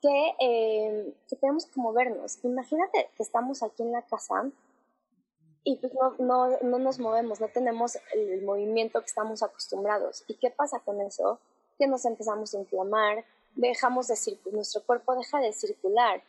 Que, 0.00 0.34
eh, 0.40 1.14
que 1.28 1.36
tenemos 1.36 1.66
que 1.66 1.80
movernos. 1.80 2.38
Imagínate 2.42 3.10
que 3.16 3.22
estamos 3.22 3.62
aquí 3.62 3.82
en 3.82 3.92
la 3.92 4.02
casa 4.02 4.50
y 5.64 5.76
pues 5.76 5.92
no, 5.94 6.14
no, 6.18 6.58
no, 6.62 6.78
nos 6.78 6.98
movemos, 6.98 7.40
no 7.40 7.48
tenemos 7.48 7.96
el, 8.12 8.42
movimiento 8.42 9.00
que 9.00 9.06
estamos 9.06 9.42
acostumbrados. 9.42 10.24
¿Y 10.26 10.34
qué 10.34 10.50
pasa 10.50 10.80
con 10.80 11.00
eso? 11.00 11.38
Que 11.78 11.86
nos 11.86 12.04
empezamos 12.04 12.54
a 12.54 12.58
inflamar, 12.58 13.24
dejamos 13.54 14.08
de 14.08 14.16
circular, 14.16 14.56
nuestro 14.56 14.82
cuerpo 14.82 15.14
deja 15.14 15.38
de 15.38 15.52
circular. 15.52 16.22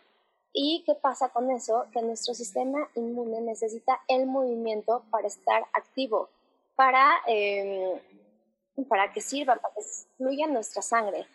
¿Y 0.54 0.84
qué 0.86 0.94
pasa 0.94 1.30
con 1.30 1.50
eso? 1.50 1.86
Que 1.92 2.04
nuestro 2.04 2.36
sistema 2.36 2.88
inmune 2.94 3.42
necesita 3.42 4.00
el 4.08 4.28
movimiento 4.28 5.04
para 5.10 5.28
estar 5.28 5.66
activo, 5.74 6.30
para, 6.76 7.10
em, 7.26 8.00
para 8.88 9.12
que 9.12 9.22
sirva, 9.22 9.56
para 9.56 9.74
que 9.74 9.82
fluya 10.18 10.46
nuestra 10.46 10.84
sangre. 10.84 11.26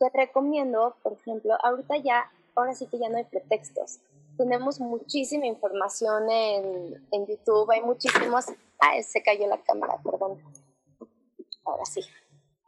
Te 0.00 0.10
recomiendo, 0.12 0.96
por 1.04 1.12
ejemplo, 1.12 1.56
ahorita 1.62 1.98
ya, 1.98 2.32
ahora 2.56 2.74
sí 2.74 2.88
que 2.88 2.98
ya 2.98 3.08
no 3.08 3.18
hay 3.18 3.24
pretextos 3.24 4.00
tenemos 4.36 4.80
muchísima 4.80 5.46
información 5.46 6.30
en, 6.30 7.06
en 7.12 7.26
YouTube, 7.26 7.70
hay 7.70 7.82
muchísimos, 7.82 8.46
ah, 8.80 9.02
se 9.02 9.22
cayó 9.22 9.46
la 9.46 9.62
cámara, 9.62 10.00
perdón, 10.02 10.42
ahora 11.64 11.84
sí, 11.84 12.00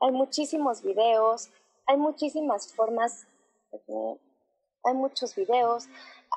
hay 0.00 0.12
muchísimos 0.12 0.82
videos, 0.82 1.50
hay 1.86 1.96
muchísimas 1.96 2.72
formas, 2.74 3.26
hay 4.84 4.94
muchos 4.94 5.34
videos, 5.34 5.88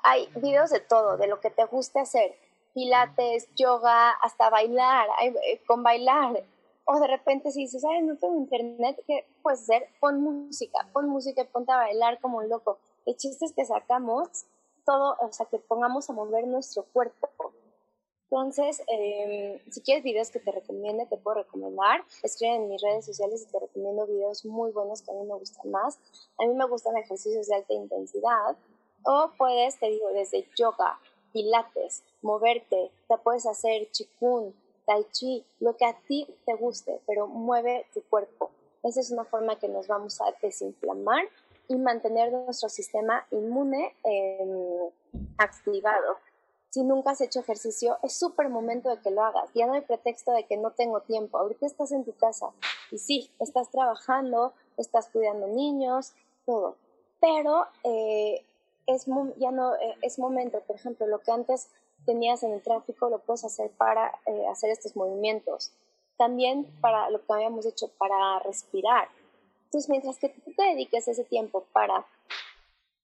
hay 0.03 0.27
videos 0.35 0.69
de 0.69 0.79
todo, 0.79 1.17
de 1.17 1.27
lo 1.27 1.39
que 1.39 1.49
te 1.49 1.65
guste 1.65 1.99
hacer, 1.99 2.35
pilates, 2.73 3.47
yoga, 3.55 4.11
hasta 4.11 4.49
bailar, 4.49 5.07
eh, 5.21 5.61
con 5.65 5.83
bailar, 5.83 6.43
o 6.85 6.99
de 6.99 7.07
repente 7.07 7.51
si 7.51 7.61
dices, 7.61 7.83
ay, 7.85 8.01
no 8.01 8.17
tengo 8.17 8.35
internet, 8.35 8.99
¿qué 9.05 9.27
puedes 9.43 9.61
hacer? 9.61 9.89
Pon 9.99 10.21
música, 10.21 10.87
pon 10.91 11.07
música 11.07 11.41
y 11.41 11.45
ponte 11.45 11.71
a 11.71 11.77
bailar 11.77 12.19
como 12.19 12.39
un 12.39 12.49
loco. 12.49 12.79
El 13.05 13.15
chiste 13.15 13.45
es 13.45 13.53
que 13.53 13.63
sacamos 13.65 14.45
todo, 14.89 15.15
o 15.19 15.31
sea, 15.31 15.45
que 15.45 15.59
pongamos 15.59 16.09
a 16.09 16.13
mover 16.13 16.47
nuestro 16.47 16.83
cuerpo. 16.83 17.29
Entonces, 18.23 18.81
em, 18.87 19.59
si 19.69 19.81
quieres 19.81 20.03
videos 20.03 20.31
que 20.31 20.39
te 20.39 20.51
recomiende, 20.51 21.05
te 21.05 21.17
puedo 21.17 21.43
recomendar. 21.43 22.03
Escribe 22.23 22.55
en 22.55 22.69
mis 22.69 22.81
redes 22.81 23.05
sociales 23.05 23.43
y 23.43 23.51
te 23.51 23.59
recomiendo 23.59 24.07
videos 24.07 24.45
muy 24.45 24.71
buenos 24.71 25.03
que 25.03 25.11
a 25.11 25.13
mí 25.13 25.23
me 25.27 25.35
gustan 25.35 25.69
más. 25.69 25.99
A 26.39 26.47
mí 26.47 26.55
me 26.55 26.65
gustan 26.65 26.97
ejercicios 26.97 27.45
de 27.47 27.55
alta 27.55 27.73
intensidad. 27.73 28.57
O 29.05 29.31
puedes, 29.37 29.79
te 29.79 29.89
digo, 29.89 30.09
desde 30.09 30.47
yoga, 30.57 30.99
pilates, 31.33 32.03
moverte, 32.23 32.91
te 33.07 33.17
puedes 33.19 33.45
hacer 33.45 33.91
chikun, 33.91 34.55
tai 34.87 35.05
chi, 35.11 35.45
lo 35.59 35.77
que 35.77 35.85
a 35.85 35.93
ti 36.07 36.27
te 36.47 36.55
guste, 36.55 36.99
pero 37.05 37.27
mueve 37.27 37.85
tu 37.93 38.01
cuerpo. 38.09 38.49
Esa 38.81 39.01
es 39.01 39.11
una 39.11 39.25
forma 39.25 39.59
que 39.59 39.67
nos 39.67 39.87
vamos 39.87 40.19
a 40.21 40.33
desinflamar 40.41 41.25
y 41.69 41.77
mantener 41.77 42.33
nuestro 42.33 42.67
sistema 42.67 43.25
inmune 43.31 43.95
em, 44.03 44.89
activado. 45.37 46.17
Si 46.69 46.83
nunca 46.83 47.11
has 47.11 47.21
hecho 47.21 47.39
ejercicio, 47.39 47.97
es 48.03 48.13
súper 48.13 48.49
momento 48.49 48.89
de 48.89 48.99
que 49.01 49.11
lo 49.11 49.23
hagas. 49.23 49.49
Ya 49.53 49.67
no 49.67 49.73
hay 49.73 49.81
pretexto 49.81 50.31
de 50.33 50.45
que 50.45 50.57
no 50.57 50.71
tengo 50.71 51.01
tiempo. 51.01 51.37
Ahorita 51.37 51.65
estás 51.65 51.91
en 51.91 52.03
tu 52.03 52.13
casa 52.13 52.51
y 52.91 52.97
sí, 52.97 53.31
estás 53.39 53.69
trabajando, 53.69 54.53
estás 54.77 55.09
cuidando 55.09 55.47
niños, 55.47 56.13
todo. 56.45 56.75
Pero 57.21 57.67
eh, 57.83 58.43
es, 58.87 59.05
ya 59.37 59.51
no, 59.51 59.75
eh, 59.75 59.95
es 60.01 60.17
momento, 60.17 60.61
por 60.61 60.75
ejemplo, 60.75 61.05
lo 61.07 61.19
que 61.19 61.31
antes 61.31 61.69
tenías 62.05 62.41
en 62.43 62.53
el 62.53 62.63
tráfico 62.63 63.09
lo 63.09 63.19
puedes 63.19 63.45
hacer 63.45 63.69
para 63.71 64.19
eh, 64.25 64.47
hacer 64.47 64.71
estos 64.71 64.95
movimientos. 64.95 65.71
También 66.17 66.65
para 66.81 67.11
lo 67.11 67.23
que 67.23 67.31
habíamos 67.33 67.65
hecho, 67.67 67.89
para 67.97 68.39
respirar 68.39 69.07
entonces, 69.69 69.87
mientras 69.91 70.17
que 70.17 70.29
tú 70.29 70.51
te 70.57 70.63
dediques 70.63 71.07
ese 71.07 71.23
tiempo 71.23 71.63
para 71.71 72.03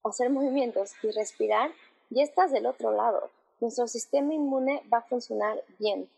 hacer 0.04 0.32
movimientos 0.32 0.94
y 1.04 1.12
respirar, 1.12 1.70
ya 2.10 2.24
estás 2.24 2.52
del 2.52 2.66
otro 2.66 2.92
lado. 2.92 3.30
Nuestro 3.60 3.88
sistema 3.88 4.34
inmune 4.34 4.82
va 4.92 4.98
a 4.98 5.04
funcionar 5.04 5.64
bien 5.78 6.10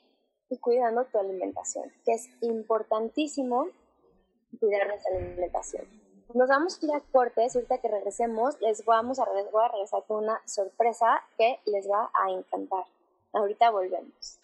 y 0.50 0.58
cuidando 0.58 1.04
tu 1.04 1.18
alimentación, 1.20 1.92
que 2.06 2.14
es 2.14 2.30
importantísimo 2.40 3.68
cuidar 4.58 4.88
nuestra 4.88 5.18
alimentación. 5.18 5.86
Nos 6.34 6.48
vamos 6.48 6.82
a 6.82 6.86
ir 6.86 7.04
cortes, 7.12 7.54
ahorita 7.54 7.80
que 7.80 7.90
regresemos, 7.90 8.58
les 8.62 8.86
vamos 8.86 9.20
a, 9.20 9.26
voy 9.26 9.66
a 9.66 9.68
regresar 9.68 10.06
con 10.08 10.24
una 10.24 10.42
sorpresa 10.46 11.22
que 11.38 11.60
les 11.66 11.90
va 11.90 12.10
a 12.14 12.32
encantar. 12.32 12.86
Ahorita 13.34 13.70
volvemos. 13.70 14.40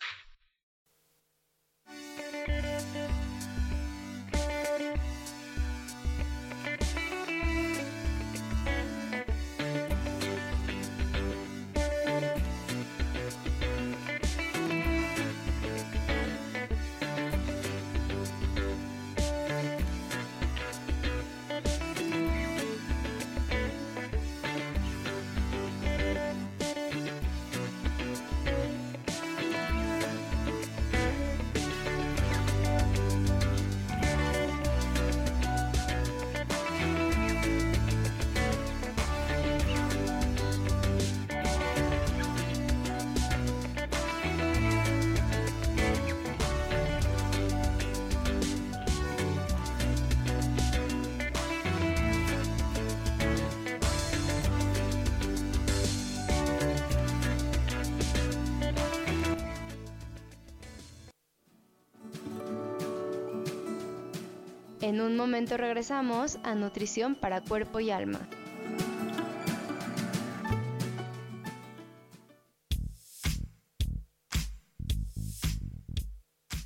En 64.84 65.00
un 65.00 65.16
momento 65.16 65.56
regresamos 65.56 66.40
a 66.44 66.56
Nutrición 66.56 67.16
para 67.16 67.40
Cuerpo 67.40 67.80
y 67.80 67.90
Alma. 67.90 68.28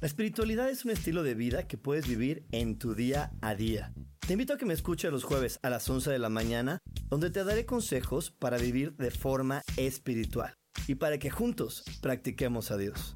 La 0.02 0.08
espiritualidad 0.08 0.68
es 0.72 0.84
un 0.84 0.90
estilo 0.90 1.22
de 1.22 1.36
vida 1.36 1.68
que 1.68 1.78
puedes 1.78 2.08
vivir 2.08 2.44
en 2.52 2.80
tu 2.80 2.96
día 2.96 3.30
a 3.42 3.54
día. 3.54 3.94
Te 4.26 4.34
invito 4.34 4.54
a 4.54 4.58
que 4.58 4.66
me 4.66 4.74
escuches 4.74 5.12
los 5.12 5.24
jueves 5.24 5.60
a 5.62 5.70
las 5.70 5.88
11 5.88 6.10
de 6.10 6.18
la 6.18 6.30
mañana, 6.30 6.80
donde 7.10 7.30
te 7.30 7.44
daré 7.44 7.68
consejos 7.68 8.32
para 8.32 8.58
vivir 8.58 8.96
de 8.96 9.12
forma 9.12 9.62
espiritual 9.78 10.56
y 10.88 10.96
para 10.96 11.20
que 11.20 11.30
juntos 11.30 11.84
practiquemos 12.02 12.72
a 12.72 12.78
Dios. 12.78 13.16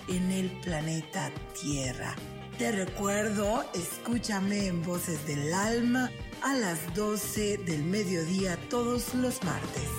en 0.07 0.31
el 0.31 0.49
planeta 0.61 1.31
Tierra. 1.59 2.15
Te 2.57 2.71
recuerdo, 2.71 3.65
escúchame 3.73 4.67
en 4.67 4.83
Voces 4.83 5.25
del 5.25 5.53
Alma 5.53 6.11
a 6.43 6.53
las 6.53 6.93
12 6.95 7.57
del 7.57 7.83
mediodía 7.83 8.57
todos 8.69 9.13
los 9.15 9.43
martes. 9.43 9.89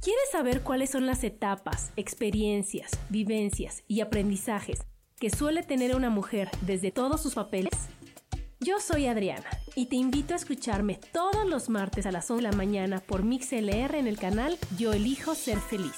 ¿Quieres 0.00 0.30
saber 0.30 0.62
cuáles 0.62 0.90
son 0.90 1.06
las 1.06 1.24
etapas, 1.24 1.90
experiencias, 1.96 2.90
vivencias 3.08 3.84
y 3.88 4.02
aprendizajes 4.02 4.84
que 5.18 5.30
suele 5.30 5.62
tener 5.62 5.96
una 5.96 6.10
mujer 6.10 6.50
desde 6.60 6.90
todos 6.90 7.22
sus 7.22 7.34
papeles? 7.34 7.72
Yo 8.64 8.80
soy 8.80 9.08
Adriana 9.08 9.44
y 9.74 9.86
te 9.86 9.96
invito 9.96 10.32
a 10.32 10.38
escucharme 10.38 10.98
todos 11.12 11.46
los 11.46 11.68
martes 11.68 12.06
a 12.06 12.10
las 12.10 12.30
11 12.30 12.42
de 12.42 12.50
la 12.50 12.56
mañana 12.56 13.00
por 13.00 13.22
MixLR 13.22 13.94
en 13.94 14.06
el 14.06 14.18
canal 14.18 14.56
Yo 14.78 14.94
Elijo 14.94 15.34
Ser 15.34 15.58
Feliz. 15.58 15.92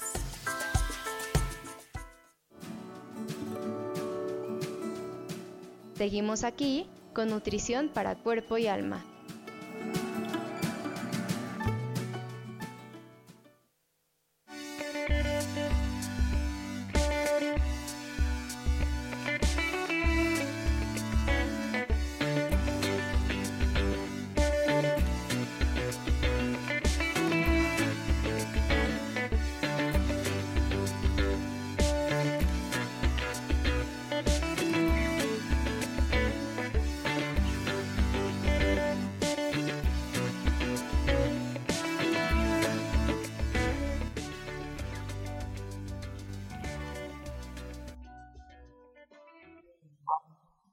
Seguimos 5.95 6.43
aquí 6.43 6.89
con 7.15 7.29
nutrición 7.29 7.89
para 7.89 8.17
cuerpo 8.17 8.59
y 8.59 8.67
alma. 8.67 9.05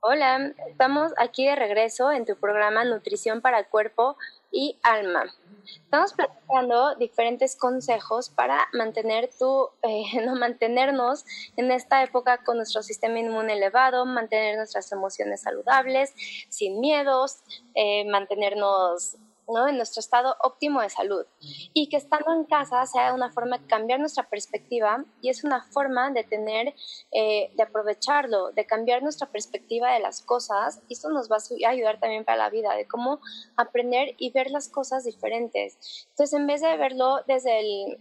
Hola, 0.05 0.51
estamos 0.67 1.13
aquí 1.15 1.47
de 1.47 1.55
regreso 1.55 2.11
en 2.11 2.25
tu 2.25 2.35
programa 2.35 2.83
Nutrición 2.83 3.39
para 3.39 3.63
Cuerpo 3.69 4.17
y 4.51 4.77
Alma. 4.83 5.33
Estamos 5.63 6.11
platicando 6.11 6.95
diferentes 6.95 7.55
consejos 7.55 8.29
para 8.29 8.67
mantener 8.73 9.29
tu, 9.39 9.69
eh, 9.81 10.03
no 10.25 10.35
mantenernos 10.35 11.23
en 11.55 11.71
esta 11.71 12.03
época 12.03 12.43
con 12.43 12.57
nuestro 12.57 12.83
sistema 12.83 13.17
inmune 13.17 13.53
elevado, 13.53 14.05
mantener 14.05 14.57
nuestras 14.57 14.91
emociones 14.91 15.43
saludables, 15.43 16.13
sin 16.49 16.81
miedos, 16.81 17.37
eh, 17.73 18.03
mantenernos 18.03 19.15
en 19.47 19.77
nuestro 19.77 19.99
estado 19.99 20.35
óptimo 20.41 20.81
de 20.81 20.89
salud. 20.89 21.25
Y 21.73 21.87
que 21.87 21.97
estando 21.97 22.33
en 22.33 22.45
casa 22.45 22.85
sea 22.85 23.13
una 23.13 23.31
forma 23.31 23.57
de 23.57 23.67
cambiar 23.67 23.99
nuestra 23.99 24.23
perspectiva 24.29 25.05
y 25.21 25.29
es 25.29 25.43
una 25.43 25.63
forma 25.63 26.11
de 26.11 26.23
tener, 26.23 26.73
eh, 27.11 27.51
de 27.55 27.63
aprovecharlo, 27.63 28.51
de 28.51 28.65
cambiar 28.65 29.03
nuestra 29.03 29.27
perspectiva 29.27 29.91
de 29.93 29.99
las 29.99 30.21
cosas. 30.21 30.81
Y 30.87 30.93
esto 30.93 31.09
nos 31.09 31.29
va 31.31 31.37
a 31.37 31.69
ayudar 31.69 31.99
también 31.99 32.25
para 32.25 32.37
la 32.37 32.49
vida, 32.49 32.73
de 32.75 32.87
cómo 32.87 33.19
aprender 33.55 34.15
y 34.17 34.31
ver 34.31 34.49
las 34.49 34.69
cosas 34.69 35.03
diferentes. 35.03 36.07
Entonces, 36.09 36.33
en 36.33 36.47
vez 36.47 36.61
de 36.61 36.77
verlo 36.77 37.21
desde 37.27 37.59
el, 37.59 37.99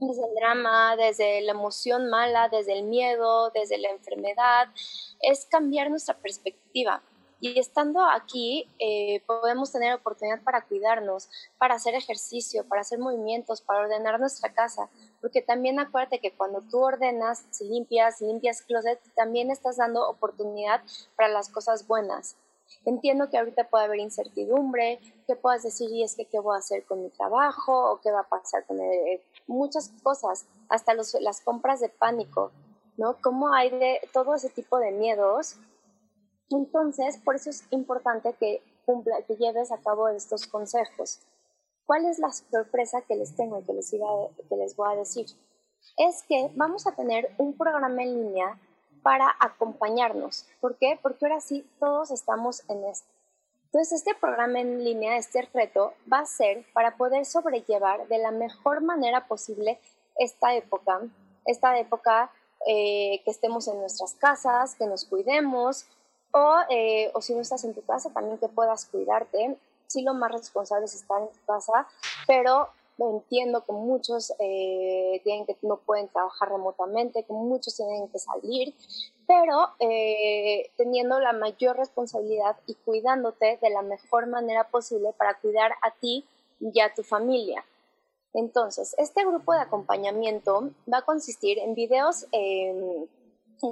desde 0.00 0.24
el 0.24 0.34
drama, 0.34 0.96
desde 0.96 1.40
la 1.42 1.52
emoción 1.52 2.08
mala, 2.08 2.48
desde 2.48 2.78
el 2.78 2.84
miedo, 2.84 3.50
desde 3.50 3.78
la 3.78 3.90
enfermedad, 3.90 4.68
es 5.20 5.46
cambiar 5.46 5.90
nuestra 5.90 6.16
perspectiva 6.16 7.02
y 7.40 7.58
estando 7.58 8.04
aquí, 8.04 8.68
eh, 8.78 9.22
podemos 9.26 9.72
tener 9.72 9.94
oportunidad 9.94 10.42
para 10.42 10.62
cuidarnos, 10.66 11.28
para 11.58 11.74
hacer 11.74 11.94
ejercicio, 11.94 12.66
para 12.68 12.82
hacer 12.82 12.98
movimientos, 12.98 13.62
para 13.62 13.80
ordenar 13.80 14.20
nuestra 14.20 14.52
casa. 14.52 14.90
Porque 15.22 15.40
también 15.40 15.80
acuérdate 15.80 16.20
que 16.20 16.36
cuando 16.36 16.60
tú 16.60 16.78
ordenas, 16.80 17.46
si 17.50 17.64
limpias, 17.64 18.18
si 18.18 18.26
limpias 18.26 18.60
closet, 18.62 19.00
también 19.14 19.50
estás 19.50 19.78
dando 19.78 20.06
oportunidad 20.06 20.82
para 21.16 21.28
las 21.28 21.48
cosas 21.48 21.86
buenas. 21.86 22.36
Entiendo 22.84 23.30
que 23.30 23.38
ahorita 23.38 23.68
puede 23.68 23.84
haber 23.84 24.00
incertidumbre, 24.00 25.00
que 25.26 25.34
puedas 25.34 25.62
decir, 25.62 25.90
y 25.90 26.04
es 26.04 26.14
que 26.14 26.26
qué 26.26 26.38
voy 26.38 26.56
a 26.56 26.58
hacer 26.58 26.84
con 26.84 27.02
mi 27.02 27.08
trabajo, 27.08 27.92
o 27.92 28.00
qué 28.00 28.12
va 28.12 28.20
a 28.20 28.28
pasar 28.28 28.66
con 28.66 28.78
eh, 28.80 29.22
muchas 29.46 29.90
cosas, 30.02 30.46
hasta 30.68 30.94
las 30.94 31.40
compras 31.40 31.80
de 31.80 31.88
pánico, 31.88 32.52
¿no? 32.96 33.16
Cómo 33.22 33.52
hay 33.52 33.70
de 33.70 34.00
todo 34.12 34.34
ese 34.34 34.50
tipo 34.50 34.78
de 34.78 34.92
miedos 34.92 35.56
entonces, 36.50 37.18
por 37.18 37.36
eso 37.36 37.50
es 37.50 37.64
importante 37.70 38.34
que, 38.34 38.62
cumpla, 38.84 39.22
que 39.22 39.36
lleves 39.36 39.70
a 39.70 39.78
cabo 39.78 40.08
estos 40.08 40.46
consejos. 40.46 41.20
¿Cuál 41.86 42.06
es 42.06 42.18
la 42.18 42.32
sorpresa 42.32 43.02
que 43.02 43.16
les 43.16 43.34
tengo 43.36 43.60
y 43.60 43.64
que 43.64 43.72
les, 43.72 43.90
que 43.90 44.56
les 44.56 44.76
voy 44.76 44.92
a 44.92 44.96
decir? 44.96 45.26
Es 45.96 46.22
que 46.28 46.50
vamos 46.54 46.86
a 46.86 46.92
tener 46.92 47.34
un 47.38 47.56
programa 47.56 48.02
en 48.02 48.22
línea 48.22 48.60
para 49.02 49.34
acompañarnos. 49.40 50.46
¿Por 50.60 50.76
qué? 50.76 50.98
Porque 51.02 51.26
ahora 51.26 51.40
sí 51.40 51.68
todos 51.78 52.10
estamos 52.10 52.68
en 52.68 52.84
esto. 52.84 53.08
Entonces, 53.66 54.00
este 54.00 54.14
programa 54.16 54.60
en 54.60 54.82
línea, 54.82 55.16
este 55.16 55.42
reto, 55.54 55.94
va 56.12 56.20
a 56.20 56.26
ser 56.26 56.64
para 56.72 56.96
poder 56.96 57.24
sobrellevar 57.24 58.08
de 58.08 58.18
la 58.18 58.32
mejor 58.32 58.82
manera 58.82 59.28
posible 59.28 59.78
esta 60.16 60.54
época, 60.54 61.00
esta 61.46 61.78
época 61.78 62.32
eh, 62.66 63.22
que 63.24 63.30
estemos 63.30 63.68
en 63.68 63.78
nuestras 63.78 64.14
casas, 64.14 64.74
que 64.74 64.86
nos 64.86 65.04
cuidemos, 65.04 65.86
o, 66.32 66.58
eh, 66.68 67.10
o 67.14 67.20
si 67.20 67.34
no 67.34 67.40
estás 67.40 67.64
en 67.64 67.74
tu 67.74 67.82
casa, 67.82 68.10
también 68.10 68.38
que 68.38 68.48
puedas 68.48 68.86
cuidarte. 68.86 69.56
Sí, 69.86 70.02
lo 70.02 70.14
más 70.14 70.30
responsable 70.32 70.84
es 70.84 70.94
estar 70.94 71.20
en 71.20 71.28
tu 71.28 71.44
casa, 71.46 71.86
pero 72.26 72.68
entiendo 72.98 73.64
que 73.64 73.72
muchos 73.72 74.32
eh, 74.38 75.20
tienen 75.24 75.46
que, 75.46 75.56
no 75.62 75.78
pueden 75.78 76.08
trabajar 76.08 76.50
remotamente, 76.50 77.24
que 77.24 77.32
muchos 77.32 77.74
tienen 77.76 78.08
que 78.08 78.18
salir, 78.18 78.74
pero 79.26 79.68
eh, 79.78 80.70
teniendo 80.76 81.18
la 81.18 81.32
mayor 81.32 81.76
responsabilidad 81.76 82.56
y 82.66 82.74
cuidándote 82.74 83.58
de 83.60 83.70
la 83.70 83.82
mejor 83.82 84.26
manera 84.26 84.68
posible 84.68 85.12
para 85.16 85.38
cuidar 85.40 85.72
a 85.82 85.92
ti 85.92 86.26
y 86.60 86.78
a 86.80 86.92
tu 86.92 87.02
familia. 87.02 87.64
Entonces, 88.34 88.94
este 88.98 89.24
grupo 89.24 89.54
de 89.54 89.60
acompañamiento 89.60 90.70
va 90.92 90.98
a 90.98 91.02
consistir 91.02 91.58
en 91.58 91.74
videos, 91.74 92.26
en 92.32 93.08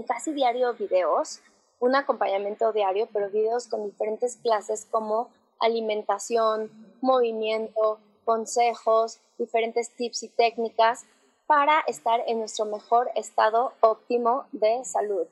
casi 0.07 0.33
diario 0.33 0.75
videos, 0.75 1.41
un 1.81 1.95
acompañamiento 1.95 2.73
diario, 2.73 3.09
pero 3.13 3.31
videos 3.31 3.69
con 3.69 3.85
diferentes 3.85 4.37
clases 4.37 4.87
como 4.91 5.29
alimentación, 5.61 6.71
movimiento, 7.01 7.99
consejos, 8.25 9.19
diferentes 9.39 9.91
tips 9.91 10.25
y 10.25 10.29
técnicas 10.29 11.05
para 11.47 11.81
estar 11.87 12.21
en 12.27 12.41
nuestro 12.41 12.67
mejor 12.67 13.11
estado 13.15 13.73
óptimo 13.81 14.45
de 14.53 14.85
salud. 14.85 15.27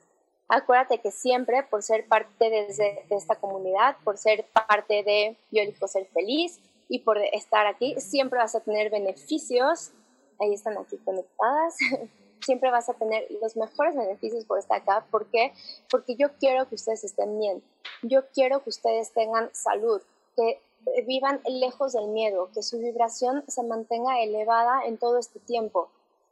Acuérdate 0.49 0.99
que 0.99 1.11
siempre 1.11 1.63
por 1.63 1.83
ser 1.83 2.07
parte 2.07 2.49
de, 2.49 3.05
de 3.07 3.15
esta 3.15 3.35
comunidad, 3.35 3.97
por 4.03 4.17
ser 4.17 4.45
parte 4.67 5.03
de 5.03 5.37
Yo 5.51 5.87
ser 5.87 6.07
feliz 6.07 6.59
y 6.89 6.99
por 6.99 7.17
estar 7.17 7.67
aquí, 7.67 7.95
siempre 7.99 8.39
vas 8.39 8.55
a 8.55 8.61
tener 8.61 8.89
beneficios. 8.89 9.91
Ahí 10.39 10.53
están 10.53 10.77
aquí 10.77 10.97
conectadas. 10.97 11.75
siempre 12.41 12.71
vas 12.71 12.89
a 12.89 12.93
tener 12.93 13.27
los 13.41 13.55
mejores 13.55 13.95
beneficios 13.95 14.45
por 14.45 14.59
estar 14.59 14.81
acá. 14.81 15.05
¿Por 15.09 15.27
qué? 15.27 15.53
Porque 15.89 16.15
yo 16.15 16.29
quiero 16.39 16.67
que 16.67 16.75
ustedes 16.75 17.03
estén 17.03 17.39
bien. 17.39 17.63
Yo 18.03 18.27
quiero 18.33 18.63
que 18.63 18.69
ustedes 18.69 19.11
tengan 19.11 19.49
salud, 19.53 20.01
que 20.35 20.61
vivan 21.05 21.41
lejos 21.45 21.93
del 21.93 22.07
miedo, 22.07 22.49
que 22.53 22.63
su 22.63 22.77
vibración 22.77 23.43
se 23.47 23.63
mantenga 23.63 24.21
elevada 24.21 24.85
en 24.85 24.97
todo 24.97 25.17
este 25.17 25.39
tiempo. 25.39 25.89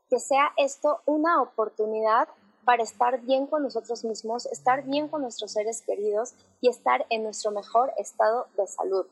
Que 0.10 0.20
sea 0.20 0.54
esto 0.58 1.02
una 1.06 1.42
oportunidad 1.42 2.28
para 2.64 2.84
estar 2.84 3.22
bien 3.22 3.48
con 3.48 3.64
nosotros 3.64 4.04
mismos, 4.04 4.48
estar 4.48 4.84
bien 4.84 5.08
con 5.08 5.22
nuestros 5.22 5.52
seres 5.52 5.82
queridos 5.82 6.34
y 6.62 6.70
estar 6.70 7.06
en 7.10 7.24
nuestro 7.24 7.52
mejor 7.52 7.94
estado 7.98 8.48
de 8.58 8.68
salud. 8.68 9.06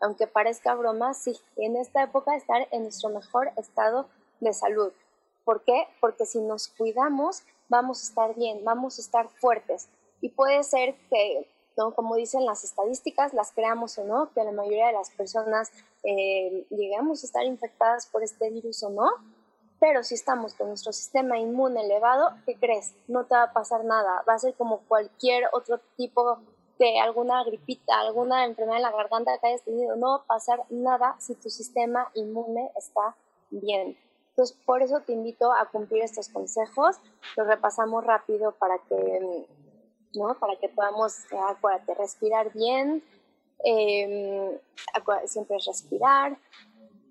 Aunque 0.00 0.26
parezca 0.26 0.74
broma, 0.74 1.14
sí, 1.14 1.36
en 1.56 1.76
esta 1.76 2.02
época 2.02 2.36
estar 2.36 2.68
en 2.70 2.82
nuestro 2.82 3.08
mejor 3.10 3.50
estado 3.56 4.08
de 4.40 4.52
salud. 4.52 4.92
¿Por 5.46 5.62
qué? 5.62 5.86
Porque 6.00 6.26
si 6.26 6.40
nos 6.40 6.66
cuidamos, 6.66 7.44
vamos 7.68 8.00
a 8.02 8.06
estar 8.08 8.34
bien, 8.34 8.64
vamos 8.64 8.98
a 8.98 9.00
estar 9.00 9.28
fuertes. 9.28 9.88
Y 10.20 10.30
puede 10.30 10.64
ser 10.64 10.96
que, 11.08 11.48
como 11.94 12.16
dicen 12.16 12.44
las 12.44 12.64
estadísticas, 12.64 13.32
las 13.32 13.52
creamos 13.52 13.96
o 13.98 14.04
no, 14.04 14.32
que 14.32 14.42
la 14.42 14.50
mayoría 14.50 14.88
de 14.88 14.94
las 14.94 15.10
personas 15.10 15.70
eh, 16.02 16.66
lleguemos 16.70 17.22
a 17.22 17.26
estar 17.26 17.44
infectadas 17.44 18.08
por 18.08 18.24
este 18.24 18.50
virus 18.50 18.82
o 18.82 18.90
no, 18.90 19.08
pero 19.78 20.02
si 20.02 20.14
estamos 20.14 20.54
con 20.54 20.66
nuestro 20.66 20.92
sistema 20.92 21.38
inmune 21.38 21.84
elevado, 21.84 22.30
¿qué 22.44 22.56
crees? 22.56 22.94
No 23.06 23.26
te 23.26 23.36
va 23.36 23.44
a 23.44 23.52
pasar 23.52 23.84
nada, 23.84 24.24
va 24.28 24.34
a 24.34 24.38
ser 24.40 24.54
como 24.54 24.80
cualquier 24.88 25.44
otro 25.52 25.78
tipo 25.96 26.40
de 26.80 26.98
alguna 26.98 27.44
gripita, 27.44 28.00
alguna 28.00 28.46
enfermedad 28.46 28.78
de 28.78 28.82
la 28.82 28.90
garganta 28.90 29.38
que 29.38 29.46
hayas 29.46 29.62
tenido, 29.62 29.94
no 29.94 30.08
va 30.08 30.16
a 30.16 30.26
pasar 30.26 30.64
nada 30.70 31.14
si 31.20 31.36
tu 31.36 31.50
sistema 31.50 32.10
inmune 32.14 32.68
está 32.74 33.14
bien. 33.50 33.96
Entonces, 34.36 34.58
por 34.66 34.82
eso 34.82 35.00
te 35.00 35.14
invito 35.14 35.50
a 35.50 35.64
cumplir 35.70 36.02
estos 36.02 36.28
consejos. 36.28 36.96
Los 37.38 37.46
repasamos 37.46 38.04
rápido 38.04 38.52
para 38.52 38.76
que, 38.86 39.46
¿no? 40.14 40.34
Para 40.38 40.56
que 40.56 40.68
podamos, 40.68 41.24
acuérdate, 41.48 41.94
respirar 41.94 42.52
bien, 42.52 43.02
eh, 43.64 44.60
siempre 45.24 45.56
respirar, 45.66 46.36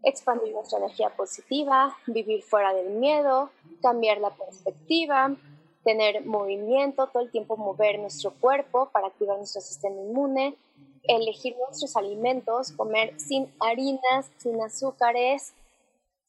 expandir 0.04 0.54
nuestra 0.54 0.78
energía 0.78 1.10
positiva, 1.16 1.98
vivir 2.06 2.44
fuera 2.44 2.76
del 2.76 2.92
miedo, 2.92 3.50
cambiar 3.82 4.20
la 4.20 4.30
perspectiva, 4.30 5.36
tener 5.84 6.28
movimiento, 6.28 7.08
todo 7.08 7.24
el 7.24 7.32
tiempo 7.32 7.58
mover 7.58 7.98
nuestro 7.98 8.36
cuerpo 8.40 8.92
para 8.92 9.08
activar 9.08 9.38
nuestro 9.38 9.62
sistema 9.62 9.96
inmune, 10.00 10.56
elegir 11.02 11.56
nuestros 11.58 11.96
alimentos, 11.96 12.72
comer 12.72 13.20
sin 13.20 13.52
harinas, 13.60 14.30
sin 14.38 14.62
azúcares, 14.62 15.56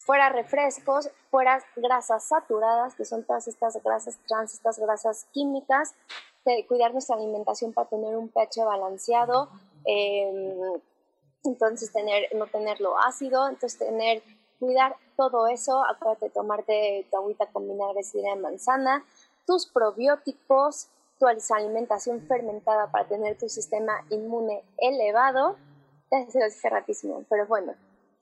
fuera 0.07 0.29
refrescos, 0.29 1.11
fuera 1.33 1.61
grasas 1.75 2.29
saturadas, 2.29 2.95
que 2.95 3.05
son 3.05 3.25
todas 3.25 3.49
estas 3.49 3.83
grasas 3.83 4.17
trans, 4.29 4.55
estas 4.55 4.79
grasas 4.79 5.27
químicas, 5.33 5.97
cuidar 6.69 6.93
nuestra 6.93 7.17
alimentación 7.17 7.73
para 7.73 7.89
tener 7.89 8.17
un 8.17 8.29
pH 8.29 8.65
balanceado, 8.65 9.49
em, 9.85 10.81
entonces 11.43 11.93
tener, 11.93 12.29
no 12.37 12.47
tenerlo 12.47 12.97
ácido, 13.01 13.49
entonces 13.49 13.81
tener, 13.81 14.23
cuidar 14.61 14.95
todo 15.17 15.49
eso, 15.49 15.85
acuérdate 15.85 16.27
de 16.27 16.31
tomarte 16.31 17.07
tu 17.11 17.17
agüita 17.17 17.47
con 17.47 17.67
vinagre 17.67 18.03
de 18.03 18.37
manzana, 18.37 19.05
tus 19.45 19.67
probióticos, 19.67 20.87
tu 21.19 21.27
alimentación 21.27 22.21
fermentada 22.29 22.93
para 22.93 23.09
tener 23.09 23.37
tu 23.37 23.49
sistema 23.49 24.05
inmune 24.11 24.63
elevado, 24.79 25.57
lo 26.13 26.45
dije 26.45 26.71
ratísimo, 26.71 27.25
pero 27.29 27.47
bueno, 27.47 27.75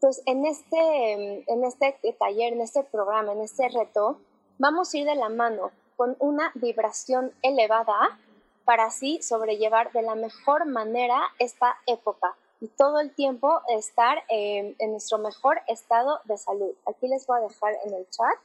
entonces, 0.05 0.23
en 0.27 0.45
este, 0.45 1.51
en 1.51 1.65
este 1.65 1.97
taller, 2.19 2.53
en 2.53 2.61
este 2.61 2.85
programa, 2.85 3.33
en 3.33 3.41
este 3.41 3.71
reto, 3.71 4.21
vamos 4.59 4.93
a 4.93 4.99
ir 4.99 5.07
de 5.07 5.15
la 5.15 5.31
mano 5.31 5.71
con 5.97 6.15
una 6.19 6.53
vibración 6.57 7.33
elevada 7.41 8.19
para 8.67 8.85
así 8.85 9.23
sobrellevar 9.23 9.93
de 9.93 10.03
la 10.03 10.15
mejor 10.15 10.67
manera 10.67 11.23
esta 11.39 11.79
época 11.87 12.37
y 12.61 12.69
todo 12.69 13.01
el 13.01 13.15
tiempo 13.15 13.63
estar 13.69 14.23
en 14.29 14.77
nuestro 14.91 15.17
mejor 15.17 15.63
estado 15.69 16.21
de 16.25 16.37
salud. 16.37 16.75
Aquí 16.85 17.09
les 17.09 17.27
voy 17.27 17.39
a 17.39 17.49
dejar 17.49 17.75
en 17.87 17.95
el 17.95 18.07
chat 18.11 18.39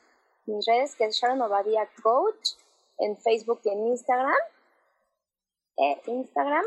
mis 0.46 0.66
redes, 0.66 0.96
que 0.96 1.08
es 1.08 1.18
Sharon 1.18 1.42
Obadia 1.42 1.90
Coach, 2.02 2.52
en 3.00 3.18
Facebook 3.18 3.60
y 3.66 3.70
en 3.72 3.86
Instagram. 3.88 4.40
Eh, 5.76 6.02
Instagram. 6.06 6.64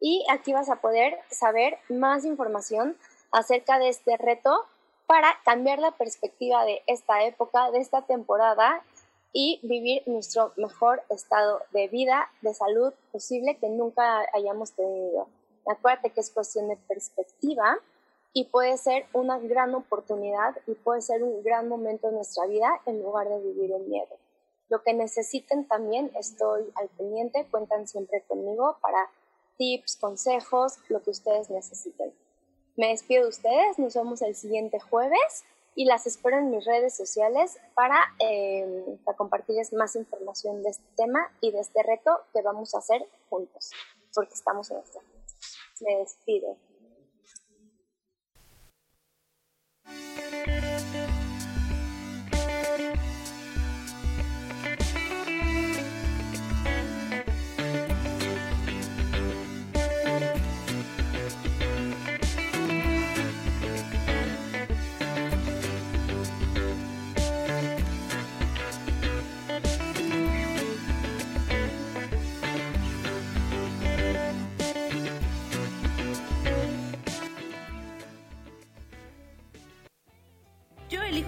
Y 0.00 0.26
aquí 0.30 0.52
vas 0.52 0.68
a 0.68 0.82
poder 0.82 1.18
saber 1.30 1.78
más 1.88 2.26
información 2.26 2.94
acerca 3.32 3.78
de 3.78 3.88
este 3.88 4.16
reto 4.16 4.64
para 5.06 5.28
cambiar 5.44 5.78
la 5.78 5.92
perspectiva 5.92 6.64
de 6.64 6.82
esta 6.86 7.24
época, 7.24 7.70
de 7.70 7.78
esta 7.78 8.02
temporada 8.02 8.82
y 9.32 9.60
vivir 9.62 10.02
nuestro 10.06 10.52
mejor 10.56 11.02
estado 11.10 11.62
de 11.72 11.88
vida, 11.88 12.30
de 12.42 12.54
salud 12.54 12.92
posible 13.12 13.56
que 13.56 13.68
nunca 13.68 14.24
hayamos 14.34 14.72
tenido. 14.72 15.28
Acuérdate 15.66 16.10
que 16.10 16.20
es 16.20 16.30
cuestión 16.30 16.68
de 16.68 16.76
perspectiva 16.76 17.78
y 18.32 18.44
puede 18.44 18.76
ser 18.78 19.06
una 19.12 19.38
gran 19.38 19.74
oportunidad 19.74 20.56
y 20.66 20.74
puede 20.74 21.02
ser 21.02 21.22
un 21.22 21.42
gran 21.42 21.68
momento 21.68 22.08
en 22.08 22.14
nuestra 22.14 22.46
vida 22.46 22.80
en 22.86 23.02
lugar 23.02 23.28
de 23.28 23.40
vivir 23.40 23.72
en 23.72 23.88
miedo. 23.88 24.16
Lo 24.68 24.82
que 24.82 24.92
necesiten 24.92 25.66
también 25.66 26.10
estoy 26.14 26.70
al 26.74 26.88
pendiente, 26.88 27.46
cuentan 27.50 27.88
siempre 27.88 28.22
conmigo 28.28 28.76
para 28.82 29.10
tips, 29.56 29.96
consejos, 29.96 30.78
lo 30.88 31.02
que 31.02 31.10
ustedes 31.10 31.48
necesiten. 31.48 32.12
Me 32.78 32.90
despido 32.90 33.24
de 33.24 33.30
ustedes, 33.30 33.76
nos 33.80 33.94
vemos 33.94 34.22
el 34.22 34.36
siguiente 34.36 34.78
jueves 34.78 35.44
y 35.74 35.84
las 35.86 36.06
espero 36.06 36.38
en 36.38 36.52
mis 36.52 36.64
redes 36.64 36.96
sociales 36.96 37.58
para, 37.74 37.98
eh, 38.20 38.96
para 39.04 39.18
compartirles 39.18 39.72
más 39.72 39.96
información 39.96 40.62
de 40.62 40.70
este 40.70 40.84
tema 40.96 41.28
y 41.40 41.50
de 41.50 41.58
este 41.58 41.82
reto 41.82 42.20
que 42.32 42.40
vamos 42.40 42.76
a 42.76 42.78
hacer 42.78 43.04
juntos, 43.28 43.72
porque 44.14 44.34
estamos 44.34 44.70
en 44.70 44.76
esto. 44.76 45.00
Me 45.80 45.96
despido. 45.96 46.56